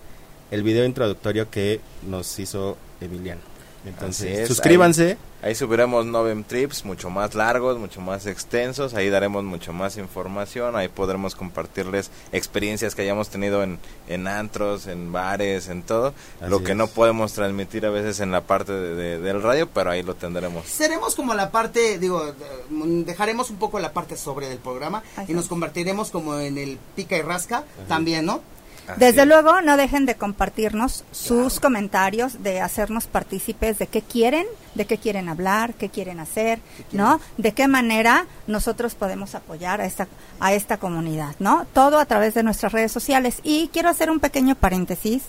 el 0.51 0.62
video 0.62 0.85
introductorio 0.85 1.51
que 1.51 1.81
nos 2.07 2.39
hizo 2.39 2.77
Emiliano. 3.01 3.41
Entonces, 3.89 4.39
es, 4.41 4.49
suscríbanse. 4.49 5.16
Ahí 5.41 5.55
subiremos 5.55 6.05
Novem 6.05 6.43
Trips 6.43 6.84
mucho 6.84 7.11
más 7.11 7.36
largos, 7.36 7.78
mucho 7.78 8.01
más 8.01 8.26
extensos, 8.26 8.95
ahí 8.95 9.09
daremos 9.09 9.45
mucho 9.45 9.72
más 9.72 9.97
información, 9.97 10.74
ahí 10.74 10.89
podremos 10.89 11.36
compartirles 11.36 12.11
experiencias 12.32 12.97
que 12.97 13.03
hayamos 13.03 13.28
tenido 13.28 13.62
en, 13.62 13.78
en 14.09 14.26
antros, 14.26 14.89
en 14.89 15.12
bares, 15.12 15.68
en 15.68 15.84
todo, 15.84 16.12
Así 16.41 16.51
lo 16.51 16.64
que 16.64 16.72
es. 16.72 16.76
no 16.76 16.89
podemos 16.89 17.34
transmitir 17.34 17.86
a 17.86 17.91
veces 17.91 18.18
en 18.18 18.32
la 18.32 18.41
parte 18.41 18.72
de- 18.72 18.97
de- 18.97 19.18
del 19.20 19.41
radio, 19.41 19.68
pero 19.68 19.91
ahí 19.91 20.03
lo 20.03 20.16
tendremos. 20.16 20.66
Seremos 20.66 21.14
como 21.14 21.34
la 21.34 21.51
parte, 21.53 22.01
digo, 22.01 22.34
dejaremos 22.70 23.51
un 23.51 23.57
poco 23.59 23.78
la 23.78 23.93
parte 23.93 24.16
sobre 24.16 24.49
del 24.49 24.59
programa 24.59 25.03
Así 25.16 25.30
y 25.32 25.34
nos 25.36 25.47
convertiremos 25.47 26.11
como 26.11 26.39
en 26.39 26.59
el 26.59 26.78
pica 26.97 27.16
y 27.16 27.22
rasca 27.22 27.62
también, 27.86 28.26
¿no? 28.26 28.41
Así 28.89 29.01
Desde 29.01 29.22
es. 29.22 29.28
luego, 29.28 29.61
no 29.62 29.76
dejen 29.76 30.07
de 30.07 30.16
compartirnos 30.16 31.05
sus 31.11 31.61
comentarios, 31.61 32.43
de 32.43 32.61
hacernos 32.61 33.07
partícipes 33.07 33.78
de 33.78 33.86
qué 33.86 34.03
quieren, 34.03 34.47
de 34.74 34.86
qué 34.86 34.99
quieren 34.99 35.28
hablar, 35.28 35.74
qué 35.74 35.89
quieren 35.89 36.20
hacer, 36.20 36.61
¿no? 36.93 37.20
De 37.36 37.53
qué 37.53 37.68
manera 37.68 38.26
nosotros 38.47 38.95
podemos 38.95 39.34
apoyar 39.34 39.80
a 39.80 39.86
esta 39.86 40.09
a 40.41 40.53
esta 40.53 40.78
comunidad, 40.78 41.34
¿no? 41.39 41.66
Todo 41.72 41.99
a 41.99 42.07
través 42.07 42.34
de 42.34 42.43
nuestras 42.43 42.72
redes 42.72 42.93
sociales. 42.93 43.41
Y 43.43 43.68
quiero 43.72 43.89
hacer 43.89 44.11
un 44.11 44.20
pequeño 44.20 44.55
paréntesis. 44.55 45.24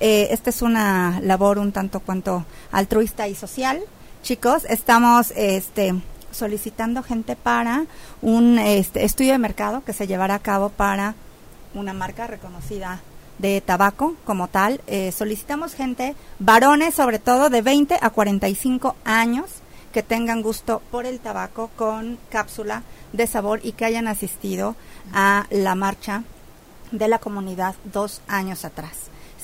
Eh, 0.00 0.28
esta 0.30 0.50
es 0.50 0.62
una 0.62 1.20
labor 1.22 1.58
un 1.58 1.72
tanto 1.72 2.00
cuanto 2.00 2.44
altruista 2.70 3.28
y 3.28 3.34
social. 3.34 3.80
Chicos, 4.22 4.64
estamos 4.68 5.32
este 5.36 5.94
solicitando 6.32 7.02
gente 7.02 7.36
para 7.36 7.84
un 8.20 8.58
este, 8.58 9.04
estudio 9.04 9.32
de 9.32 9.38
mercado 9.38 9.84
que 9.84 9.92
se 9.92 10.06
llevará 10.06 10.34
a 10.36 10.38
cabo 10.38 10.70
para 10.70 11.14
una 11.74 11.92
marca 11.92 12.26
reconocida 12.26 13.00
de 13.38 13.60
tabaco 13.60 14.14
como 14.24 14.48
tal. 14.48 14.80
Eh, 14.86 15.12
solicitamos 15.12 15.74
gente, 15.74 16.14
varones 16.38 16.94
sobre 16.94 17.18
todo, 17.18 17.50
de 17.50 17.62
20 17.62 17.98
a 18.00 18.10
45 18.10 18.96
años, 19.04 19.46
que 19.92 20.02
tengan 20.02 20.42
gusto 20.42 20.80
por 20.90 21.06
el 21.06 21.20
tabaco 21.20 21.70
con 21.76 22.18
cápsula 22.30 22.82
de 23.12 23.26
sabor 23.26 23.60
y 23.62 23.72
que 23.72 23.84
hayan 23.84 24.08
asistido 24.08 24.74
a 25.12 25.46
la 25.50 25.74
marcha 25.74 26.22
de 26.92 27.08
la 27.08 27.18
comunidad 27.18 27.74
dos 27.84 28.20
años 28.28 28.64
atrás. 28.64 28.92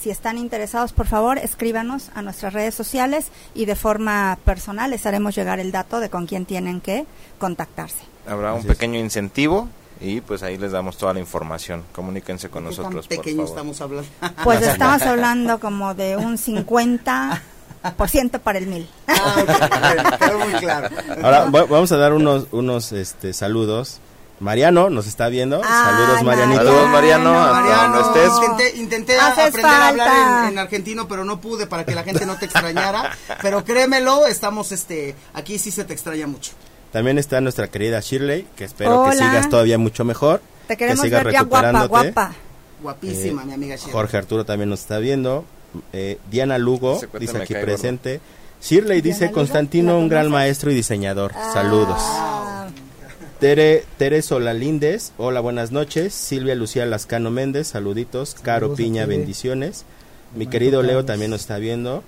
Si 0.01 0.11
están 0.11 0.39
interesados, 0.39 0.93
por 0.93 1.07
favor, 1.07 1.39
escríbanos 1.39 2.11
a 2.15 2.23
nuestras 2.23 2.53
redes 2.53 2.75
sociales 2.75 3.27
y 3.55 3.65
de 3.65 3.75
forma 3.75 4.39
personal 4.45 4.91
les 4.91 5.05
haremos 5.07 5.35
llegar 5.35 5.59
el 5.59 5.73
dato 5.73 5.99
de 5.99 6.09
con 6.09 6.27
quién 6.27 6.47
tienen 6.47 6.81
que 6.81 7.05
contactarse. 7.39 8.05
Habrá 8.27 8.53
un 8.53 8.61
Así 8.61 8.69
es. 8.69 8.75
pequeño 8.75 9.01
incentivo 9.01 9.69
y 10.01 10.21
pues 10.21 10.43
ahí 10.43 10.57
les 10.59 10.73
damos 10.73 10.97
toda 10.97 11.13
la 11.15 11.21
información. 11.21 11.85
Comuníquense 11.95 12.49
con 12.51 12.63
¿Qué 12.65 12.69
nosotros, 12.71 13.09
tan 13.09 13.17
por 13.17 13.25
pequeño 13.25 13.43
favor. 13.47 13.49
estamos 13.59 13.81
hablando. 13.81 14.09
Pues 14.45 14.63
estamos 14.63 15.03
hablando 15.03 15.59
como 15.61 15.95
de 15.95 16.17
un 16.17 16.37
50% 16.39 17.41
para 18.43 18.59
el 18.59 18.67
mil. 18.67 18.89
Ah, 19.09 20.31
muy 20.45 20.53
claro. 20.61 20.89
Ahora 21.23 21.45
va- 21.47 21.65
vamos 21.65 21.91
a 21.93 21.97
dar 21.97 22.13
unos, 22.13 22.47
unos 22.53 22.93
este, 22.93 23.33
saludos. 23.33 24.01
Mariano 24.41 24.89
nos 24.89 25.09
está 25.09 25.29
viendo. 25.29 25.61
Ay, 25.65 25.71
Saludos, 25.97 26.23
Marianito. 26.23 26.65
Saludos, 26.65 26.89
Mariano, 26.91 27.35
hasta 27.41 27.61
Mariano, 27.61 27.99
donde 28.03 28.25
estés. 28.25 28.33
intenté, 28.39 28.77
intenté 28.79 29.19
aprender 29.21 29.65
a 29.67 29.89
hablar 29.89 30.53
en 30.53 30.59
argentino, 30.61 31.09
pero 31.09 31.25
no 31.25 31.41
pude 31.41 31.67
para 31.67 31.85
que 31.85 31.95
la 31.97 32.05
gente 32.05 32.25
no 32.25 32.37
te 32.37 32.45
extrañara. 32.45 33.17
Pero 33.43 33.65
créemelo, 33.65 34.27
estamos, 34.27 34.71
este, 34.71 35.17
aquí 35.35 35.59
sí 35.59 35.73
se 35.73 35.85
te 35.85 35.93
extraña 35.93 36.29
mucho. 36.29 36.53
También 36.93 37.19
está 37.19 37.41
nuestra 37.41 37.69
querida 37.69 38.01
Shirley, 38.01 38.47
que 38.57 38.65
espero 38.65 39.05
que 39.05 39.13
sigas 39.13 39.49
todavía 39.49 39.79
mucho 39.79 40.05
mejor. 40.05 40.41
Te 40.67 40.77
queremos 40.77 41.03
que 41.03 41.09
sigas 41.09 41.25
ver 41.25 41.33
ya 41.33 41.43
guapa, 41.43 41.73
recuperándote. 41.73 42.13
guapa. 42.13 42.35
Guapísima, 42.83 43.43
Eh, 43.43 43.47
mi 43.47 43.53
amiga 43.55 43.77
Shirley. 43.77 43.93
Jorge 43.93 44.17
Arturo 44.17 44.45
también 44.45 44.71
nos 44.71 44.81
está 44.81 44.99
viendo. 44.99 45.45
Eh, 45.93 46.19
Diana 46.31 46.57
Lugo 46.59 47.01
dice 47.19 47.39
aquí 47.39 47.55
presente. 47.55 48.21
Shirley 48.63 49.01
dice 49.03 49.27
Lugo, 49.27 49.35
Constantino, 49.35 49.93
¿la 49.93 49.99
un 49.99 50.09
gran 50.09 50.31
maestro 50.31 50.71
y 50.71 50.75
diseñador. 50.75 51.33
Saludos. 51.53 51.99
Ah, 52.01 52.69
Tere, 53.39 53.85
Tere 53.99 54.21
Solalíndes, 54.23 55.13
hola, 55.17 55.41
buenas 55.41 55.71
noches. 55.71 56.13
Silvia 56.15 56.55
Lucía 56.57 56.85
Lascano 56.87 57.31
Méndez, 57.31 57.69
saluditos. 57.69 58.35
Caro 58.35 58.67
Saludos 58.67 58.77
Piña, 58.79 59.07
bendiciones. 59.07 59.85
Mi 60.35 60.47
querido 60.47 60.83
Leo 60.83 61.05
también 61.05 61.31
nos 61.31 61.43
está 61.43 61.59
viendo. 61.59 62.03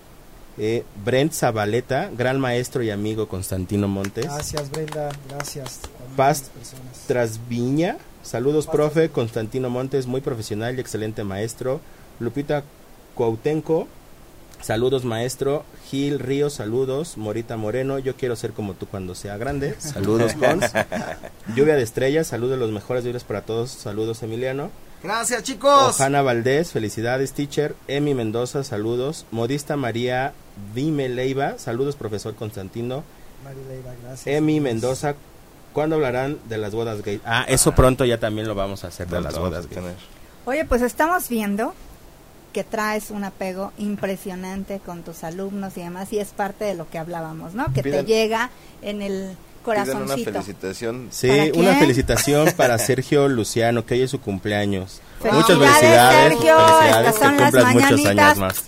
Eh, 0.62 0.84
Brent 1.02 1.32
Zabaleta, 1.32 2.11
gran 2.14 2.38
maestro 2.38 2.82
y 2.82 2.90
amigo 2.90 3.28
Constantino 3.28 3.88
Montes. 3.88 4.26
Gracias, 4.26 4.70
Brenda. 4.70 5.08
Gracias. 5.30 5.80
Paz. 6.18 6.50
Trasviña, 7.06 7.96
saludos 8.22 8.66
profe, 8.66 9.08
Constantino 9.08 9.70
Montes, 9.70 10.06
muy 10.06 10.20
profesional 10.20 10.76
y 10.76 10.80
excelente 10.82 11.24
maestro. 11.24 11.80
Lupita 12.18 12.62
Cuautenco, 13.14 13.88
saludos 14.61 15.06
maestro. 15.06 15.64
Gil 15.88 16.18
Ríos, 16.18 16.52
saludos. 16.52 17.16
Morita 17.16 17.56
Moreno, 17.56 17.98
yo 17.98 18.14
quiero 18.16 18.36
ser 18.36 18.52
como 18.52 18.74
tú 18.74 18.84
cuando 18.84 19.14
sea 19.14 19.38
grande. 19.38 19.76
Saludos, 19.78 20.34
Cons. 20.38 20.66
Lluvia 21.56 21.76
de 21.76 21.82
estrellas, 21.82 22.26
saludos 22.26 22.58
los 22.58 22.70
mejores 22.70 23.02
días 23.02 23.24
para 23.24 23.40
todos. 23.40 23.70
Saludos, 23.70 24.22
Emiliano. 24.22 24.70
Gracias, 25.03 25.42
chicos. 25.44 25.94
Ojana 25.96 26.20
Valdés, 26.22 26.72
felicidades, 26.72 27.32
teacher. 27.32 27.74
Emi 27.88 28.14
Mendoza, 28.14 28.64
saludos. 28.64 29.24
Modista 29.30 29.76
María 29.76 30.34
Vime 30.74 31.09
Leiva, 31.09 31.59
saludos, 31.59 31.96
profesor 31.96 32.34
Constantino. 32.34 33.03
Mari 33.44 33.57
Leiva, 33.68 33.92
gracias. 34.03 34.26
Emi 34.26 34.61
Mendoza, 34.61 35.14
¿cuándo 35.72 35.96
hablarán 35.96 36.38
de 36.51 36.59
las 36.59 36.74
bodas 36.74 37.03
gay? 37.03 37.20
Ah, 37.24 37.44
eso 37.48 37.72
pronto 37.74 38.05
ya 38.05 38.18
también 38.18 38.46
lo 38.46 38.55
vamos 38.55 38.84
a 38.84 38.88
hacer 38.88 39.09
de 39.09 39.20
las 39.22 39.38
bodas 39.38 39.66
gay. 39.68 39.78
Oye, 40.44 40.64
pues 40.66 40.82
estamos 40.82 41.28
viendo 41.30 41.72
que 42.53 42.64
traes 42.64 43.11
un 43.11 43.24
apego 43.24 43.72
impresionante 43.78 44.80
con 44.84 45.03
tus 45.03 45.24
alumnos 45.24 45.76
y 45.76 45.80
demás, 45.82 46.12
y 46.12 46.18
es 46.18 46.28
parte 46.30 46.64
de 46.64 46.74
lo 46.74 46.90
que 46.90 46.98
hablábamos, 46.98 47.55
¿no? 47.55 47.72
Que 47.72 47.82
Piden- 47.82 47.92
te 47.92 48.05
llega 48.05 48.51
en 48.82 49.01
el 49.03 49.36
Piden 49.64 49.80
una 49.82 49.94
corazoncito. 49.94 50.30
felicitación. 50.32 51.08
Sí, 51.11 51.28
¿Para 51.28 51.52
una 51.61 51.74
felicitación 51.78 52.52
para 52.56 52.78
Sergio 52.78 53.28
Luciano, 53.28 53.84
que 53.84 53.94
hoy 53.94 54.02
es 54.02 54.11
su 54.11 54.20
cumpleaños. 54.20 55.00
Felicidades, 55.20 55.58
Muchas 55.58 55.58
felicidades, 55.78 56.32
Sergio, 56.32 56.56
felicidades, 56.56 57.06
estas 57.08 57.14
son 57.22 57.36
que 57.36 57.42
las 57.42 57.50
cumplas 57.52 57.74
muchos 57.74 57.90
mañanitas. 57.90 58.24
años 58.26 58.38
más. 58.38 58.64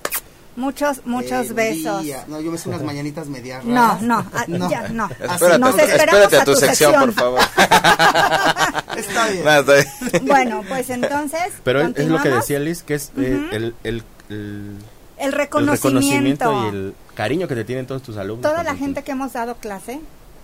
Muchos, 0.55 1.01
muchos 1.07 1.49
Eh, 1.51 1.53
besos. 1.55 2.03
día. 2.03 2.25
No, 2.29 2.39
yo 2.43 2.51
me 2.51 2.59
sé 2.59 2.69
unas 2.69 2.83
mañanitas 2.83 3.27
medias 3.27 3.65
No, 3.65 3.75
raras. 3.89 4.03
no, 4.03 4.19
ah, 4.35 4.45
ya, 4.47 4.89
no. 4.91 5.09
Espérate, 5.09 5.59
Nos 5.59 5.79
esperamos 5.79 6.23
espérate 6.25 6.37
a 6.37 6.45
tu, 6.45 6.55
sección, 6.57 6.93
por 6.93 7.05
sección. 7.07 7.15
favor. 7.15 7.41
Está 8.99 9.29
bien. 9.29 9.45
Nada, 9.47 9.61
está 9.61 9.73
bien. 10.11 10.27
Bueno, 10.27 10.63
pues 10.69 10.91
entonces. 10.91 11.41
Pero 11.65 11.81
es- 11.81 12.07
lo 12.07 12.21
que 12.21 12.29
decía 12.29 12.59
Liz, 12.59 12.83
que 12.83 12.95
es 12.95 13.13
eh, 13.17 13.41
Ujú. 13.47 13.57
el, 13.57 13.75
el, 13.85 14.03
el- 14.29 14.77
el 15.17 15.33
reconocimiento. 15.33 16.65
y 16.65 16.69
el 16.69 16.95
cariño 17.15 17.49
que 17.49 17.55
te 17.55 17.65
tienen 17.65 17.87
todos 17.87 18.03
tus 18.03 18.17
alumnos. 18.19 18.43
Toda 18.51 18.63
la 18.63 18.75
gente 18.77 19.03
que 19.03 19.13
hemos 19.13 19.33
dado 19.33 19.55
clase, 19.57 20.01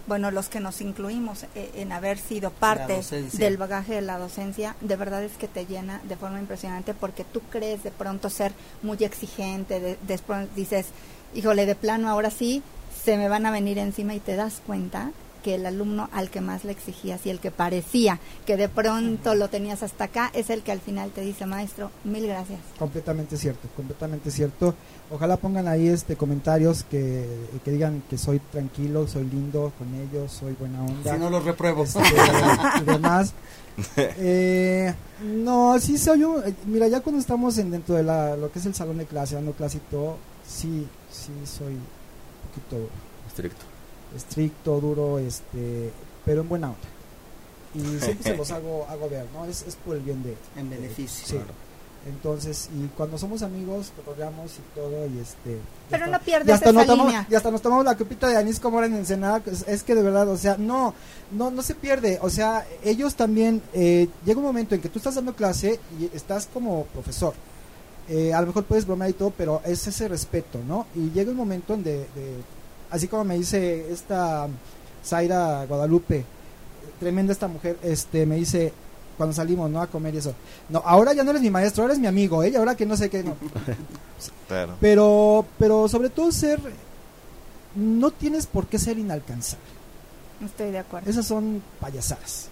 bueno, 0.09 0.31
los 0.31 0.49
que 0.49 0.59
nos 0.59 0.81
incluimos 0.81 1.45
eh, 1.55 1.71
en 1.75 1.93
haber 1.93 2.19
sido 2.19 2.51
parte 2.51 3.01
del 3.35 3.57
bagaje 3.59 3.95
de 3.97 4.01
la 4.01 4.19
docencia, 4.19 4.75
de 4.81 4.97
verdad 4.97 5.23
es 5.23 5.33
que 5.33 5.47
te 5.47 5.67
llena 5.67 6.01
de 6.09 6.17
forma 6.17 6.41
impresionante 6.41 6.95
porque 6.95 7.25
tú 7.25 7.41
crees 7.51 7.85
de 7.85 7.91
pronto 7.91 8.31
ser 8.31 8.53
muy 8.83 8.97
exigente, 9.05 9.99
después 10.09 10.49
dices, 10.57 10.87
híjole, 11.35 11.67
de 11.67 11.75
plano 11.75 12.09
ahora 12.09 12.31
sí 12.31 12.63
se 13.05 13.17
me 13.19 13.29
van 13.29 13.47
a 13.47 13.51
venir 13.51 13.79
encima 13.79 14.15
y 14.15 14.21
te 14.21 14.35
das 14.35 14.61
cuenta 14.67 15.13
que 15.43 15.55
el 15.55 15.67
alumno 15.67 16.09
al 16.13 16.31
que 16.31 16.41
más 16.41 16.65
le 16.65 16.73
exigías 16.73 17.25
y 17.27 17.31
el 17.31 17.41
que 17.41 17.51
parecía 17.51 18.19
que 18.47 18.57
de 18.57 18.69
pronto 18.69 19.35
lo 19.35 19.49
tenías 19.49 19.83
hasta 19.83 20.05
acá 20.05 20.31
es 20.35 20.51
el 20.51 20.63
que 20.63 20.73
al 20.73 20.81
final 20.81 21.11
te 21.11 21.21
dice, 21.21 21.47
maestro, 21.47 21.91
mil 22.05 22.27
gracias. 22.27 22.61
Completamente 22.79 23.37
cierto, 23.37 23.69
completamente 23.77 24.31
cierto. 24.31 24.75
Ojalá 25.11 25.37
pongan 25.37 25.69
ahí 25.69 25.89
este 25.89 26.17
comentarios 26.17 26.85
que, 26.85 27.27
que 27.65 27.71
digan 27.71 28.03
que 28.09 28.19
soy 28.19 28.39
tranquilo, 28.39 29.07
soy 29.09 29.25
lindo 29.25 29.73
con 29.79 29.95
ellos, 29.95 30.33
soy 30.33 30.55
buena 30.55 30.83
onda. 30.83 31.15
Si 31.15 31.19
no 31.19 31.31
los 31.31 31.45
repruebo. 31.45 31.85
Este, 31.85 32.01
y 32.81 32.85
demás. 32.85 33.33
Eh, 33.97 34.93
no, 35.23 35.79
sí 35.79 35.97
soy 35.97 36.21
yo. 36.21 36.43
Eh, 36.45 36.55
mira, 36.67 36.89
ya 36.89 37.01
cuando 37.01 37.21
estamos 37.21 37.57
en 37.59 37.71
dentro 37.71 37.95
de 37.95 38.03
la, 38.03 38.37
lo 38.37 38.51
que 38.51 38.59
es 38.59 38.67
el 38.67 38.75
salón 38.75 38.99
de 38.99 39.07
clase, 39.07 39.37
dando 39.37 39.53
clase 39.53 39.79
y 39.79 39.91
todo, 39.91 40.17
sí, 40.47 40.87
sí 41.11 41.33
soy 41.45 41.75
un 41.75 41.87
poquito 42.49 42.89
estricto 43.27 43.68
estricto, 44.17 44.81
duro, 44.81 45.19
este, 45.19 45.91
pero 46.25 46.43
en 46.43 46.49
buena 46.49 46.69
onda. 46.69 46.79
Y 47.75 48.01
siempre 48.05 48.33
se 48.33 48.37
los 48.37 48.51
hago, 48.51 48.87
hago 48.89 49.09
ver, 49.09 49.27
¿no? 49.35 49.45
Es, 49.45 49.63
es 49.63 49.77
por 49.77 49.97
el 49.97 50.03
bien 50.03 50.23
de... 50.23 50.37
En 50.57 50.71
beneficio. 50.71 51.41
Entonces, 52.07 52.71
y 52.75 52.87
cuando 52.97 53.19
somos 53.19 53.43
amigos, 53.43 53.93
cotorreamos 53.97 54.53
y 54.53 54.75
todo, 54.75 55.07
y 55.07 55.19
este... 55.19 55.59
Pero 55.91 56.07
no 56.07 56.19
pierdes 56.21 56.55
hasta 56.55 56.71
esa 56.71 56.95
línea. 56.95 57.27
Y 57.29 57.35
hasta 57.35 57.51
nos 57.51 57.61
tomamos 57.61 57.85
la 57.85 57.97
copita 57.97 58.29
de 58.29 58.37
anís 58.37 58.61
como 58.61 58.79
era 58.79 58.87
en 58.87 58.95
Ensenada, 58.95 59.43
es, 59.47 59.67
es, 59.67 59.83
que 59.83 59.95
de 59.95 60.03
verdad, 60.03 60.29
o 60.29 60.37
sea, 60.37 60.57
no, 60.57 60.95
no, 61.33 61.51
no 61.51 61.61
se 61.61 61.75
pierde, 61.75 62.19
o 62.23 62.31
sea, 62.31 62.67
ellos 62.85 63.15
también, 63.15 63.61
eh, 63.75 64.09
llega 64.25 64.39
un 64.39 64.47
momento 64.47 64.75
en 64.75 64.81
que 64.81 64.89
tú 64.89 64.99
estás 65.01 65.17
dando 65.17 65.35
clase 65.35 65.81
y 65.99 66.05
estás 66.17 66.47
como 66.47 66.85
profesor, 66.85 67.35
eh, 68.09 68.33
a 68.33 68.41
lo 68.41 68.47
mejor 68.47 68.65
puedes 68.65 68.87
bromear 68.87 69.11
y 69.11 69.15
todo, 69.15 69.33
pero 69.37 69.61
es 69.65 69.87
ese 69.87 70.09
respeto, 70.09 70.61
¿no? 70.67 70.87
Y 70.95 71.11
llega 71.11 71.31
un 71.31 71.37
momento 71.37 71.75
en 71.75 71.83
de 71.83 72.07
así 72.91 73.09
como 73.09 73.25
me 73.25 73.37
dice 73.37 73.93
esta 73.93 74.49
Zaira 75.05 75.65
Guadalupe, 75.67 76.25
tremenda 77.01 77.33
esta 77.33 77.49
mujer, 77.49 77.79
este 77.83 78.27
me 78.27 78.37
dice 78.37 78.73
cuando 79.17 79.35
salimos, 79.35 79.69
¿no? 79.69 79.83
A 79.83 79.89
comer 79.89 80.15
y 80.15 80.19
eso. 80.19 80.33
No, 80.69 80.81
ahora 80.85 81.13
ya 81.13 81.25
no 81.25 81.31
eres 81.31 81.43
mi 81.43 81.51
maestro, 81.51 81.83
ahora 81.83 81.95
eres 81.95 82.01
mi 82.01 82.07
amigo, 82.07 82.43
¿eh? 82.43 82.57
ahora 82.57 82.77
que 82.77 82.87
no 82.87 82.97
sé 82.97 83.11
qué, 83.11 83.23
no. 83.23 83.37
Pero, 84.81 85.45
pero 85.59 85.87
sobre 85.89 86.09
todo 86.09 86.33
ser, 86.33 86.59
no 87.77 88.11
tienes 88.11 88.47
por 88.47 88.67
qué 88.67 88.79
ser 88.79 88.99
inalcanzable. 88.99 89.65
Estoy 90.45 90.71
de 90.71 90.79
acuerdo. 90.79 91.11
Esas 91.11 91.27
son 91.27 91.63
payasadas. 91.79 92.49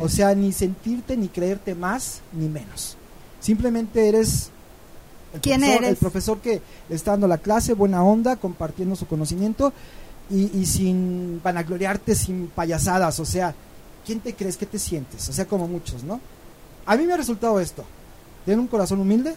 o 0.00 0.08
sea, 0.08 0.34
ni 0.34 0.52
sentirte 0.52 1.16
ni 1.16 1.28
creerte 1.28 1.74
más 1.74 2.20
ni 2.32 2.48
menos. 2.48 2.96
Simplemente 3.40 4.08
eres 4.08 4.50
el 5.34 5.40
¿Quién 5.40 5.60
profesor, 5.60 5.84
eres? 5.84 5.90
El 5.90 5.96
profesor 5.96 6.38
que 6.38 6.62
le 6.88 6.96
está 6.96 7.12
dando 7.12 7.28
la 7.28 7.38
clase, 7.38 7.74
buena 7.74 8.02
onda, 8.02 8.36
compartiendo 8.36 8.96
su 8.96 9.06
conocimiento 9.06 9.72
y, 10.30 10.58
y 10.58 10.66
sin 10.66 11.40
vanagloriarte, 11.42 12.14
sin 12.14 12.48
payasadas. 12.48 13.20
O 13.20 13.24
sea, 13.24 13.54
¿quién 14.06 14.20
te 14.20 14.34
crees 14.34 14.56
que 14.56 14.66
te 14.66 14.78
sientes? 14.78 15.28
O 15.28 15.32
sea, 15.32 15.46
como 15.46 15.68
muchos, 15.68 16.02
¿no? 16.02 16.20
A 16.86 16.96
mí 16.96 17.06
me 17.06 17.12
ha 17.12 17.16
resultado 17.16 17.60
esto: 17.60 17.84
tener 18.44 18.58
un 18.58 18.66
corazón 18.66 19.00
humilde, 19.00 19.34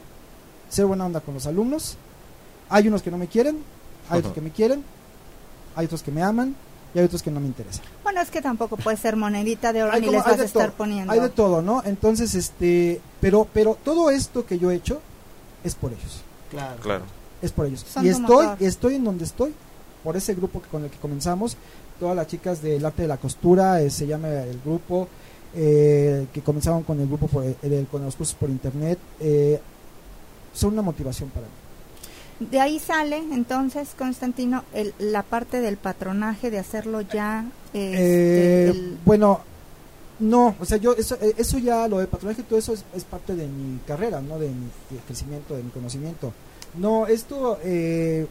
ser 0.69 0.85
buena 0.85 1.05
onda 1.05 1.19
con 1.19 1.33
los 1.33 1.45
alumnos. 1.45 1.97
Hay 2.69 2.87
unos 2.87 3.01
que 3.01 3.11
no 3.11 3.17
me 3.17 3.27
quieren, 3.27 3.59
hay 4.09 4.19
otros 4.19 4.33
que 4.33 4.41
me 4.41 4.51
quieren, 4.51 4.83
hay 5.75 5.85
otros 5.85 6.03
que 6.03 6.11
me 6.11 6.23
aman 6.23 6.55
y 6.93 6.99
hay 6.99 7.05
otros 7.05 7.21
que 7.21 7.31
no 7.31 7.41
me 7.41 7.47
interesan. 7.47 7.83
Bueno, 8.03 8.21
es 8.21 8.29
que 8.29 8.41
tampoco 8.41 8.77
puede 8.77 8.95
ser 8.95 9.17
monedita 9.17 9.73
de 9.73 9.83
oro 9.83 9.99
ni 9.99 10.07
les 10.07 10.23
vas 10.23 10.39
a 10.39 10.43
estar 10.45 10.71
poniendo. 10.71 11.11
Hay 11.11 11.19
de 11.19 11.29
todo, 11.29 11.61
¿no? 11.61 11.81
Entonces, 11.85 12.33
este, 12.33 13.01
pero, 13.19 13.45
pero 13.53 13.77
todo 13.83 14.09
esto 14.09 14.45
que 14.45 14.57
yo 14.57 14.71
he 14.71 14.75
hecho 14.75 15.01
es 15.63 15.75
por 15.75 15.91
ellos. 15.91 16.21
Claro. 16.49 16.81
claro. 16.81 17.03
Es 17.41 17.51
por 17.51 17.65
ellos. 17.65 17.85
y 18.01 18.09
estoy, 18.09 18.47
estoy 18.59 18.95
en 18.95 19.03
donde 19.03 19.25
estoy, 19.25 19.53
por 20.03 20.15
ese 20.15 20.35
grupo 20.35 20.61
que, 20.61 20.69
con 20.69 20.83
el 20.83 20.89
que 20.89 20.97
comenzamos. 20.97 21.57
Todas 21.99 22.15
las 22.15 22.27
chicas 22.27 22.61
del 22.61 22.85
arte 22.85 23.03
de 23.03 23.07
la 23.07 23.17
costura, 23.17 23.81
eh, 23.81 23.89
se 23.89 24.07
llama 24.07 24.29
el 24.29 24.59
grupo, 24.63 25.07
eh, 25.55 26.27
que 26.33 26.41
comenzaron 26.41 26.83
con 26.83 26.99
el 26.99 27.07
grupo, 27.07 27.27
por, 27.27 27.43
el, 27.43 27.87
con 27.87 28.03
los 28.03 28.15
cursos 28.15 28.35
por 28.35 28.49
internet, 28.49 28.97
eh, 29.19 29.59
son 30.53 30.73
una 30.73 30.81
motivación 30.81 31.29
para 31.29 31.45
mí. 31.45 32.47
De 32.49 32.59
ahí 32.59 32.79
sale 32.79 33.17
entonces, 33.17 33.89
Constantino, 33.95 34.63
el, 34.73 34.95
la 34.97 35.21
parte 35.21 35.61
del 35.61 35.77
patronaje, 35.77 36.49
de 36.49 36.57
hacerlo 36.57 37.01
ya. 37.01 37.45
Este, 37.73 38.95
bueno, 39.05 39.41
no, 40.21 40.55
o 40.59 40.65
sea, 40.65 40.77
yo 40.77 40.93
eso, 40.93 41.15
eh, 41.19 41.33
eso 41.37 41.57
ya, 41.57 41.87
lo 41.87 41.97
de 41.97 42.07
patronaje, 42.07 42.43
todo 42.43 42.59
eso 42.59 42.73
es, 42.73 43.03
parte 43.03 43.35
de 43.35 43.47
mi 43.47 43.79
carrera, 43.79 44.21
¿no? 44.21 44.37
De 44.37 44.49
mi 44.49 44.97
crecimiento, 45.07 45.55
de 45.55 45.63
mi 45.63 45.71
conocimiento. 45.71 46.31
No, 46.75 47.07
esto 47.07 47.57
eh, 47.63 48.27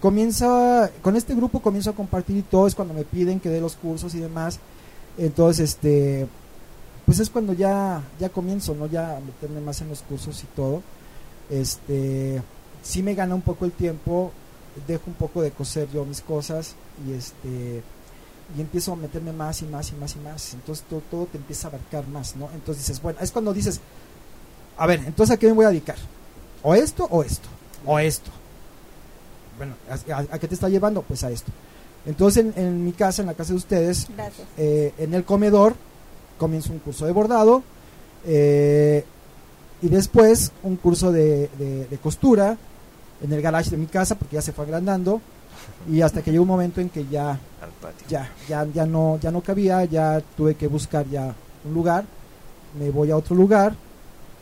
comienza, 0.00 0.90
con 1.02 1.16
este 1.16 1.34
grupo 1.34 1.60
comienzo 1.60 1.90
a 1.90 1.94
compartir 1.94 2.36
y 2.36 2.42
todo, 2.42 2.66
es 2.66 2.74
cuando 2.74 2.92
me 2.92 3.04
piden 3.04 3.40
que 3.40 3.48
dé 3.48 3.60
los 3.60 3.76
cursos 3.76 4.14
y 4.14 4.20
demás. 4.20 4.60
Entonces, 5.16 5.70
este, 5.70 6.26
pues 7.06 7.18
es 7.18 7.30
cuando 7.30 7.54
ya, 7.54 8.02
ya 8.20 8.28
comienzo, 8.28 8.74
¿no? 8.74 8.86
Ya 8.86 9.16
a 9.16 9.20
meterme 9.20 9.60
más 9.60 9.80
en 9.80 9.88
los 9.88 10.02
cursos 10.02 10.42
y 10.44 10.46
todo. 10.54 10.82
Este, 11.48 12.42
sí 12.82 13.02
me 13.02 13.14
gana 13.14 13.34
un 13.34 13.42
poco 13.42 13.64
el 13.64 13.72
tiempo, 13.72 14.32
dejo 14.86 15.04
un 15.06 15.14
poco 15.14 15.40
de 15.40 15.50
coser 15.50 15.88
yo 15.90 16.04
mis 16.04 16.20
cosas 16.20 16.74
y 17.06 17.12
este 17.14 17.82
y 18.56 18.60
empiezo 18.60 18.92
a 18.92 18.96
meterme 18.96 19.32
más 19.32 19.62
y 19.62 19.66
más 19.66 19.90
y 19.90 19.94
más 19.96 20.14
y 20.14 20.18
más. 20.20 20.54
Entonces 20.54 20.84
todo, 20.88 21.02
todo, 21.10 21.26
te 21.26 21.38
empieza 21.38 21.66
a 21.68 21.70
abarcar 21.70 22.06
más, 22.08 22.36
¿no? 22.36 22.48
Entonces 22.54 22.86
dices, 22.86 23.02
bueno, 23.02 23.18
es 23.20 23.32
cuando 23.32 23.52
dices, 23.52 23.80
a 24.76 24.86
ver, 24.86 25.00
entonces 25.00 25.34
a 25.34 25.38
qué 25.38 25.46
me 25.48 25.52
voy 25.54 25.64
a 25.64 25.70
dedicar? 25.70 25.96
¿O 26.62 26.74
esto 26.74 27.06
o 27.10 27.22
esto? 27.22 27.48
¿O 27.84 27.98
esto? 27.98 28.30
Bueno, 29.56 29.74
¿a, 30.30 30.38
qué 30.38 30.48
te 30.48 30.54
está 30.54 30.68
llevando? 30.68 31.02
Pues 31.02 31.24
a 31.24 31.30
esto. 31.30 31.50
Entonces 32.04 32.46
en, 32.56 32.84
mi 32.84 32.92
casa, 32.92 33.22
en 33.22 33.26
la 33.26 33.34
casa 33.34 33.52
de 33.52 33.56
ustedes, 33.56 34.06
eh, 34.56 34.92
en 34.98 35.14
el 35.14 35.24
comedor, 35.24 35.74
comienzo 36.38 36.72
un 36.72 36.78
curso 36.78 37.06
de 37.06 37.12
bordado 37.12 37.62
eh, 38.26 39.04
y 39.82 39.88
después 39.88 40.52
un 40.62 40.76
curso 40.76 41.10
de, 41.10 41.48
de 41.58 41.98
costura 41.98 42.56
en 43.22 43.32
el 43.32 43.42
garage 43.42 43.70
de 43.70 43.76
mi 43.76 43.86
casa 43.86 44.14
porque 44.14 44.36
ya 44.36 44.42
se 44.42 44.52
fue 44.52 44.64
agrandando 44.64 45.20
y 45.90 46.00
hasta 46.00 46.22
que 46.22 46.30
llegó 46.30 46.42
un 46.42 46.48
momento 46.48 46.80
en 46.80 46.88
que 46.88 47.06
ya 47.06 47.38
ya 48.08 48.30
ya 48.48 48.64
ya 48.66 48.86
no 48.86 49.18
ya 49.20 49.30
no 49.30 49.40
cabía 49.40 49.84
ya 49.84 50.20
tuve 50.36 50.54
que 50.54 50.66
buscar 50.66 51.06
ya 51.08 51.34
un 51.64 51.74
lugar. 51.74 52.04
Me 52.78 52.90
voy 52.90 53.10
a 53.10 53.16
otro 53.16 53.34
lugar. 53.34 53.74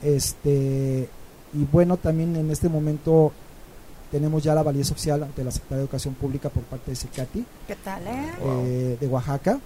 Este 0.02 1.08
y 1.52 1.64
bueno 1.70 1.96
también 1.96 2.34
en 2.36 2.50
este 2.50 2.68
momento 2.68 3.32
tenemos 4.10 4.42
ya 4.42 4.54
la 4.54 4.62
validez 4.62 4.90
oficial 4.90 5.22
ante 5.22 5.42
la 5.44 5.50
Secretaría 5.50 5.78
de 5.78 5.82
Educación 5.84 6.14
Pública 6.14 6.48
por 6.48 6.62
parte 6.64 6.92
de 6.92 6.96
Secati 6.96 7.44
¿Qué 7.66 7.74
tal, 7.76 8.06
eh? 8.06 8.32
eh 8.42 8.96
de 9.00 9.06
Oaxaca. 9.06 9.58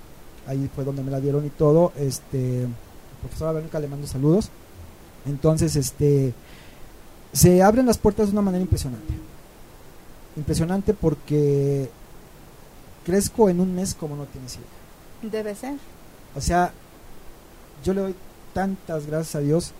Ahí 0.46 0.70
fue 0.74 0.84
donde 0.84 1.02
me 1.02 1.10
la 1.10 1.20
dieron 1.20 1.44
y 1.44 1.50
todo. 1.50 1.92
Este 1.96 2.66
profesora 3.20 3.52
Verónica 3.52 3.78
le 3.78 3.88
mando 3.88 4.06
saludos. 4.06 4.50
Entonces 5.26 5.76
este 5.76 6.32
se 7.32 7.62
abren 7.62 7.86
las 7.86 7.98
puertas 7.98 8.26
de 8.26 8.32
una 8.32 8.42
manera 8.42 8.62
impresionante 8.62 9.27
impresionante 10.38 10.94
porque 10.94 11.90
crezco 13.04 13.48
en 13.48 13.60
un 13.60 13.74
mes 13.74 13.94
como 13.94 14.16
no 14.16 14.24
tienes 14.24 14.54
idea. 14.54 15.30
Debe 15.30 15.54
ser. 15.54 15.76
O 16.34 16.40
sea, 16.40 16.72
yo 17.84 17.92
le 17.92 18.00
doy 18.00 18.14
tantas 18.54 19.06
gracias 19.06 19.34
a 19.34 19.40
Dios 19.40 19.72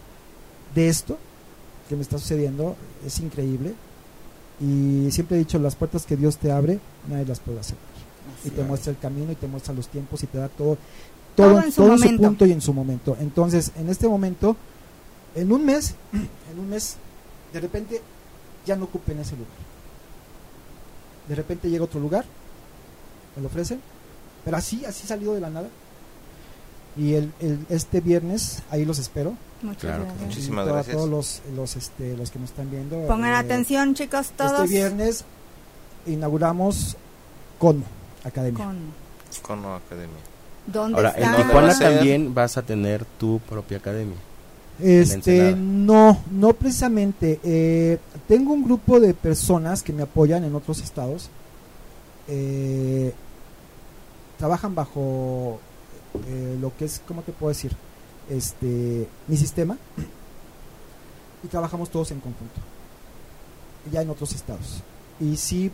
de 0.74 0.88
esto 0.88 1.16
que 1.88 1.96
me 1.96 2.02
está 2.02 2.18
sucediendo, 2.18 2.76
es 3.06 3.18
increíble. 3.20 3.74
Y 4.60 5.10
siempre 5.10 5.36
he 5.36 5.40
dicho, 5.40 5.58
las 5.58 5.76
puertas 5.76 6.04
que 6.04 6.16
Dios 6.16 6.36
te 6.36 6.50
abre, 6.50 6.80
nadie 7.08 7.24
las 7.24 7.40
puede 7.40 7.60
hacer. 7.60 7.76
y 8.44 8.50
te 8.50 8.62
muestra 8.62 8.90
el 8.90 8.98
camino 8.98 9.32
y 9.32 9.36
te 9.36 9.46
muestra 9.46 9.72
los 9.72 9.88
tiempos 9.88 10.22
y 10.22 10.26
te 10.26 10.38
da 10.38 10.48
todo, 10.48 10.76
todo, 11.34 11.60
en, 11.60 11.72
su, 11.72 12.16
punto 12.16 12.44
y 12.44 12.52
en 12.52 12.60
su 12.60 12.74
momento. 12.74 13.16
Entonces, 13.20 13.72
en 13.76 13.88
este 13.88 14.08
momento, 14.08 14.56
en 15.34 15.50
un 15.50 15.64
mes, 15.64 15.94
en 16.12 16.58
un 16.58 16.68
mes, 16.68 16.96
de 17.52 17.60
repente 17.60 18.02
ya 18.66 18.76
no 18.76 18.84
ocupen 18.84 19.18
ese 19.20 19.36
lugar 19.36 19.68
de 21.28 21.34
repente 21.34 21.68
llega 21.68 21.84
otro 21.84 22.00
lugar, 22.00 22.24
me 23.36 23.42
lo 23.42 23.48
ofrecen, 23.48 23.80
pero 24.44 24.56
así, 24.56 24.84
así 24.84 25.06
salió 25.06 25.34
de 25.34 25.40
la 25.40 25.50
nada. 25.50 25.68
Y 26.96 27.14
el, 27.14 27.32
este 27.68 28.00
viernes 28.00 28.62
ahí 28.70 28.84
los 28.84 28.98
espero. 28.98 29.34
Muchas 29.62 30.00
Muchísimas 30.20 30.66
gracias. 30.66 30.94
A 30.94 30.98
todos 30.98 31.08
los, 31.08 31.42
los, 31.54 31.76
este, 31.76 32.16
los 32.16 32.30
que 32.30 32.38
nos 32.38 32.50
están 32.50 32.70
viendo. 32.70 33.06
Pongan 33.06 33.32
eh, 33.32 33.36
atención, 33.36 33.94
chicos, 33.94 34.30
todos. 34.36 34.64
Este 34.64 34.74
viernes 34.74 35.24
inauguramos 36.06 36.96
Cono 37.58 37.84
Academia. 38.24 38.64
Cono, 39.42 39.74
Academia. 39.74 40.16
¿Dónde 40.66 40.96
Ahora, 40.96 41.10
está? 41.10 41.40
en 41.40 41.46
Tijuana 41.46 41.78
también 41.78 42.34
vas 42.34 42.56
a 42.56 42.62
tener 42.62 43.04
tu 43.04 43.38
propia 43.40 43.78
academia. 43.78 44.16
Este, 44.80 45.54
no, 45.56 46.22
no 46.30 46.52
precisamente. 46.52 47.40
Eh, 47.42 47.98
tengo 48.26 48.52
un 48.52 48.64
grupo 48.64 49.00
de 49.00 49.14
personas 49.14 49.82
que 49.82 49.92
me 49.92 50.02
apoyan 50.02 50.44
en 50.44 50.54
otros 50.54 50.80
estados. 50.80 51.30
Eh, 52.28 53.12
trabajan 54.36 54.74
bajo 54.74 55.58
eh, 56.28 56.56
lo 56.60 56.76
que 56.76 56.84
es, 56.84 57.00
¿cómo 57.06 57.22
te 57.22 57.32
puedo 57.32 57.48
decir? 57.48 57.72
Este, 58.30 59.08
mi 59.26 59.36
sistema. 59.36 59.76
Y 61.42 61.48
trabajamos 61.48 61.90
todos 61.90 62.10
en 62.10 62.20
conjunto. 62.20 62.60
Ya 63.92 64.02
en 64.02 64.10
otros 64.10 64.32
estados. 64.32 64.82
Y 65.20 65.36
sí 65.36 65.72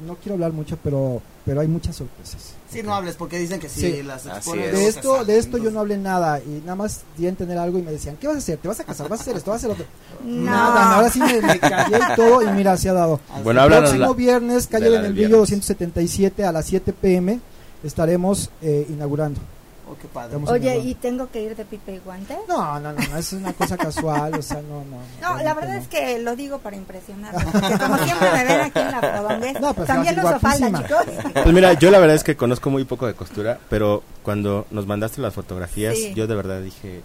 no 0.00 0.16
quiero 0.16 0.34
hablar 0.34 0.52
mucho, 0.52 0.78
pero 0.82 1.22
pero 1.44 1.60
hay 1.60 1.68
muchas 1.68 1.94
sorpresas. 1.94 2.54
Sí, 2.68 2.82
no 2.82 2.92
hables 2.92 3.14
porque 3.14 3.38
dicen 3.38 3.60
que 3.60 3.68
sí, 3.68 4.02
las 4.02 4.24
De 4.24 4.88
esto, 4.88 5.24
de 5.24 5.38
esto 5.38 5.58
yo 5.58 5.70
no 5.70 5.78
hablé 5.78 5.96
nada 5.96 6.40
y 6.40 6.60
nada 6.64 6.74
más 6.74 7.02
di 7.16 7.26
a 7.26 7.28
entender 7.28 7.56
algo 7.56 7.78
y 7.78 7.82
me 7.82 7.92
decían, 7.92 8.16
¿qué 8.20 8.26
vas 8.26 8.34
a 8.34 8.38
hacer? 8.38 8.58
¿Te 8.58 8.66
vas 8.66 8.80
a 8.80 8.84
casar? 8.84 9.08
¿Vas 9.08 9.20
a 9.20 9.22
hacer 9.22 9.36
esto? 9.36 9.52
¿Vas 9.52 9.62
a 9.62 9.66
hacer 9.68 9.70
otro? 9.70 9.86
Nada, 10.24 10.96
ahora 10.96 11.08
sí 11.08 11.20
me, 11.20 11.40
me 11.40 11.60
callé 11.60 11.98
y 11.98 12.16
todo 12.16 12.42
y 12.42 12.46
mira, 12.48 12.76
se 12.76 12.88
ha 12.88 12.92
dado. 12.92 13.20
Bueno, 13.44 13.62
el 13.64 13.68
próximo 13.68 14.14
viernes, 14.14 14.66
calle 14.66 14.94
en 14.96 15.04
el 15.04 15.12
Brillo 15.12 15.38
277 15.38 16.44
a 16.44 16.50
las 16.50 16.66
7 16.66 16.92
pm 16.92 17.40
estaremos 17.84 18.50
eh, 18.60 18.86
inaugurando. 18.88 19.40
Oh, 19.88 20.52
Oye, 20.52 20.78
¿y 20.78 20.94
tengo 20.94 21.30
que 21.30 21.42
ir 21.42 21.54
de 21.54 21.64
pipe 21.64 21.94
y 21.94 21.98
guante? 21.98 22.36
No, 22.48 22.80
no, 22.80 22.92
no, 22.92 22.98
no, 23.08 23.16
es 23.16 23.32
una 23.32 23.52
cosa 23.52 23.76
casual, 23.78 24.34
o 24.34 24.42
sea, 24.42 24.60
no, 24.60 24.84
no. 24.84 24.98
No, 25.22 25.42
la 25.42 25.54
verdad 25.54 25.76
es 25.76 25.86
que 25.86 26.18
lo 26.18 26.34
digo 26.34 26.58
para 26.58 26.74
impresionar, 26.74 27.32
porque 27.32 27.78
como 27.78 27.96
siempre 27.98 28.32
me 28.32 28.44
ven 28.44 28.60
aquí 28.62 28.80
en 28.80 28.90
la 28.90 29.00
Prodonguez, 29.00 29.60
no, 29.60 29.74
pues 29.74 29.86
también 29.86 30.18
uso 30.18 30.40
falda, 30.40 30.82
chicos. 30.82 31.04
Pues 31.34 31.54
mira, 31.54 31.74
yo 31.74 31.92
la 31.92 32.00
verdad 32.00 32.16
es 32.16 32.24
que 32.24 32.36
conozco 32.36 32.68
muy 32.68 32.84
poco 32.84 33.06
de 33.06 33.14
costura, 33.14 33.60
pero 33.70 34.02
cuando 34.24 34.66
nos 34.72 34.86
mandaste 34.88 35.20
las 35.20 35.34
fotografías, 35.34 35.96
yo 36.14 36.26
de 36.26 36.34
verdad 36.34 36.60
dije, 36.60 37.02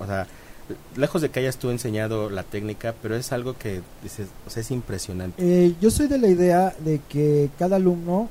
o 0.00 0.06
sea, 0.06 0.26
lejos 0.96 1.22
de 1.22 1.30
que 1.30 1.38
hayas 1.40 1.58
tú 1.58 1.70
enseñado 1.70 2.30
la 2.30 2.42
técnica, 2.42 2.94
pero 3.00 3.14
es 3.14 3.32
algo 3.32 3.56
que 3.56 3.82
dices, 4.02 4.26
o 4.44 4.50
sea, 4.50 4.62
es 4.62 4.70
impresionante. 4.72 5.40
Eh, 5.40 5.74
yo 5.80 5.90
soy 5.90 6.08
de 6.08 6.18
la 6.18 6.28
idea 6.28 6.74
de 6.80 7.00
que 7.08 7.50
cada 7.58 7.76
alumno 7.76 8.28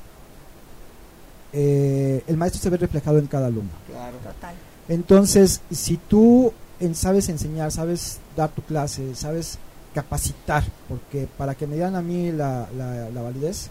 eh, 1.54 2.24
el 2.28 2.38
maestro 2.38 2.62
se 2.62 2.70
ve 2.70 2.78
reflejado 2.78 3.20
en 3.20 3.28
cada 3.28 3.48
alumno. 3.48 3.72
Claro. 3.88 4.18
Total. 4.18 4.56
Entonces, 4.90 5.62
si 5.72 5.98
tú 5.98 6.52
sabes 6.94 7.30
enseñar, 7.30 7.72
sabes 7.72 8.20
dar 8.36 8.50
tu 8.50 8.62
clase, 8.62 9.16
sabes 9.16 9.58
capacitar, 9.94 10.64
porque 10.90 11.28
para 11.38 11.56
que 11.56 11.68
me 11.68 11.76
dieran 11.76 11.96
a 11.96 12.02
mí 12.02 12.32
la, 12.32 12.68
la, 12.76 13.22
validez, 13.22 13.70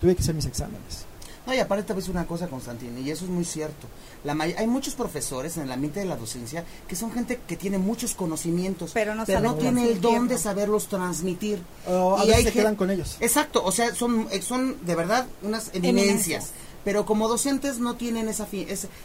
tuve 0.00 0.16
que 0.16 0.22
hacer 0.22 0.34
mis 0.34 0.46
exámenes. 0.46 1.04
No, 1.46 1.54
y 1.54 1.60
aparte 1.60 1.84
te 1.84 1.92
voy 1.92 2.00
a 2.00 2.02
decir 2.02 2.14
una 2.14 2.26
cosa, 2.26 2.48
Constantino, 2.48 2.98
y 2.98 3.10
eso 3.10 3.24
es 3.24 3.30
muy 3.30 3.44
cierto. 3.44 3.86
La 4.24 4.32
hay 4.32 4.66
muchos 4.66 4.94
profesores 4.94 5.56
en 5.56 5.62
el 5.62 5.72
ambiente 5.72 6.00
de 6.00 6.06
la 6.06 6.16
docencia 6.16 6.64
que 6.86 6.96
son 6.96 7.12
gente 7.12 7.40
que 7.46 7.56
tiene 7.56 7.78
muchos 7.78 8.14
conocimientos, 8.14 8.90
pero 8.92 9.14
no, 9.14 9.24
tiene 9.24 9.88
el 9.88 10.00
don 10.00 10.28
de 10.28 10.36
saberlos 10.36 10.88
transmitir. 10.88 11.62
y 11.86 12.30
ahí 12.32 12.42
se 12.42 12.52
quedan 12.52 12.74
con 12.74 12.90
ellos. 12.90 13.16
Exacto, 13.20 13.62
o 13.64 13.72
sea, 13.72 13.94
son, 13.94 14.28
son 14.42 14.84
de 14.84 14.94
verdad 14.94 15.26
unas 15.42 15.70
eminencias 15.72 16.52
pero 16.88 17.04
como 17.04 17.28
docentes 17.28 17.80
no 17.80 17.96
tienen 17.96 18.30
esa, 18.30 18.48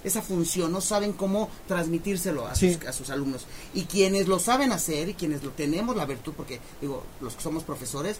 esa, 0.05 0.21
función, 0.21 0.71
no 0.71 0.79
saben 0.79 1.11
cómo 1.11 1.49
transmitírselo 1.67 2.47
a, 2.47 2.55
sus, 2.55 2.77
a 2.88 2.93
sus 2.93 3.09
alumnos. 3.09 3.45
Y 3.73 3.81
quienes 3.81 4.29
lo 4.29 4.39
saben 4.39 4.71
hacer 4.71 5.09
y 5.09 5.15
quienes 5.15 5.43
lo 5.43 5.49
tenemos 5.49 5.93
la 5.93 6.05
virtud, 6.05 6.31
porque 6.38 6.61
digo, 6.79 7.03
los 7.19 7.36
que 7.36 7.41
somos 7.41 7.63
profesores, 7.63 8.19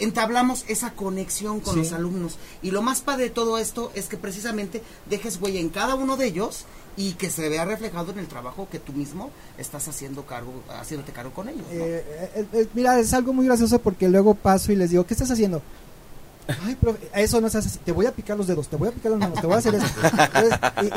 entablamos 0.00 0.64
esa 0.68 0.94
conexión 0.94 1.60
con 1.60 1.76
los 1.76 1.92
alumnos. 1.92 2.38
Y 2.62 2.70
lo 2.70 2.80
más 2.80 3.02
padre 3.02 3.24
de 3.24 3.30
todo 3.32 3.58
esto 3.58 3.92
es 3.94 4.06
que 4.06 4.16
precisamente 4.16 4.82
dejes 5.10 5.38
huella 5.42 5.60
en 5.60 5.68
cada 5.68 5.94
uno 5.94 6.16
de 6.16 6.28
ellos 6.28 6.64
y 6.96 7.12
que 7.16 7.28
se 7.28 7.50
vea 7.50 7.66
reflejado 7.66 8.12
en 8.12 8.18
el 8.20 8.28
trabajo 8.28 8.66
que 8.72 8.78
tú 8.78 8.94
mismo 8.94 9.30
estás 9.58 9.88
haciendo 9.88 10.24
cargo, 10.24 10.54
haciéndote 10.70 11.12
cargo 11.12 11.34
con 11.34 11.50
ellos. 11.50 11.66
Eh, 11.70 12.30
eh, 12.34 12.46
eh, 12.50 12.66
mira, 12.72 12.98
es 12.98 13.12
algo 13.12 13.34
muy 13.34 13.44
gracioso 13.44 13.78
porque 13.78 14.08
luego 14.08 14.34
paso 14.34 14.72
y 14.72 14.76
les 14.76 14.88
digo, 14.88 15.04
¿qué 15.04 15.12
estás 15.12 15.30
haciendo? 15.30 15.60
Ay, 16.64 16.76
profe, 16.76 17.08
eso 17.14 17.40
no 17.40 17.48
se 17.48 17.58
hace 17.58 17.68
así. 17.68 17.78
Te 17.84 17.92
voy 17.92 18.06
a 18.06 18.12
picar 18.12 18.36
los 18.36 18.46
dedos, 18.46 18.68
te 18.68 18.76
voy 18.76 18.88
a 18.88 18.92
picar 18.92 19.10
las 19.12 19.20
manos, 19.20 19.40
te 19.40 19.46
voy 19.46 19.56
a 19.56 19.58
hacer 19.58 19.74
eso. 19.74 19.86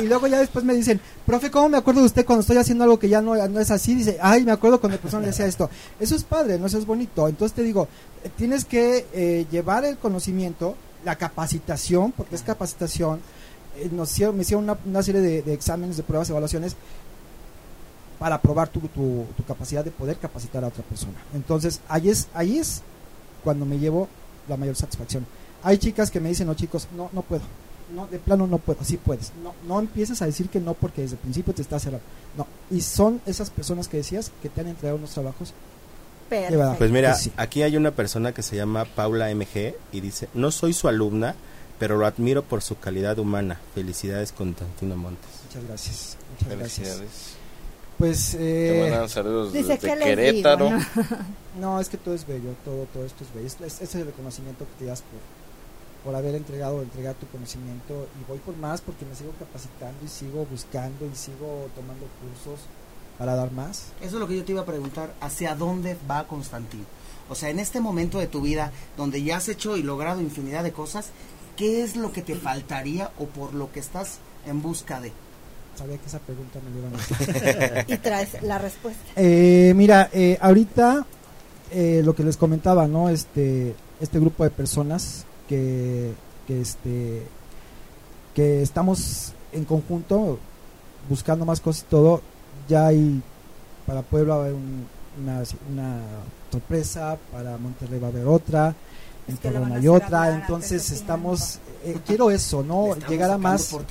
y, 0.00 0.06
luego 0.06 0.26
ya 0.28 0.38
después 0.38 0.64
me 0.64 0.74
dicen, 0.74 1.00
profe, 1.26 1.50
¿cómo 1.50 1.68
me 1.68 1.76
acuerdo 1.76 2.00
de 2.00 2.06
usted 2.06 2.24
cuando 2.24 2.42
estoy 2.42 2.56
haciendo 2.56 2.84
algo 2.84 2.98
que 2.98 3.08
ya 3.08 3.20
no, 3.20 3.34
no 3.48 3.60
es 3.60 3.70
así? 3.70 3.94
Dice, 3.94 4.18
ay, 4.22 4.44
me 4.44 4.52
acuerdo 4.52 4.80
cuando 4.80 4.96
la 4.96 5.02
persona 5.02 5.26
decía 5.26 5.46
esto. 5.46 5.68
Eso 5.98 6.14
es 6.14 6.22
padre, 6.22 6.58
no 6.58 6.66
eso 6.66 6.78
es 6.78 6.86
bonito. 6.86 7.26
Entonces 7.26 7.54
te 7.54 7.62
digo, 7.62 7.88
tienes 8.36 8.64
que 8.64 9.06
eh, 9.12 9.46
llevar 9.50 9.84
el 9.84 9.98
conocimiento, 9.98 10.76
la 11.04 11.16
capacitación, 11.16 12.12
porque 12.12 12.36
es 12.36 12.42
capacitación. 12.42 13.20
Eh, 13.76 13.88
nos 13.90 14.12
hicieron, 14.12 14.36
me 14.36 14.42
hicieron 14.42 14.78
una, 14.84 15.02
serie 15.02 15.20
de, 15.20 15.52
exámenes, 15.52 15.96
de 15.96 16.04
pruebas, 16.04 16.30
evaluaciones 16.30 16.76
para 18.20 18.40
probar 18.40 18.68
tu, 18.68 18.80
tu, 18.80 19.24
tu, 19.36 19.44
capacidad 19.44 19.82
de 19.82 19.90
poder 19.90 20.16
capacitar 20.18 20.62
a 20.62 20.68
otra 20.68 20.84
persona. 20.84 21.14
Entonces, 21.34 21.80
ahí 21.88 22.10
es, 22.10 22.28
ahí 22.34 22.58
es 22.58 22.82
cuando 23.42 23.64
me 23.64 23.78
llevo 23.78 24.08
la 24.46 24.56
mayor 24.56 24.76
satisfacción. 24.76 25.26
Hay 25.62 25.78
chicas 25.78 26.10
que 26.10 26.20
me 26.20 26.28
dicen, 26.28 26.46
no 26.46 26.54
chicos, 26.54 26.88
no, 26.96 27.10
no 27.12 27.22
puedo. 27.22 27.42
No, 27.94 28.06
de 28.06 28.18
plano 28.18 28.46
no 28.46 28.58
puedo, 28.58 28.84
sí 28.84 28.96
puedes. 28.96 29.32
No, 29.42 29.54
no 29.66 29.80
empieces 29.80 30.22
a 30.22 30.26
decir 30.26 30.48
que 30.48 30.60
no 30.60 30.74
porque 30.74 31.02
desde 31.02 31.16
el 31.16 31.20
principio 31.20 31.52
te 31.52 31.62
estás 31.62 31.82
cerrando. 31.82 32.04
No, 32.36 32.46
y 32.70 32.80
son 32.82 33.20
esas 33.26 33.50
personas 33.50 33.88
que 33.88 33.96
decías 33.96 34.30
que 34.42 34.48
te 34.48 34.60
han 34.60 34.68
entregado 34.68 34.96
unos 34.96 35.10
trabajos. 35.10 35.52
Pues 36.78 36.92
mira, 36.92 37.16
aquí 37.36 37.62
hay 37.62 37.76
una 37.76 37.90
persona 37.90 38.32
que 38.32 38.42
se 38.42 38.54
llama 38.54 38.84
Paula 38.84 39.34
MG 39.34 39.74
y 39.90 40.00
dice, 40.00 40.28
no 40.32 40.52
soy 40.52 40.72
su 40.72 40.86
alumna, 40.86 41.34
pero 41.80 41.96
lo 41.96 42.06
admiro 42.06 42.44
por 42.44 42.62
su 42.62 42.78
calidad 42.78 43.18
humana. 43.18 43.58
Felicidades, 43.74 44.30
Constantino 44.30 44.96
Montes. 44.96 45.28
Muchas 45.46 45.64
gracias. 45.66 46.16
Muchas 46.30 46.48
Felicidades. 46.48 46.98
Gracias. 47.00 47.40
Pues 47.98 48.36
eh, 48.38 49.04
saludos 49.08 49.52
desde 49.52 49.76
Querétaro. 49.78 50.70
¿no? 51.60 51.80
es 51.80 51.88
que 51.88 51.98
todo 51.98 52.14
es 52.14 52.26
bello, 52.26 52.54
todo 52.64 52.86
todo 52.94 53.04
esto 53.04 53.24
es 53.24 53.34
bello. 53.34 53.66
Ese 53.66 53.84
es 53.84 53.94
el 53.96 54.06
reconocimiento 54.06 54.64
que 54.64 54.84
te 54.84 54.88
das 54.88 55.02
por 55.02 55.20
por 56.04 56.14
haber 56.14 56.34
entregado, 56.34 56.82
entregar 56.82 57.14
tu 57.14 57.26
conocimiento 57.26 58.08
y 58.20 58.28
voy 58.28 58.38
por 58.38 58.56
más 58.56 58.80
porque 58.80 59.04
me 59.04 59.14
sigo 59.14 59.32
capacitando 59.38 60.04
y 60.04 60.08
sigo 60.08 60.46
buscando 60.50 61.06
y 61.06 61.14
sigo 61.14 61.68
tomando 61.74 62.06
cursos 62.22 62.60
para 63.18 63.34
dar 63.34 63.52
más. 63.52 63.92
Eso 64.00 64.16
es 64.16 64.20
lo 64.20 64.26
que 64.26 64.36
yo 64.36 64.44
te 64.44 64.52
iba 64.52 64.62
a 64.62 64.66
preguntar, 64.66 65.12
¿hacia 65.20 65.54
dónde 65.54 65.96
va 66.10 66.26
Constantino? 66.26 66.84
O 67.28 67.34
sea, 67.34 67.50
en 67.50 67.58
este 67.58 67.80
momento 67.80 68.18
de 68.18 68.26
tu 68.26 68.40
vida 68.40 68.72
donde 68.96 69.22
ya 69.22 69.36
has 69.36 69.48
hecho 69.48 69.76
y 69.76 69.82
logrado 69.82 70.20
infinidad 70.20 70.64
de 70.64 70.72
cosas, 70.72 71.10
¿qué 71.56 71.82
es 71.82 71.96
lo 71.96 72.12
que 72.12 72.22
te 72.22 72.34
faltaría 72.34 73.10
o 73.18 73.26
por 73.26 73.54
lo 73.54 73.70
que 73.70 73.80
estás 73.80 74.18
en 74.46 74.62
busca 74.62 75.00
de? 75.00 75.12
Sabía 75.76 75.98
que 75.98 76.06
esa 76.06 76.18
pregunta 76.18 76.58
me 76.64 76.78
iban 76.78 76.94
a 76.94 76.98
hacer. 76.98 77.84
y 77.88 77.96
traes 77.98 78.42
la 78.42 78.58
respuesta. 78.58 79.02
Eh, 79.16 79.72
mira, 79.76 80.10
eh, 80.12 80.38
ahorita 80.40 81.06
eh, 81.70 82.02
lo 82.04 82.14
que 82.14 82.24
les 82.24 82.36
comentaba, 82.36 82.88
¿no? 82.88 83.08
Este, 83.10 83.74
este 84.00 84.18
grupo 84.18 84.44
de 84.44 84.50
personas 84.50 85.24
que, 85.50 86.14
este 86.48 87.22
que 88.34 88.62
estamos 88.62 89.32
en 89.52 89.64
conjunto 89.64 90.38
buscando 91.08 91.44
más 91.44 91.60
cosas 91.60 91.82
y 91.82 91.90
todo 91.90 92.22
ya 92.68 92.86
hay 92.86 93.20
para 93.86 94.02
Puebla 94.02 94.36
va 94.36 94.42
a 94.42 94.44
haber 94.46 94.54
una, 94.54 95.42
una 95.72 96.00
sorpresa 96.52 97.18
para 97.32 97.58
Monterrey 97.58 97.98
va 97.98 98.06
a 98.06 98.10
haber 98.10 98.26
otra 98.26 98.74
en 99.26 99.36
Torreón 99.36 99.72
hay 99.72 99.88
otra 99.88 100.34
entonces 100.34 100.90
estamos 100.92 101.58
eh, 101.84 101.98
quiero 102.06 102.30
eso 102.30 102.62
no 102.62 102.94
llegar 103.08 103.30
a 103.30 103.38
más 103.38 103.66
por 103.66 103.84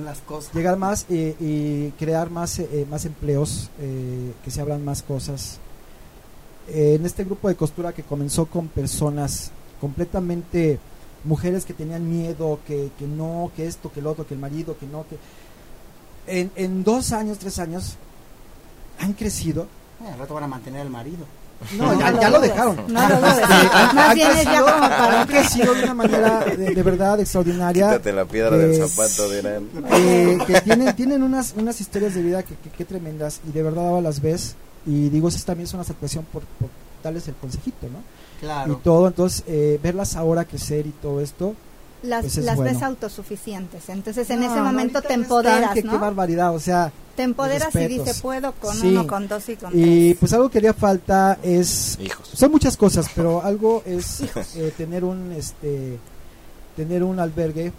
las 0.00 0.18
cosas. 0.20 0.54
llegar 0.54 0.78
más 0.78 1.06
y 1.10 1.90
crear 1.98 2.30
más 2.30 2.58
eh, 2.58 2.86
más 2.90 3.04
empleos 3.04 3.70
eh, 3.80 4.32
que 4.42 4.50
se 4.50 4.60
hablan 4.60 4.84
más 4.84 5.02
cosas. 5.02 5.58
En 6.66 7.04
este 7.04 7.24
grupo 7.24 7.48
de 7.48 7.56
costura 7.56 7.92
que 7.92 8.02
comenzó 8.02 8.46
con 8.46 8.68
personas 8.68 9.50
completamente 9.82 10.78
mujeres 11.24 11.64
que 11.64 11.74
tenían 11.74 12.08
miedo, 12.08 12.60
que, 12.66 12.90
que 12.98 13.06
no, 13.06 13.50
que 13.56 13.66
esto, 13.66 13.90
que 13.92 14.00
el 14.00 14.06
otro, 14.06 14.26
que 14.26 14.34
el 14.34 14.40
marido, 14.40 14.76
que 14.78 14.86
no, 14.86 15.04
que... 15.08 15.18
En, 16.26 16.50
en 16.56 16.84
dos 16.84 17.12
años, 17.12 17.38
tres 17.38 17.58
años, 17.58 17.96
han 18.98 19.12
crecido. 19.12 19.66
Eh, 20.02 20.12
al 20.12 20.18
rato 20.18 20.34
van 20.34 20.44
a 20.44 20.48
mantener 20.48 20.80
al 20.80 20.90
marido. 20.90 21.26
No, 21.78 21.98
ya, 21.98 22.20
ya 22.20 22.30
lo, 22.30 22.40
dejaron. 22.40 22.76
No 22.88 23.08
lo 23.08 23.20
Más 23.20 24.14
bien 24.14 24.30
es 24.32 24.44
ya 24.44 24.60
como 24.60 24.80
para... 24.80 25.20
Han 25.22 25.26
crecido 25.26 25.74
de 25.74 25.84
una 25.84 25.94
manera 25.94 26.44
de, 26.44 26.82
verdad 26.82 27.20
extraordinaria. 27.20 27.86
Quítate 27.86 28.12
la 28.12 28.24
piedra 28.24 28.56
del 28.56 28.86
zapato, 28.86 29.28
de 29.28 29.62
Eh, 29.92 30.38
que 30.46 30.60
tienen, 30.60 30.94
tienen 30.96 31.22
unas, 31.22 31.54
unas 31.56 31.80
historias 31.80 32.14
de 32.14 32.22
vida 32.22 32.42
que, 32.42 32.54
que, 32.56 32.84
tremendas 32.84 33.40
y 33.48 33.52
de 33.52 33.62
verdad 33.62 33.88
ahora 33.88 34.02
las 34.02 34.20
ves 34.20 34.56
y 34.84 35.08
digo, 35.08 35.28
eso 35.28 35.42
también 35.46 35.66
es 35.66 35.74
una 35.74 35.84
satisfacción 35.84 36.26
por, 36.30 36.42
por 36.42 36.68
darles 37.02 37.26
el 37.28 37.34
consejito, 37.34 37.86
¿no? 37.86 38.00
Y 38.42 38.74
todo, 38.82 39.08
entonces 39.08 39.44
eh, 39.46 39.78
verlas 39.82 40.16
ahora 40.16 40.44
crecer 40.44 40.86
y 40.86 40.90
todo 40.90 41.20
esto. 41.20 41.54
Las, 42.02 42.22
pues 42.22 42.36
las 42.38 42.58
ves 42.58 42.82
autosuficientes, 42.82 43.88
entonces 43.88 44.28
en 44.28 44.42
ese 44.42 44.60
momento 44.60 45.00
te 45.00 45.14
empoderas, 45.14 45.74
¿no? 45.84 45.92
Qué 45.92 45.98
barbaridad, 45.98 46.54
o 46.54 46.60
sea... 46.60 46.92
Te 47.16 47.22
empoderas 47.22 47.74
y 47.74 47.86
dices, 47.86 48.20
puedo 48.20 48.52
con 48.52 48.78
uno, 48.82 49.06
con 49.06 49.28
dos 49.28 49.48
y 49.48 49.56
con 49.56 49.70
Y 49.72 50.14
pues 50.14 50.32
algo 50.32 50.50
que 50.50 50.58
haría 50.58 50.74
falta 50.74 51.38
es... 51.42 51.98
Son 52.32 52.50
muchas 52.50 52.76
cosas, 52.76 53.06
pero 53.14 53.42
algo 53.42 53.82
es 53.86 54.20
eh, 54.56 54.74
tener 54.76 55.04
un, 55.04 55.32
este, 55.32 55.98
tener 56.76 57.02
un 57.04 57.20
albergue 57.20 57.72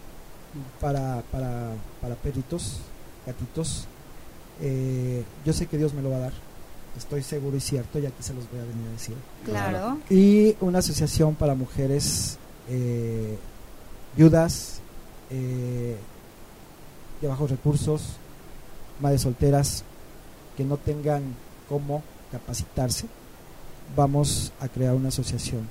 para, 0.80 1.22
para, 1.32 1.74
para 2.02 2.16
perritos, 2.16 2.80
gatitos, 3.28 3.88
Eh, 4.62 5.24
yo 5.46 5.52
sé 5.52 5.68
que 5.68 5.78
Dios 5.78 5.94
me 5.94 6.02
lo 6.02 6.10
va 6.12 6.16
a 6.16 6.20
dar, 6.20 6.34
estoy 6.98 7.24
seguro 7.24 7.58
y 7.58 7.60
cierto, 7.60 8.00
y 8.00 8.06
aquí 8.06 8.22
se 8.22 8.34
los 8.34 8.50
voy 8.50 8.60
a 8.60 8.64
venir 8.64 8.88
a 8.88 8.92
decir. 8.92 9.16
Claro. 9.44 9.98
Y 10.10 10.56
una 10.62 10.80
asociación 10.80 11.36
para 11.36 11.56
mujeres 11.56 12.38
eh, 12.70 13.38
viudas, 14.16 14.80
eh, 15.30 15.98
de 17.22 17.28
bajos 17.28 17.52
recursos, 17.52 18.02
madres 19.00 19.22
solteras, 19.22 19.84
que 20.56 20.64
no 20.64 20.78
tengan 20.78 21.24
cómo 21.68 22.04
capacitarse. 22.32 23.08
Vamos 23.96 24.52
a 24.60 24.68
crear 24.68 24.96
una 24.96 25.10
asociación 25.10 25.70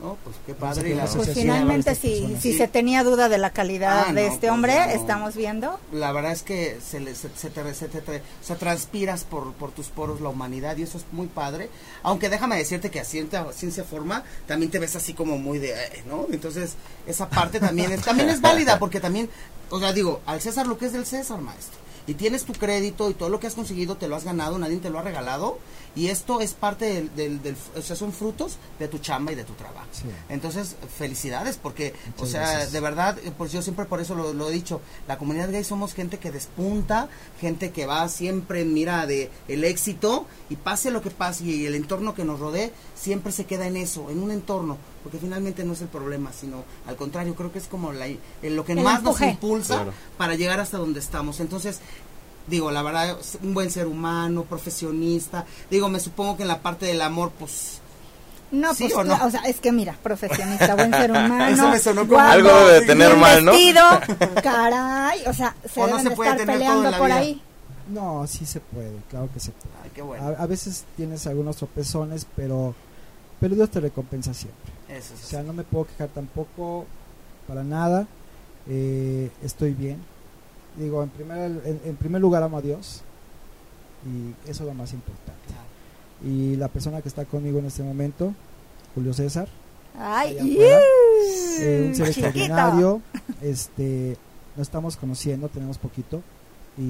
No, 0.00 0.16
pues 0.24 0.36
qué 0.46 0.52
a 0.52 0.56
padre. 0.56 0.92
Pues 0.94 1.04
asociación 1.10 1.34
finalmente, 1.42 1.94
si, 1.94 2.10
personas. 2.20 2.42
si 2.42 2.52
Sí. 2.52 2.58
se 2.58 2.68
tenía 2.68 3.04
duda 3.04 3.28
de 3.28 3.36
la 3.38 3.50
calidad 3.50 4.06
Ah, 4.08 4.12
de 4.12 4.22
no, 4.22 4.28
este 4.32 4.38
pues 4.48 4.52
hombre, 4.52 4.74
no. 4.74 4.92
estamos 4.92 5.36
viendo. 5.36 5.78
La 5.92 6.10
verdad 6.12 6.32
es 6.32 6.42
que 6.42 6.78
se, 6.82 7.00
le, 7.00 7.14
se, 7.14 7.28
se 7.36 7.50
te, 7.50 7.74
se 7.74 7.88
te- 7.88 8.22
transpiras 8.58 9.24
por, 9.24 9.52
por 9.54 9.72
tus 9.72 9.88
poros 9.88 10.20
la 10.20 10.28
humanidad 10.30 10.76
y 10.78 10.82
eso 10.84 10.96
es 10.98 11.04
muy 11.12 11.26
padre. 11.26 11.68
Aunque 12.02 12.28
déjame 12.30 12.56
decirte 12.56 12.90
que 12.90 13.00
a 13.00 13.04
ciencia, 13.04 13.46
ciencia 13.52 13.84
forma 13.84 14.24
también 14.46 14.70
te 14.70 14.78
ves 14.78 14.96
así 14.96 15.12
como 15.12 15.38
muy 15.38 15.58
de, 15.58 15.70
eh, 15.72 16.02
¿no? 16.06 16.26
Entonces, 16.32 16.74
esa 17.06 17.28
parte 17.28 17.60
también 17.60 17.92
es, 17.92 18.00
también 18.02 18.28
es 18.30 18.40
válida 18.40 18.78
porque 18.78 19.00
también, 19.00 19.28
o 19.70 19.78
sea, 19.80 19.92
digo, 19.92 20.20
al 20.26 20.40
César 20.40 20.66
lo 20.66 20.78
que 20.78 20.86
es 20.86 20.92
del 20.92 21.04
César, 21.06 21.40
maestro. 21.40 21.78
Y 22.10 22.14
tienes 22.14 22.44
tu 22.44 22.52
crédito 22.52 23.08
y 23.08 23.14
todo 23.14 23.28
lo 23.28 23.38
que 23.38 23.46
has 23.46 23.54
conseguido 23.54 23.96
te 23.96 24.08
lo 24.08 24.16
has 24.16 24.24
ganado, 24.24 24.58
nadie 24.58 24.78
te 24.78 24.90
lo 24.90 24.98
ha 24.98 25.02
regalado. 25.02 25.58
Y 25.94 26.08
esto 26.08 26.40
es 26.40 26.54
parte 26.54 26.84
del, 26.86 27.14
del, 27.16 27.42
del- 27.42 27.56
o 27.76 27.82
sea, 27.82 27.94
son 27.96 28.12
frutos 28.12 28.56
de 28.78 28.86
tu 28.88 28.98
chamba 28.98 29.32
y 29.32 29.34
de 29.34 29.44
tu 29.44 29.52
trabajo. 29.54 29.86
Sí. 29.92 30.04
Entonces, 30.28 30.76
felicidades, 30.98 31.56
porque, 31.56 31.94
o 32.18 32.26
sea, 32.26 32.42
gracias. 32.42 32.72
de 32.72 32.80
verdad, 32.80 33.18
pues 33.38 33.50
yo 33.52 33.60
siempre 33.62 33.84
por 33.86 34.00
eso 34.00 34.14
lo, 34.14 34.32
lo 34.32 34.48
he 34.48 34.52
dicho, 34.52 34.80
la 35.08 35.18
comunidad 35.18 35.50
gay 35.50 35.64
somos 35.64 35.94
gente 35.94 36.18
que 36.18 36.30
despunta, 36.30 37.08
gente 37.40 37.70
que 37.72 37.86
va 37.86 38.08
siempre 38.08 38.60
en 38.62 38.72
mira 38.74 39.06
de 39.06 39.30
el 39.48 39.64
éxito 39.64 40.26
y 40.48 40.56
pase 40.56 40.90
lo 40.92 41.02
que 41.02 41.10
pase 41.10 41.44
y 41.44 41.66
el 41.66 41.74
entorno 41.74 42.14
que 42.14 42.24
nos 42.24 42.38
rodee 42.40 42.72
siempre 42.94 43.32
se 43.32 43.44
queda 43.46 43.66
en 43.66 43.76
eso, 43.76 44.10
en 44.10 44.22
un 44.22 44.30
entorno, 44.30 44.78
porque 45.02 45.18
finalmente 45.18 45.64
no 45.64 45.72
es 45.72 45.80
el 45.80 45.88
problema, 45.88 46.30
sino 46.32 46.64
al 46.86 46.96
contrario, 46.96 47.34
creo 47.34 47.52
que 47.52 47.58
es 47.58 47.66
como 47.68 47.92
la, 47.92 48.06
lo 48.42 48.64
que 48.64 48.72
El 48.72 48.80
más 48.82 48.98
empuje. 48.98 49.24
nos 49.26 49.34
impulsa 49.34 49.74
Claro. 49.76 49.92
para 50.18 50.34
llegar 50.34 50.60
hasta 50.60 50.78
donde 50.78 51.00
estamos. 51.00 51.40
Entonces, 51.40 51.80
digo, 52.46 52.70
la 52.70 52.82
verdad, 52.82 53.16
un 53.42 53.54
buen 53.54 53.70
ser 53.70 53.86
humano, 53.86 54.44
profesionista, 54.44 55.44
digo, 55.70 55.88
me 55.88 56.00
supongo 56.00 56.36
que 56.36 56.42
en 56.42 56.48
la 56.48 56.60
parte 56.60 56.86
del 56.86 57.00
amor, 57.02 57.32
pues... 57.38 57.80
No, 58.52 58.74
¿Sí 58.74 58.84
pues, 58.84 58.94
o 58.96 59.04
no? 59.04 59.16
o 59.24 59.30
sea, 59.30 59.42
es 59.42 59.60
que 59.60 59.70
mira, 59.70 59.96
profesionista, 60.02 60.74
buen 60.74 60.90
ser 60.92 61.10
humano. 61.12 61.46
Eso 61.46 61.68
me 61.68 61.78
sonó 61.78 62.00
como- 62.00 62.14
guapo, 62.14 62.30
Algo 62.32 62.48
debe 62.48 62.80
de 62.80 62.86
tener 62.86 63.16
mal, 63.16 63.44
¿no? 63.44 63.52
vestido, 63.52 63.82
caray, 64.42 65.20
o 65.26 65.32
sea, 65.32 65.54
se 65.72 65.80
O 65.80 65.86
no 65.86 65.96
deben 65.98 66.02
se 66.02 66.08
de 66.10 66.16
puede 66.16 66.30
estar 66.30 66.46
tener 66.46 66.58
todo 66.60 66.66
en 66.66 66.82
peleando 66.82 66.90
la 66.90 66.98
por 66.98 67.06
vida. 67.06 67.16
ahí. 67.18 67.42
No, 67.90 68.26
sí 68.26 68.44
se 68.46 68.58
puede, 68.60 68.92
claro 69.08 69.28
que 69.32 69.38
se 69.40 69.52
puede. 69.52 69.74
Ay, 69.84 69.90
qué 69.94 70.02
bueno. 70.02 70.24
A, 70.38 70.42
a 70.42 70.46
veces 70.46 70.84
tienes 70.96 71.26
algunos 71.28 71.56
tropezones, 71.56 72.26
pero, 72.36 72.74
pero 73.40 73.54
Dios 73.54 73.70
te 73.70 73.78
recompensa 73.80 74.34
siempre. 74.34 74.72
Eso 74.96 75.14
O 75.14 75.16
sea, 75.16 75.42
no 75.42 75.52
me 75.52 75.62
puedo 75.64 75.86
quejar 75.86 76.08
tampoco 76.08 76.86
para 77.46 77.62
nada. 77.64 78.06
Eh, 78.68 79.30
estoy 79.42 79.72
bien. 79.74 79.98
Digo, 80.76 81.02
en 81.02 81.08
primer, 81.10 81.50
en, 81.64 81.80
en 81.84 81.96
primer 81.96 82.20
lugar 82.20 82.42
amo 82.42 82.58
a 82.58 82.62
Dios 82.62 83.02
y 84.06 84.30
eso 84.50 84.62
es 84.62 84.68
lo 84.68 84.74
más 84.74 84.92
importante. 84.92 85.36
Y 86.24 86.56
la 86.56 86.68
persona 86.68 87.00
que 87.00 87.08
está 87.08 87.24
conmigo 87.24 87.58
en 87.58 87.66
este 87.66 87.82
momento, 87.82 88.34
Julio 88.94 89.12
César, 89.14 89.48
Ay, 89.98 90.36
eh, 90.40 91.86
un 91.88 91.94
ser 91.94 92.08
Chiquito. 92.08 92.26
extraordinario. 92.28 93.02
Este, 93.42 94.16
nos 94.56 94.66
estamos 94.68 94.96
conociendo, 94.96 95.48
tenemos 95.48 95.78
poquito 95.78 96.22
y, 96.78 96.82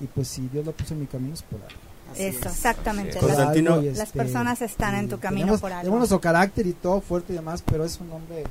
y 0.00 0.06
pues 0.14 0.28
si 0.28 0.48
Dios 0.48 0.64
lo 0.64 0.72
puso 0.72 0.94
en 0.94 1.00
mi 1.00 1.06
camino 1.06 1.34
es 1.34 1.42
por 1.42 1.60
algo. 1.60 1.89
Eso, 2.16 2.38
es. 2.40 2.46
exactamente. 2.46 3.14
Las, 3.14 3.24
Constantino- 3.24 3.80
las 3.82 3.98
este, 3.98 4.18
personas 4.18 4.62
están 4.62 4.94
en 4.94 5.08
tu 5.08 5.18
camino 5.18 5.46
tenemos, 5.46 5.60
por 5.60 5.70
algo. 5.72 5.82
Tenemos 5.82 5.98
nuestro 6.00 6.20
carácter 6.20 6.66
y 6.66 6.72
todo 6.72 7.00
fuerte 7.00 7.32
y 7.32 7.36
demás, 7.36 7.62
pero 7.64 7.84
es 7.84 7.98
un 8.00 8.10
hombre. 8.12 8.44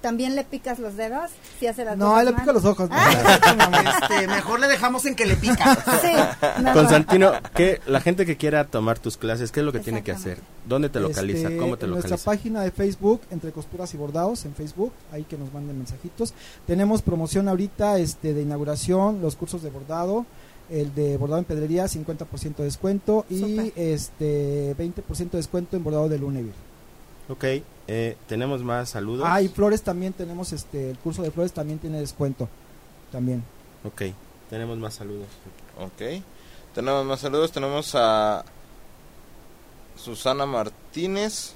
¿También 0.00 0.36
le 0.36 0.44
picas 0.44 0.78
los 0.78 0.96
dedos? 0.96 1.28
Si 1.58 1.66
hace 1.66 1.84
las 1.84 1.98
No, 1.98 2.22
le 2.22 2.32
pica 2.32 2.52
los 2.52 2.64
ojos. 2.64 2.88
Este, 4.00 4.28
mejor 4.28 4.60
le 4.60 4.68
dejamos 4.68 5.04
en 5.06 5.14
que 5.16 5.26
le 5.26 5.34
pica. 5.36 5.74
Sí. 6.00 6.12
Constantino, 6.72 7.32
¿qué, 7.54 7.80
la 7.86 8.00
gente 8.00 8.24
que 8.24 8.36
quiera 8.36 8.64
tomar 8.64 8.98
tus 9.00 9.16
clases, 9.16 9.50
¿qué 9.50 9.60
es 9.60 9.66
lo 9.66 9.72
que 9.72 9.80
tiene 9.80 10.02
que 10.04 10.12
hacer? 10.12 10.38
¿Dónde 10.66 10.88
te 10.88 11.00
localiza? 11.00 11.48
Este, 11.48 11.56
¿Cómo 11.56 11.76
te 11.76 11.86
en 11.86 11.90
localiza? 11.90 12.10
nuestra 12.10 12.32
página 12.32 12.62
de 12.62 12.70
Facebook, 12.70 13.22
Entre 13.30 13.50
Costuras 13.50 13.92
y 13.94 13.96
Bordados, 13.96 14.44
en 14.44 14.54
Facebook, 14.54 14.92
ahí 15.12 15.24
que 15.24 15.36
nos 15.36 15.52
manden 15.52 15.78
mensajitos. 15.78 16.32
Tenemos 16.66 17.02
promoción 17.02 17.48
ahorita 17.48 17.98
este, 17.98 18.34
de 18.34 18.42
inauguración, 18.42 19.20
los 19.20 19.34
cursos 19.34 19.62
de 19.62 19.70
bordado, 19.70 20.26
el 20.70 20.94
de 20.94 21.16
bordado 21.16 21.38
en 21.38 21.44
pedrería, 21.44 21.86
50% 21.86 22.56
de 22.56 22.64
descuento 22.64 23.24
y 23.30 23.72
este 23.76 24.76
20% 24.76 25.30
de 25.30 25.38
descuento 25.38 25.76
en 25.76 25.84
bordado 25.84 26.08
de 26.08 26.18
Lunéville. 26.18 26.54
Ok, 27.28 27.44
eh, 27.86 28.16
tenemos 28.26 28.62
más 28.62 28.90
saludos. 28.90 29.26
Ah, 29.28 29.42
y 29.42 29.48
flores 29.48 29.82
también 29.82 30.12
tenemos, 30.12 30.52
este, 30.52 30.90
el 30.90 30.98
curso 30.98 31.22
de 31.22 31.30
flores 31.30 31.52
también 31.52 31.78
tiene 31.78 32.00
descuento, 32.00 32.48
también. 33.12 33.42
Ok, 33.84 34.02
tenemos 34.50 34.78
más 34.78 34.94
saludos. 34.94 35.28
Ok. 35.78 36.22
Tenemos 36.74 37.04
más 37.04 37.20
saludos. 37.20 37.52
Tenemos 37.52 37.94
a 37.94 38.44
Susana 39.96 40.46
Martínez. 40.46 41.54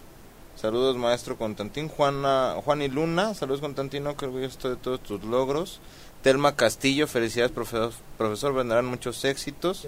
Saludos, 0.57 0.97
maestro 0.97 1.37
Constantín. 1.37 1.89
Juana, 1.89 2.57
Juan 2.65 2.83
y 2.83 2.89
Luna. 2.89 3.35
Saludos, 3.35 3.61
Constantino. 3.61 4.17
Que 4.17 4.27
orgulloso 4.27 4.53
estoy 4.53 4.71
de 4.73 4.77
todos 4.79 5.01
tus 5.01 5.23
logros. 5.25 5.81
Telma 6.23 6.55
Castillo. 6.57 7.07
Felicidades, 7.07 7.53
profesor. 7.53 7.93
Profesor, 8.17 8.55
vendrán 8.55 8.87
muchos 8.87 9.25
éxitos. 9.25 9.87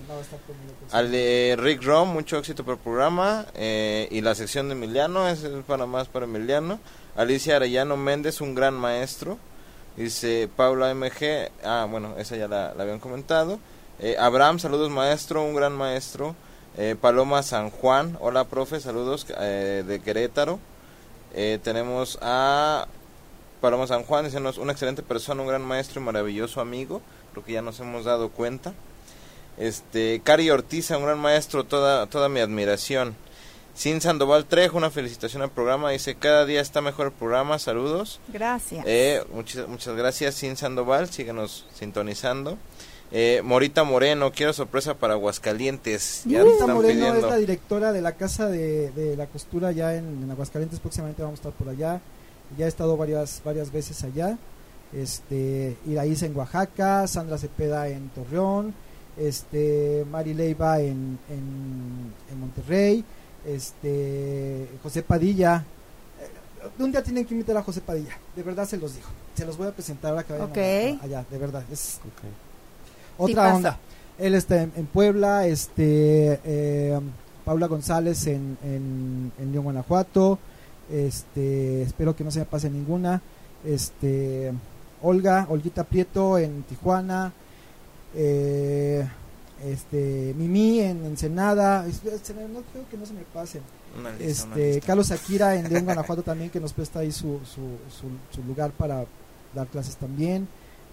Al 0.93 1.11
de 1.11 1.57
Rick 1.59 1.83
Rom, 1.83 2.13
mucho 2.13 2.39
éxito 2.39 2.65
por 2.65 2.75
el 2.75 2.81
programa. 2.81 3.47
eh, 3.55 4.09
y 4.11 4.21
la 4.21 4.35
sección 4.35 4.69
de 4.69 4.75
Emiliano, 4.75 5.29
es 5.29 5.47
para 5.67 5.87
más 5.87 6.09
para 6.09 6.27
Emiliano. 6.27 6.79
Alicia 7.17 7.57
Arellano 7.57 7.97
Méndez, 7.97 8.41
un 8.41 8.55
gran 8.55 8.75
maestro. 8.75 9.39
Dice 9.97 10.49
Paula 10.57 10.93
MG, 10.93 11.51
ah, 11.63 11.87
bueno, 11.89 12.15
esa 12.19 12.37
ya 12.37 12.49
la, 12.49 12.75
la 12.75 12.83
habían 12.83 12.99
comentado. 12.99 13.61
Eh, 14.01 14.17
Abraham, 14.19 14.59
saludos 14.59 14.91
maestro, 14.91 15.45
un 15.45 15.55
gran 15.55 15.73
maestro. 15.73 16.35
Eh, 16.77 16.97
Paloma 17.01 17.45
San 17.45 17.71
Juan, 17.71 18.19
hola 18.21 18.45
profe, 18.45 18.81
saludos 18.81 19.27
eh, 19.39 19.85
de 19.87 20.01
Querétaro. 20.01 20.59
Eh, 21.33 21.61
tenemos 21.63 22.19
a 22.21 22.89
Paloma 23.65 23.87
San 23.87 24.03
Juan, 24.03 24.27
diciéndonos 24.27 24.59
una 24.59 24.73
excelente 24.73 25.03
persona, 25.03 25.41
un 25.41 25.49
gran 25.49 25.63
maestro 25.63 25.99
y 25.99 26.05
maravilloso 26.05 26.61
amigo, 26.61 27.01
lo 27.35 27.43
que 27.43 27.55
ya 27.55 27.63
nos 27.63 27.81
hemos 27.81 28.05
dado 28.05 28.29
cuenta. 28.29 28.75
Este, 29.57 30.21
Cari 30.23 30.51
Ortiza, 30.51 30.99
un 30.99 31.05
gran 31.07 31.19
maestro, 31.19 31.65
toda, 31.65 32.07
toda 32.07 32.29
mi 32.29 32.41
admiración. 32.41 33.17
Sin 33.75 34.03
Sandoval 34.03 34.45
Trejo, 34.45 34.77
una 34.77 34.91
felicitación 34.91 35.41
al 35.41 35.51
programa. 35.51 35.91
Dice, 35.93 36.15
cada 36.15 36.45
día 36.45 36.61
está 36.61 36.83
mejor 36.83 37.07
el 37.07 37.13
programa, 37.13 37.59
saludos. 37.59 38.21
Gracias. 38.29 38.85
Eh, 38.87 39.25
muchas, 39.33 39.67
muchas 39.67 39.97
gracias, 39.97 40.35
Sin 40.35 40.59
Sandoval, 40.59 41.09
síguenos 41.09 41.67
sintonizando. 41.73 42.59
Eh, 43.13 43.41
Morita 43.43 43.83
Moreno, 43.83 44.31
quiero 44.31 44.53
sorpresa 44.53 44.93
para 44.93 45.15
Aguascalientes. 45.15 46.21
Ya 46.27 46.41
te 46.41 46.45
Rita 46.45 46.55
están 46.57 46.75
Moreno 46.75 46.93
pidiendo. 47.01 47.27
es 47.27 47.33
la 47.33 47.39
directora 47.39 47.93
de 47.93 48.03
la 48.03 48.13
casa 48.13 48.49
de, 48.51 48.91
de 48.91 49.17
la 49.17 49.25
costura 49.27 49.73
ya 49.73 49.95
en, 49.95 50.23
en 50.23 50.31
Aguascalientes. 50.31 50.81
Próximamente 50.81 51.23
vamos 51.23 51.39
a 51.39 51.49
estar 51.49 51.53
por 51.53 51.71
allá. 51.71 52.03
Ya 52.57 52.67
he 52.67 52.69
estado 52.69 52.97
varias 52.97 53.41
varias 53.45 53.71
veces 53.73 54.03
allá. 54.05 54.37
Este, 54.93 55.77
Iraíz 55.87 56.23
en 56.23 56.37
Oaxaca, 56.37 57.07
Sandra 57.09 57.37
Cepeda 57.37 57.89
en 57.89 58.11
Torreón, 58.11 58.73
este, 59.17 60.05
Mari 60.11 60.35
Leiva 60.35 60.81
en, 60.81 61.19
en, 61.29 62.13
en 62.31 62.41
Monterrey, 62.41 63.05
este, 63.45 64.69
José 64.83 65.03
Padilla. 65.03 65.65
Eh, 66.21 66.83
Un 66.83 66.93
día 66.93 67.03
tienen 67.03 67.25
que 67.27 67.35
invitar 67.35 67.57
a 67.57 67.63
José 67.65 67.81
Padilla, 67.81 68.17
de 68.37 68.43
verdad 68.45 68.69
se 68.69 68.77
los 68.77 68.95
digo. 68.95 69.09
Se 69.35 69.45
los 69.45 69.57
voy 69.57 69.67
a 69.67 69.73
presentar 69.73 70.11
ahora 70.13 70.23
que 70.23 70.33
vayan 70.33 70.51
Ok. 70.51 71.01
a- 71.03 71.05
allá, 71.05 71.25
de 71.29 71.39
verdad. 71.39 71.65
Es 71.73 71.99
otra 73.19 73.55
onda. 73.55 73.79
Él 74.19 74.35
está 74.37 74.63
en, 74.63 74.73
en 74.77 74.87
Puebla, 74.87 75.47
este 75.49 76.39
eh, 76.45 77.01
Paula 77.45 77.67
González 77.67 78.29
en, 78.29 78.57
en, 78.63 79.33
en 79.41 79.51
León, 79.53 79.65
Guanajuato. 79.65 80.39
Este, 80.91 81.83
espero 81.83 82.15
que 82.15 82.25
no 82.25 82.31
se 82.31 82.41
me 82.41 82.45
pase 82.45 82.69
ninguna. 82.71 83.21
Este, 83.65 84.53
Olga, 85.03 85.47
Olguita 85.49 85.85
Prieto 85.85 86.39
en 86.39 86.63
Tijuana. 86.65 87.33
Eh, 88.15 89.07
este, 89.65 90.35
Mimi 90.37 90.81
en 90.81 91.05
Ensenada. 91.07 91.83
No 91.85 92.61
creo 92.73 92.89
que 92.91 92.97
no 92.97 93.07
se 93.07 93.13
me 93.15 93.23
pasen. 93.23 93.63
Una 93.99 94.11
lista, 94.11 94.47
una 94.47 94.55
Este, 94.57 94.73
lista. 94.75 94.87
Carlos 94.87 95.11
Akira 95.11 95.57
en 95.57 95.69
León, 95.73 95.85
Guanajuato 95.87 96.23
también 96.23 96.51
que 96.51 96.61
nos 96.61 96.73
presta 96.73 97.01
ahí 97.01 97.13
su, 97.13 97.39
su, 97.45 97.61
su, 97.91 98.09
su 98.35 98.43
lugar 98.47 98.71
para 98.73 99.05
dar 99.55 99.67
clases 99.69 99.97
también. 99.97 100.47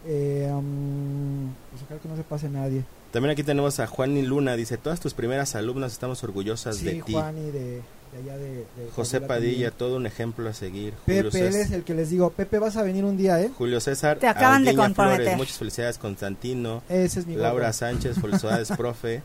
Eh, 0.06 0.50
um, 0.52 1.54
pues 1.70 1.84
ojalá 1.84 2.00
que 2.00 2.08
no 2.10 2.16
se 2.16 2.24
pase 2.24 2.50
nadie. 2.50 2.84
También 3.12 3.32
aquí 3.34 3.44
tenemos 3.44 3.80
a 3.80 3.88
Juan 3.88 4.16
y 4.18 4.22
Luna, 4.22 4.56
dice, 4.56 4.78
todas 4.78 5.00
tus 5.00 5.14
primeras 5.14 5.54
alumnas 5.56 5.92
estamos 5.92 6.24
orgullosas 6.24 6.78
Sí, 6.78 6.86
de 6.86 7.02
ti. 7.04 7.14
Juan 7.14 7.38
y 7.38 7.52
de, 7.52 7.82
de 8.12 8.18
allá 8.20 8.38
de, 8.38 8.56
de 8.56 8.66
José 8.96 9.22
Padilla, 9.22 9.70
también. 9.70 9.74
todo 9.78 9.96
un 9.98 10.06
ejemplo 10.06 10.50
a 10.50 10.54
seguir. 10.54 10.94
Julio 11.06 11.32
Pepe, 11.32 11.48
él 11.48 11.56
es 11.56 11.72
el 11.72 11.84
que 11.84 11.94
les 11.94 12.10
digo, 12.10 12.30
Pepe 12.32 12.60
vas 12.60 12.76
a 12.76 12.84
venir 12.84 13.06
un 13.06 13.18
día, 13.18 13.42
¿eh? 13.42 13.50
Julio 13.58 13.80
César, 13.80 14.18
Te 14.20 14.28
acaban 14.28 14.66
de 14.66 14.76
comprometer. 14.76 15.22
Flores, 15.22 15.38
muchas 15.38 15.58
felicidades 15.58 15.98
Constantino, 15.98 16.84
Ese 16.90 17.22
es 17.22 17.28
mi 17.28 17.36
Laura. 17.36 17.72
Sánchez, 17.74 18.18
felicidades 18.20 18.70
profe, 18.78 19.22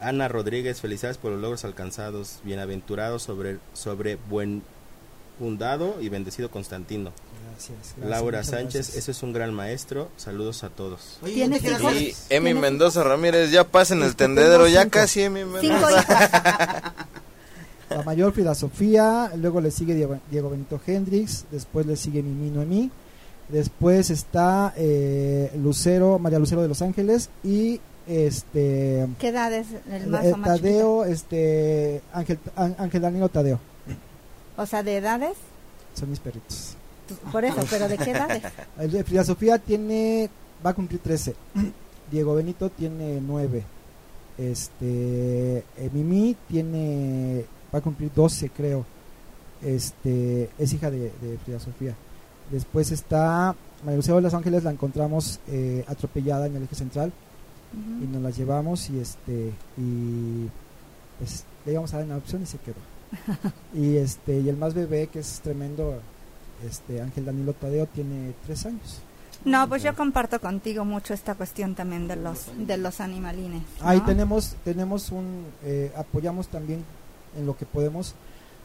Ana 0.00 0.28
Rodríguez, 0.28 0.80
felicidades 0.80 1.18
por 1.18 1.32
los 1.32 1.40
logros 1.40 1.64
alcanzados, 1.64 2.38
bienaventurados 2.44 3.22
sobre, 3.22 3.58
sobre 3.74 4.16
buen 4.16 4.62
fundado 5.38 5.96
y 6.00 6.08
bendecido 6.08 6.50
Constantino. 6.50 7.12
Gracias, 7.50 7.94
gracias, 7.96 8.08
Laura 8.08 8.44
Sánchez, 8.44 8.74
gracias. 8.74 8.96
ese 8.96 9.10
es 9.12 9.22
un 9.22 9.32
gran 9.32 9.52
maestro, 9.54 10.10
saludos 10.16 10.62
a 10.64 10.68
todos. 10.68 11.18
Oye, 11.22 11.34
¿Tienes 11.34 11.62
¿no 11.62 11.68
te 11.68 11.74
hijos? 11.74 11.92
Y 11.94 12.14
Emi 12.34 12.46
¿Tienes 12.46 12.62
Mendoza 12.62 13.02
Ramírez, 13.02 13.50
ya 13.50 13.64
pasen 13.64 14.02
el 14.02 14.14
tendedero, 14.14 14.68
ya 14.68 14.88
casi 14.88 15.22
Emi 15.22 15.40
Cinco 15.60 15.76
Mendoza. 15.80 16.94
La 17.90 18.02
mayor 18.02 18.32
Frida 18.32 18.54
Sofía, 18.54 19.30
luego 19.36 19.60
le 19.60 19.70
sigue 19.70 19.94
Diego, 19.94 20.18
Diego 20.30 20.50
Benito 20.50 20.80
Hendrix, 20.84 21.44
después 21.50 21.86
le 21.86 21.96
sigue 21.96 22.22
Mimi 22.22 22.50
Noemí, 22.50 22.90
después 23.48 24.10
está 24.10 24.74
eh, 24.76 25.52
Lucero, 25.62 26.18
María 26.18 26.38
Lucero 26.38 26.62
de 26.62 26.68
Los 26.68 26.82
Ángeles 26.82 27.30
y 27.44 27.80
este 28.06 29.06
¿Qué 29.18 29.28
edad 29.28 29.52
es 29.52 29.66
el 29.90 30.06
más 30.08 30.24
eh, 30.24 30.32
o 30.32 30.36
más 30.36 30.46
Tadeo, 30.48 31.04
este 31.04 32.02
Ángel, 32.12 32.38
Ángel 32.56 33.02
Danilo 33.02 33.28
Tadeo? 33.28 33.60
O 34.56 34.66
sea, 34.66 34.82
¿de 34.82 34.96
edades? 34.96 35.36
son 35.96 36.10
mis 36.10 36.20
perritos. 36.20 36.76
Por 37.32 37.44
eso, 37.44 37.60
pero 37.70 37.88
¿de 37.88 37.98
qué 37.98 38.10
edades? 38.10 38.42
Frida 39.06 39.24
Sofía 39.24 39.58
tiene, 39.58 40.28
va 40.64 40.70
a 40.70 40.74
cumplir 40.74 41.00
13, 41.00 41.34
Diego 42.10 42.34
Benito 42.34 42.68
tiene 42.70 43.20
9, 43.20 43.64
este 44.38 45.58
eh, 45.58 45.90
Mimi 45.92 46.36
tiene, 46.48 47.44
va 47.76 47.80
a 47.80 47.82
cumplir 47.82 48.10
12 48.14 48.50
creo, 48.50 48.84
este 49.62 50.48
es 50.58 50.72
hija 50.72 50.90
de, 50.90 51.12
de 51.20 51.38
Frida 51.44 51.60
Sofía. 51.60 51.94
Después 52.50 52.90
está 52.90 53.54
María 53.82 53.96
Lucía 53.96 54.14
de 54.14 54.20
Los 54.22 54.34
Ángeles, 54.34 54.64
la 54.64 54.70
encontramos 54.70 55.40
eh, 55.48 55.84
atropellada 55.88 56.46
en 56.46 56.56
el 56.56 56.62
eje 56.62 56.74
central 56.74 57.12
y 58.02 58.06
nos 58.06 58.22
la 58.22 58.30
llevamos 58.30 58.88
y 58.88 59.00
este 59.00 59.52
y 59.76 60.48
pues 61.18 61.44
le 61.66 61.72
íbamos 61.72 61.92
a 61.92 61.98
dar 61.98 62.06
una 62.06 62.16
opción 62.16 62.42
y 62.42 62.46
se 62.46 62.58
quedó. 62.58 62.76
y 63.74 63.96
este 63.96 64.40
y 64.40 64.48
el 64.48 64.56
más 64.56 64.72
bebé 64.72 65.08
que 65.08 65.18
es 65.18 65.40
tremendo, 65.40 66.00
este 66.66 67.02
Ángel 67.02 67.26
Danilo 67.26 67.52
Tadeo 67.52 67.86
tiene 67.86 68.32
3 68.46 68.66
años. 68.66 69.00
No, 69.44 69.68
pues 69.68 69.82
yo 69.82 69.94
comparto 69.94 70.40
contigo 70.40 70.84
mucho 70.84 71.12
esta 71.12 71.34
cuestión 71.34 71.74
también 71.74 72.08
de 72.08 72.16
los 72.16 72.46
de 72.56 72.78
los 72.78 73.00
animalines. 73.00 73.62
¿no? 73.80 73.88
Ahí 73.88 74.00
tenemos, 74.00 74.56
tenemos 74.64 75.10
un, 75.10 75.44
eh, 75.62 75.92
apoyamos 75.96 76.48
también 76.48 76.82
en 77.36 77.46
lo 77.46 77.56
que 77.56 77.66
podemos 77.66 78.14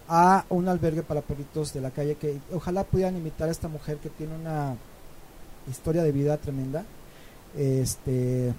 a 0.07 0.45
un 0.49 0.67
albergue 0.67 1.03
para 1.03 1.21
perritos 1.21 1.73
de 1.73 1.79
la 1.79 1.91
calle 1.91 2.15
que 2.15 2.39
ojalá 2.53 2.83
pudieran 2.83 3.15
invitar 3.15 3.47
a 3.47 3.51
esta 3.51 3.69
mujer 3.69 3.97
que 3.97 4.09
tiene 4.09 4.35
una 4.35 4.75
historia 5.69 6.03
de 6.03 6.11
vida 6.11 6.37
tremenda. 6.37 6.83
Este, 7.57 8.53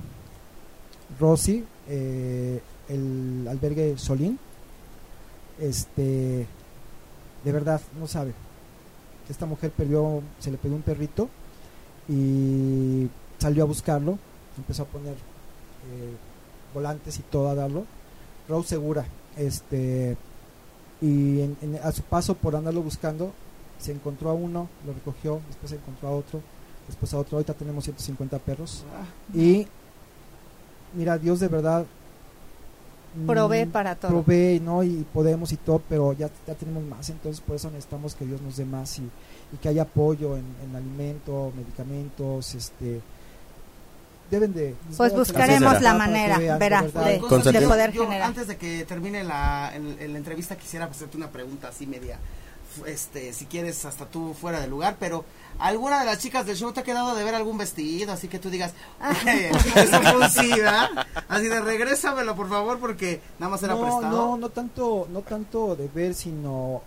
Rosy, 1.20 1.64
eh, 1.88 2.60
el 2.88 3.46
albergue 3.50 3.98
Solín, 3.98 4.38
este, 5.60 6.46
de 7.44 7.52
verdad, 7.52 7.80
no 7.98 8.06
sabe. 8.06 8.32
Esta 9.28 9.46
mujer 9.46 9.70
perdió, 9.72 10.22
se 10.38 10.50
le 10.50 10.56
perdió 10.56 10.76
un 10.76 10.82
perrito 10.82 11.28
y 12.08 13.08
salió 13.38 13.64
a 13.64 13.66
buscarlo, 13.66 14.18
empezó 14.56 14.84
a 14.84 14.86
poner 14.86 15.14
eh, 15.14 16.16
volantes 16.72 17.18
y 17.18 17.22
todo 17.22 17.48
a 17.48 17.54
darlo. 17.54 17.84
Rose 18.48 18.70
Segura, 18.70 19.04
este, 19.36 20.16
y 21.00 21.40
en- 21.40 21.56
en- 21.62 21.80
a 21.82 21.92
su 21.92 22.02
paso 22.02 22.34
por 22.34 22.54
andarlo 22.56 22.82
buscando, 22.82 23.32
se 23.78 23.92
encontró 23.92 24.30
a 24.30 24.34
uno, 24.34 24.68
lo 24.86 24.92
recogió, 24.92 25.40
después 25.48 25.70
se 25.70 25.76
encontró 25.76 26.08
a 26.08 26.12
otro, 26.12 26.40
después 26.86 27.12
a 27.14 27.18
otro. 27.18 27.36
Ahorita 27.38 27.54
tenemos 27.54 27.84
150 27.84 28.38
perros. 28.38 28.84
Y 29.34 29.66
mira, 30.94 31.18
Dios 31.18 31.40
de 31.40 31.48
verdad 31.48 31.84
Provee 33.26 33.66
mm, 33.66 33.70
para 33.70 33.94
todo. 33.94 34.22
provee, 34.22 34.58
¿no? 34.60 34.82
Y 34.82 35.04
podemos 35.12 35.52
y 35.52 35.56
todo, 35.58 35.82
pero 35.86 36.14
ya, 36.14 36.30
ya 36.46 36.54
tenemos 36.54 36.82
más, 36.84 37.10
entonces 37.10 37.42
por 37.42 37.56
eso 37.56 37.68
necesitamos 37.70 38.14
que 38.14 38.24
Dios 38.24 38.40
nos 38.40 38.56
dé 38.56 38.64
más 38.64 38.98
y, 38.98 39.02
y 39.02 39.56
que 39.60 39.68
haya 39.68 39.82
apoyo 39.82 40.34
en, 40.36 40.44
en 40.64 40.74
alimento, 40.74 41.52
medicamentos, 41.54 42.54
este 42.54 43.02
deben 44.32 44.52
de 44.52 44.74
Pues 44.96 45.14
buscaremos 45.14 45.80
la 45.80 45.94
manera, 45.94 46.38
vean, 46.38 46.58
de 46.58 46.68
de, 47.60 47.66
poder 47.68 47.92
Yo, 47.92 48.04
generar. 48.04 48.28
Antes 48.28 48.48
de 48.48 48.56
que 48.56 48.84
termine 48.84 49.22
la, 49.22 49.70
el- 49.76 49.98
el- 50.00 50.12
la 50.12 50.18
entrevista, 50.18 50.56
quisiera 50.56 50.86
hacerte 50.86 51.16
una 51.16 51.28
pregunta 51.28 51.68
así 51.68 51.86
media, 51.86 52.18
este, 52.86 53.34
si 53.34 53.44
quieres, 53.44 53.84
hasta 53.84 54.06
tú 54.06 54.34
fuera 54.34 54.58
de 54.58 54.66
lugar, 54.66 54.96
pero 54.98 55.26
¿alguna 55.58 56.00
de 56.00 56.06
las 56.06 56.18
chicas 56.18 56.46
del 56.46 56.56
show 56.56 56.72
te 56.72 56.80
ha 56.80 56.82
quedado 56.82 57.14
de 57.14 57.22
ver 57.22 57.34
algún 57.34 57.58
vestido? 57.58 58.12
Así 58.14 58.28
que 58.28 58.38
tú 58.38 58.48
digas, 58.48 58.72
"Oye, 59.22 59.50
eso 59.50 60.00
fue 60.02 60.16
un 60.16 60.30
sí, 60.30 60.48
¿verdad? 60.48 60.88
Así 61.28 61.48
de 61.48 61.60
regrésamelo, 61.60 62.34
por 62.34 62.48
favor, 62.48 62.78
porque 62.78 63.20
nada 63.38 63.50
más 63.50 63.62
era 63.62 63.74
no, 63.74 63.82
prestado. 63.82 64.08
no, 64.10 64.36
no 64.38 64.48
tanto, 64.48 65.06
no 65.12 65.20
tanto 65.20 65.76
de 65.76 65.88
ver, 65.94 66.14
sino 66.14 66.80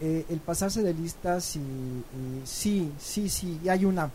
eh, 0.00 0.26
el 0.28 0.40
pasarse 0.40 0.82
de 0.82 0.92
listas 0.92 1.56
y, 1.56 1.60
y 1.60 2.42
sí, 2.44 2.92
sí, 3.00 3.30
sí, 3.30 3.58
y 3.64 3.68
hay 3.70 3.86
una, 3.86 4.10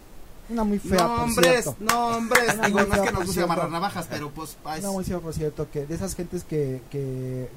una 0.50 0.64
muy 0.64 0.80
fea, 0.80 1.08
por 1.08 1.18
Nombres, 1.20 1.64
cierto. 1.64 1.76
nombres. 1.80 2.54
Una 2.56 2.68
Digo, 2.68 2.80
no 2.82 2.96
es 2.96 3.02
que 3.02 3.12
nos 3.12 3.26
guste 3.26 3.42
amarrar 3.44 3.70
navajas, 3.70 4.08
pero 4.10 4.30
pues. 4.32 4.58
es- 4.76 4.80
Una 4.84 4.92
muy 4.92 5.04
fea, 5.04 5.20
por 5.20 5.34
cierto, 5.34 5.70
que 5.72 5.86
de 5.86 5.96
esas 5.96 6.16
gentes 6.16 6.44
que, 6.44 6.82
que, 6.92 7.50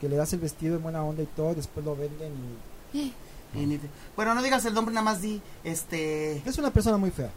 que 0.00 0.08
le 0.08 0.16
das 0.16 0.32
el 0.32 0.40
vestido 0.40 0.76
en 0.76 0.82
buena 0.82 1.02
onda 1.04 1.22
y 1.22 1.26
todo, 1.26 1.54
después 1.54 1.84
lo 1.84 1.94
venden 1.96 2.32
y 2.94 3.12
Bueno, 4.16 4.34
no 4.34 4.42
digas 4.42 4.64
el 4.66 4.74
nombre, 4.74 4.94
nada 4.94 5.04
más 5.04 5.20
di, 5.22 5.40
este, 5.64 6.42
es 6.46 6.58
una 6.58 6.70
persona 6.70 6.96
muy 6.96 7.10
fea. 7.10 7.30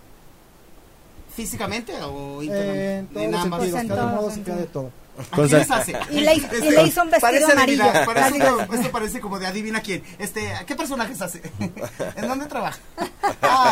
físicamente 1.35 1.93
o 2.03 2.41
Eh, 2.41 2.45
internamente. 2.45 2.97
en 2.99 3.07
todos 3.07 3.23
En 3.25 3.31
los 3.31 3.41
sentidos, 3.41 3.87
cada 3.87 4.01
todos 4.01 4.13
modo 4.15 4.29
se 4.29 4.35
sentidos. 4.35 4.59
de 4.59 4.65
todo. 4.67 4.91
¿A 5.31 5.35
quién 5.35 5.51
les 5.59 5.71
hace? 5.71 5.93
Y 6.09 6.21
le, 6.21 6.33
y 6.35 6.39
le 6.71 6.83
hizo 6.83 7.01
un 7.03 7.09
vestido 7.11 7.19
Parece 7.21 7.51
amarillo. 7.51 7.83
adivina- 7.83 8.05
parece 8.05 8.37
esto 8.75 8.91
parece 8.91 9.21
como 9.21 9.39
de 9.39 9.47
adivina 9.47 9.81
quién. 9.81 10.03
Este, 10.19 10.51
¿qué 10.65 10.75
personajes 10.75 11.21
hace? 11.21 11.41
¿En 12.15 12.27
dónde 12.27 12.45
trabaja? 12.47 12.79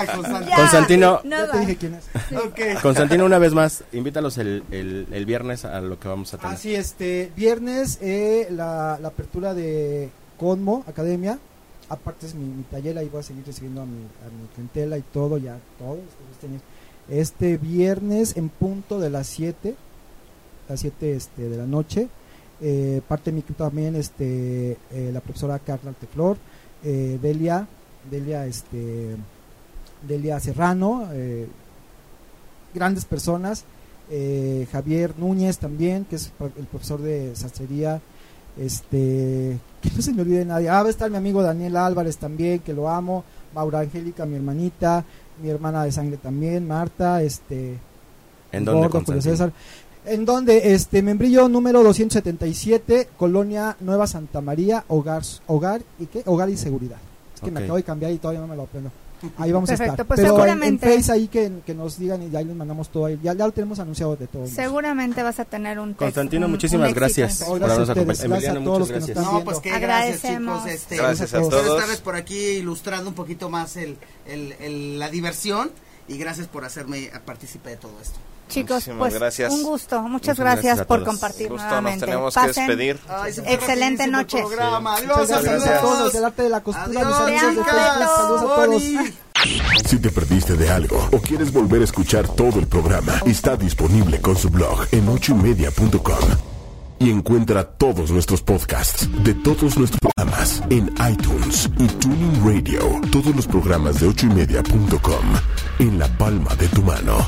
Constantino. 0.05 0.49
Ya, 0.49 0.55
Constantino. 0.55 1.21
Ya 1.23 1.51
te 1.51 1.59
dije 1.59 1.75
quién 1.75 1.95
es. 1.95 2.81
Constantino, 2.81 3.25
una 3.25 3.39
vez 3.39 3.53
más, 3.53 3.83
invítalos 3.91 4.37
el, 4.37 4.63
el, 4.71 5.07
el 5.11 5.25
viernes 5.25 5.65
a 5.65 5.81
lo 5.81 5.99
que 5.99 6.07
vamos 6.07 6.33
a 6.33 6.37
tener. 6.37 6.53
Así, 6.53 6.75
este, 6.75 7.31
viernes 7.35 7.99
eh, 8.01 8.47
la, 8.51 8.97
la 9.01 9.09
apertura 9.09 9.53
de 9.53 10.09
Conmo 10.37 10.83
Academia. 10.87 11.39
Aparte 11.89 12.27
es 12.27 12.35
mi, 12.35 12.45
mi 12.45 12.63
taller, 12.63 12.97
ahí 12.97 13.09
voy 13.09 13.21
a 13.21 13.23
seguir 13.23 13.43
recibiendo 13.45 13.81
a 13.81 13.85
mi, 13.85 13.97
a 13.97 14.29
mi 14.29 14.47
clientela 14.53 14.97
y 14.97 15.01
todo, 15.01 15.37
ya 15.37 15.57
todo. 15.79 15.97
Este, 17.09 17.57
viernes 17.57 18.37
en 18.37 18.49
punto 18.49 18.99
de 18.99 19.09
las 19.09 19.27
7, 19.27 19.75
las 20.67 20.79
7 20.79 21.15
este, 21.15 21.49
de 21.49 21.57
la 21.57 21.65
noche. 21.65 22.07
Eh, 22.61 23.01
parte 23.07 23.31
de 23.31 23.35
mi 23.35 23.39
equipo 23.39 23.63
también 23.63 23.95
este, 23.95 24.77
eh, 24.91 25.11
la 25.13 25.21
profesora 25.21 25.59
Carla 25.59 25.89
Alteflor, 25.89 26.37
eh, 26.83 27.17
Delia, 27.21 27.67
Delia, 28.11 28.45
este, 28.45 29.15
Delia 30.07 30.39
Serrano, 30.39 31.09
eh, 31.13 31.47
grandes 32.73 33.05
personas, 33.05 33.65
eh, 34.09 34.67
Javier 34.71 35.13
Núñez 35.17 35.57
también, 35.57 36.05
que 36.05 36.15
es 36.15 36.31
el 36.57 36.65
profesor 36.65 37.01
de 37.01 37.35
sastrería, 37.35 38.01
este, 38.57 39.57
que 39.81 39.89
no 39.95 40.01
se 40.01 40.13
me 40.13 40.21
olvide 40.21 40.45
nadie, 40.45 40.69
ah, 40.69 40.81
va 40.81 40.87
a 40.87 40.91
estar 40.91 41.09
mi 41.09 41.17
amigo 41.17 41.41
Daniel 41.41 41.77
Álvarez 41.77 42.17
también, 42.17 42.59
que 42.59 42.73
lo 42.73 42.89
amo, 42.89 43.23
Maura 43.53 43.79
Angélica, 43.79 44.25
mi 44.25 44.35
hermanita, 44.35 45.05
mi 45.41 45.49
hermana 45.49 45.83
de 45.83 45.91
sangre 45.91 46.17
también, 46.17 46.67
Marta, 46.67 47.21
este, 47.21 47.77
¿En 48.51 48.65
dónde, 48.65 48.87
Gordo? 48.87 49.21
César. 49.21 49.51
En 50.05 50.25
donde, 50.25 50.73
este, 50.73 51.01
membrillo 51.01 51.47
número 51.49 51.83
277, 51.83 53.09
Colonia 53.17 53.75
Nueva 53.81 54.07
Santa 54.07 54.41
María, 54.41 54.83
Hogar, 54.87 55.23
Hogar 55.47 55.81
y 55.99 56.05
qué, 56.07 56.23
Hogar 56.25 56.49
y 56.49 56.57
Seguridad. 56.57 56.97
Es 57.35 57.41
que 57.41 57.51
me 57.51 57.59
acabo 57.59 57.77
de 57.77 57.83
cambiar 57.83 58.11
y 58.11 58.17
todavía 58.17 58.41
no 58.41 58.47
me 58.47 58.55
lo 58.55 58.63
aprendo. 58.63 58.91
Ahí 59.37 59.51
vamos 59.51 59.69
a 59.69 59.73
estar. 59.73 59.95
pues 60.05 60.07
Pero 60.07 60.21
en- 60.21 60.27
seguramente- 60.35 60.93
en, 60.93 60.99
Face 61.01 61.11
ahí 61.11 61.27
que, 61.27 61.51
que 61.65 61.73
nos 61.73 61.97
digan 61.99 62.21
y 62.23 62.35
ahí 62.35 62.45
les 62.45 62.55
mandamos 62.55 62.89
todo 62.89 63.05
ahí. 63.05 63.19
Ya, 63.21 63.33
ya 63.33 63.45
lo 63.45 63.51
tenemos 63.51 63.79
anunciado 63.79 64.15
de 64.15 64.27
todo. 64.27 64.47
Seguramente 64.47 65.21
vas 65.23 65.39
a 65.39 65.45
tener 65.45 65.79
un 65.79 65.89
texto, 65.89 66.05
Constantino, 66.05 66.45
un- 66.45 66.51
muchísimas 66.53 66.89
un 66.89 66.95
gracias 66.95 67.41
Oh, 67.41 67.45
por 67.51 67.59
gracias 67.59 67.77
habernos 67.77 67.89
a 67.89 67.91
ustedes, 67.91 68.19
acompañado. 68.19 68.29
gracias 68.29 68.51
a 68.51 68.63
todos 68.63 68.79
los 68.79 68.87
muchas 68.87 68.87
que 68.87 68.93
nos 68.99 69.07
gracias. 69.07 69.17
están 69.25 69.39
No, 69.39 69.43
pues 69.45 69.59
qué 69.59 69.71
Agradecemos. 69.71 70.63
gracias, 70.63 70.81
chicos. 70.81 70.81
Este, 70.83 70.95
Gracias 70.97 71.33
a 71.33 71.39
Ustedes 71.41 71.63
Ustedes 71.63 71.85
todos. 71.87 72.01
por 72.01 72.15
aquí 72.15 72.37
ilustrando 72.37 73.09
un 73.09 73.15
poquito 73.15 73.49
más 73.49 73.75
el, 73.77 73.97
el- 74.25 74.53
el- 74.59 74.99
la 74.99 75.09
diversión 75.09 75.71
y 76.07 76.17
gracias 76.17 76.47
por 76.47 76.65
hacerme 76.65 77.09
partícipe 77.25 77.69
de 77.71 77.77
todo 77.77 77.91
esto. 78.01 78.17
Chicos, 78.49 78.73
Muchísimas 78.75 78.99
pues 78.99 79.13
gracias. 79.13 79.53
un 79.53 79.63
gusto. 79.63 80.01
Muchas, 80.01 80.11
Muchas 80.11 80.39
gracias, 80.39 80.85
por 80.85 81.03
compartir 81.05 81.47
Justo 81.47 81.63
nos 81.63 81.67
nuevamente. 81.71 82.05
tenemos 82.05 82.33
que 82.35 82.47
despedir. 82.47 82.99
Ay, 83.07 83.33
Excelente 83.45 84.07
noche. 84.07 84.39
programa. 84.39 84.95
Adiós, 84.95 85.17
Muchas 85.19 85.29
gracias 85.43 85.67
a 85.67 85.79
amigos. 85.79 85.97
todos 85.97 86.13
del 86.13 86.25
arte 86.25 86.41
de 86.43 86.49
la 86.49 86.61
costura. 86.61 86.87
mis 86.87 86.97
Adiós, 86.97 87.21
amigos 87.21 87.41
de 87.55 87.61
chicas. 87.61 87.75
Facebook. 87.75 88.15
Saludos 88.17 88.41
a 88.41 88.45
todos. 88.45 88.67
Boni. 88.67 88.97
Si 89.87 89.97
te 89.99 90.09
perdiste 90.11 90.53
de 90.57 90.69
algo 90.69 91.07
o 91.13 91.19
quieres 91.21 91.53
volver 91.53 91.79
a 91.81 91.85
escuchar 91.85 92.27
todo 92.27 92.59
el 92.59 92.67
programa, 92.67 93.13
está 93.25 93.55
disponible 93.55 94.19
con 94.19 94.35
su 94.35 94.49
blog 94.49 94.85
en 94.91 95.07
ochoymedia.com. 95.07 96.17
Y 97.01 97.11
encuentra 97.11 97.63
todos 97.63 98.11
nuestros 98.11 98.41
podcasts 98.41 99.07
de 99.23 99.33
todos 99.33 99.77
nuestros 99.77 99.99
programas 100.01 100.61
en 100.69 100.93
iTunes 101.09 101.69
y 101.79 101.87
Tuning 101.87 102.43
Radio. 102.45 102.99
Todos 103.09 103.33
los 103.33 103.47
programas 103.47 104.01
de 104.01 104.07
ochoymedia.com 104.07 105.23
en 105.79 105.97
la 105.97 106.09
palma 106.17 106.53
de 106.55 106.67
tu 106.67 106.81
mano. 106.83 107.25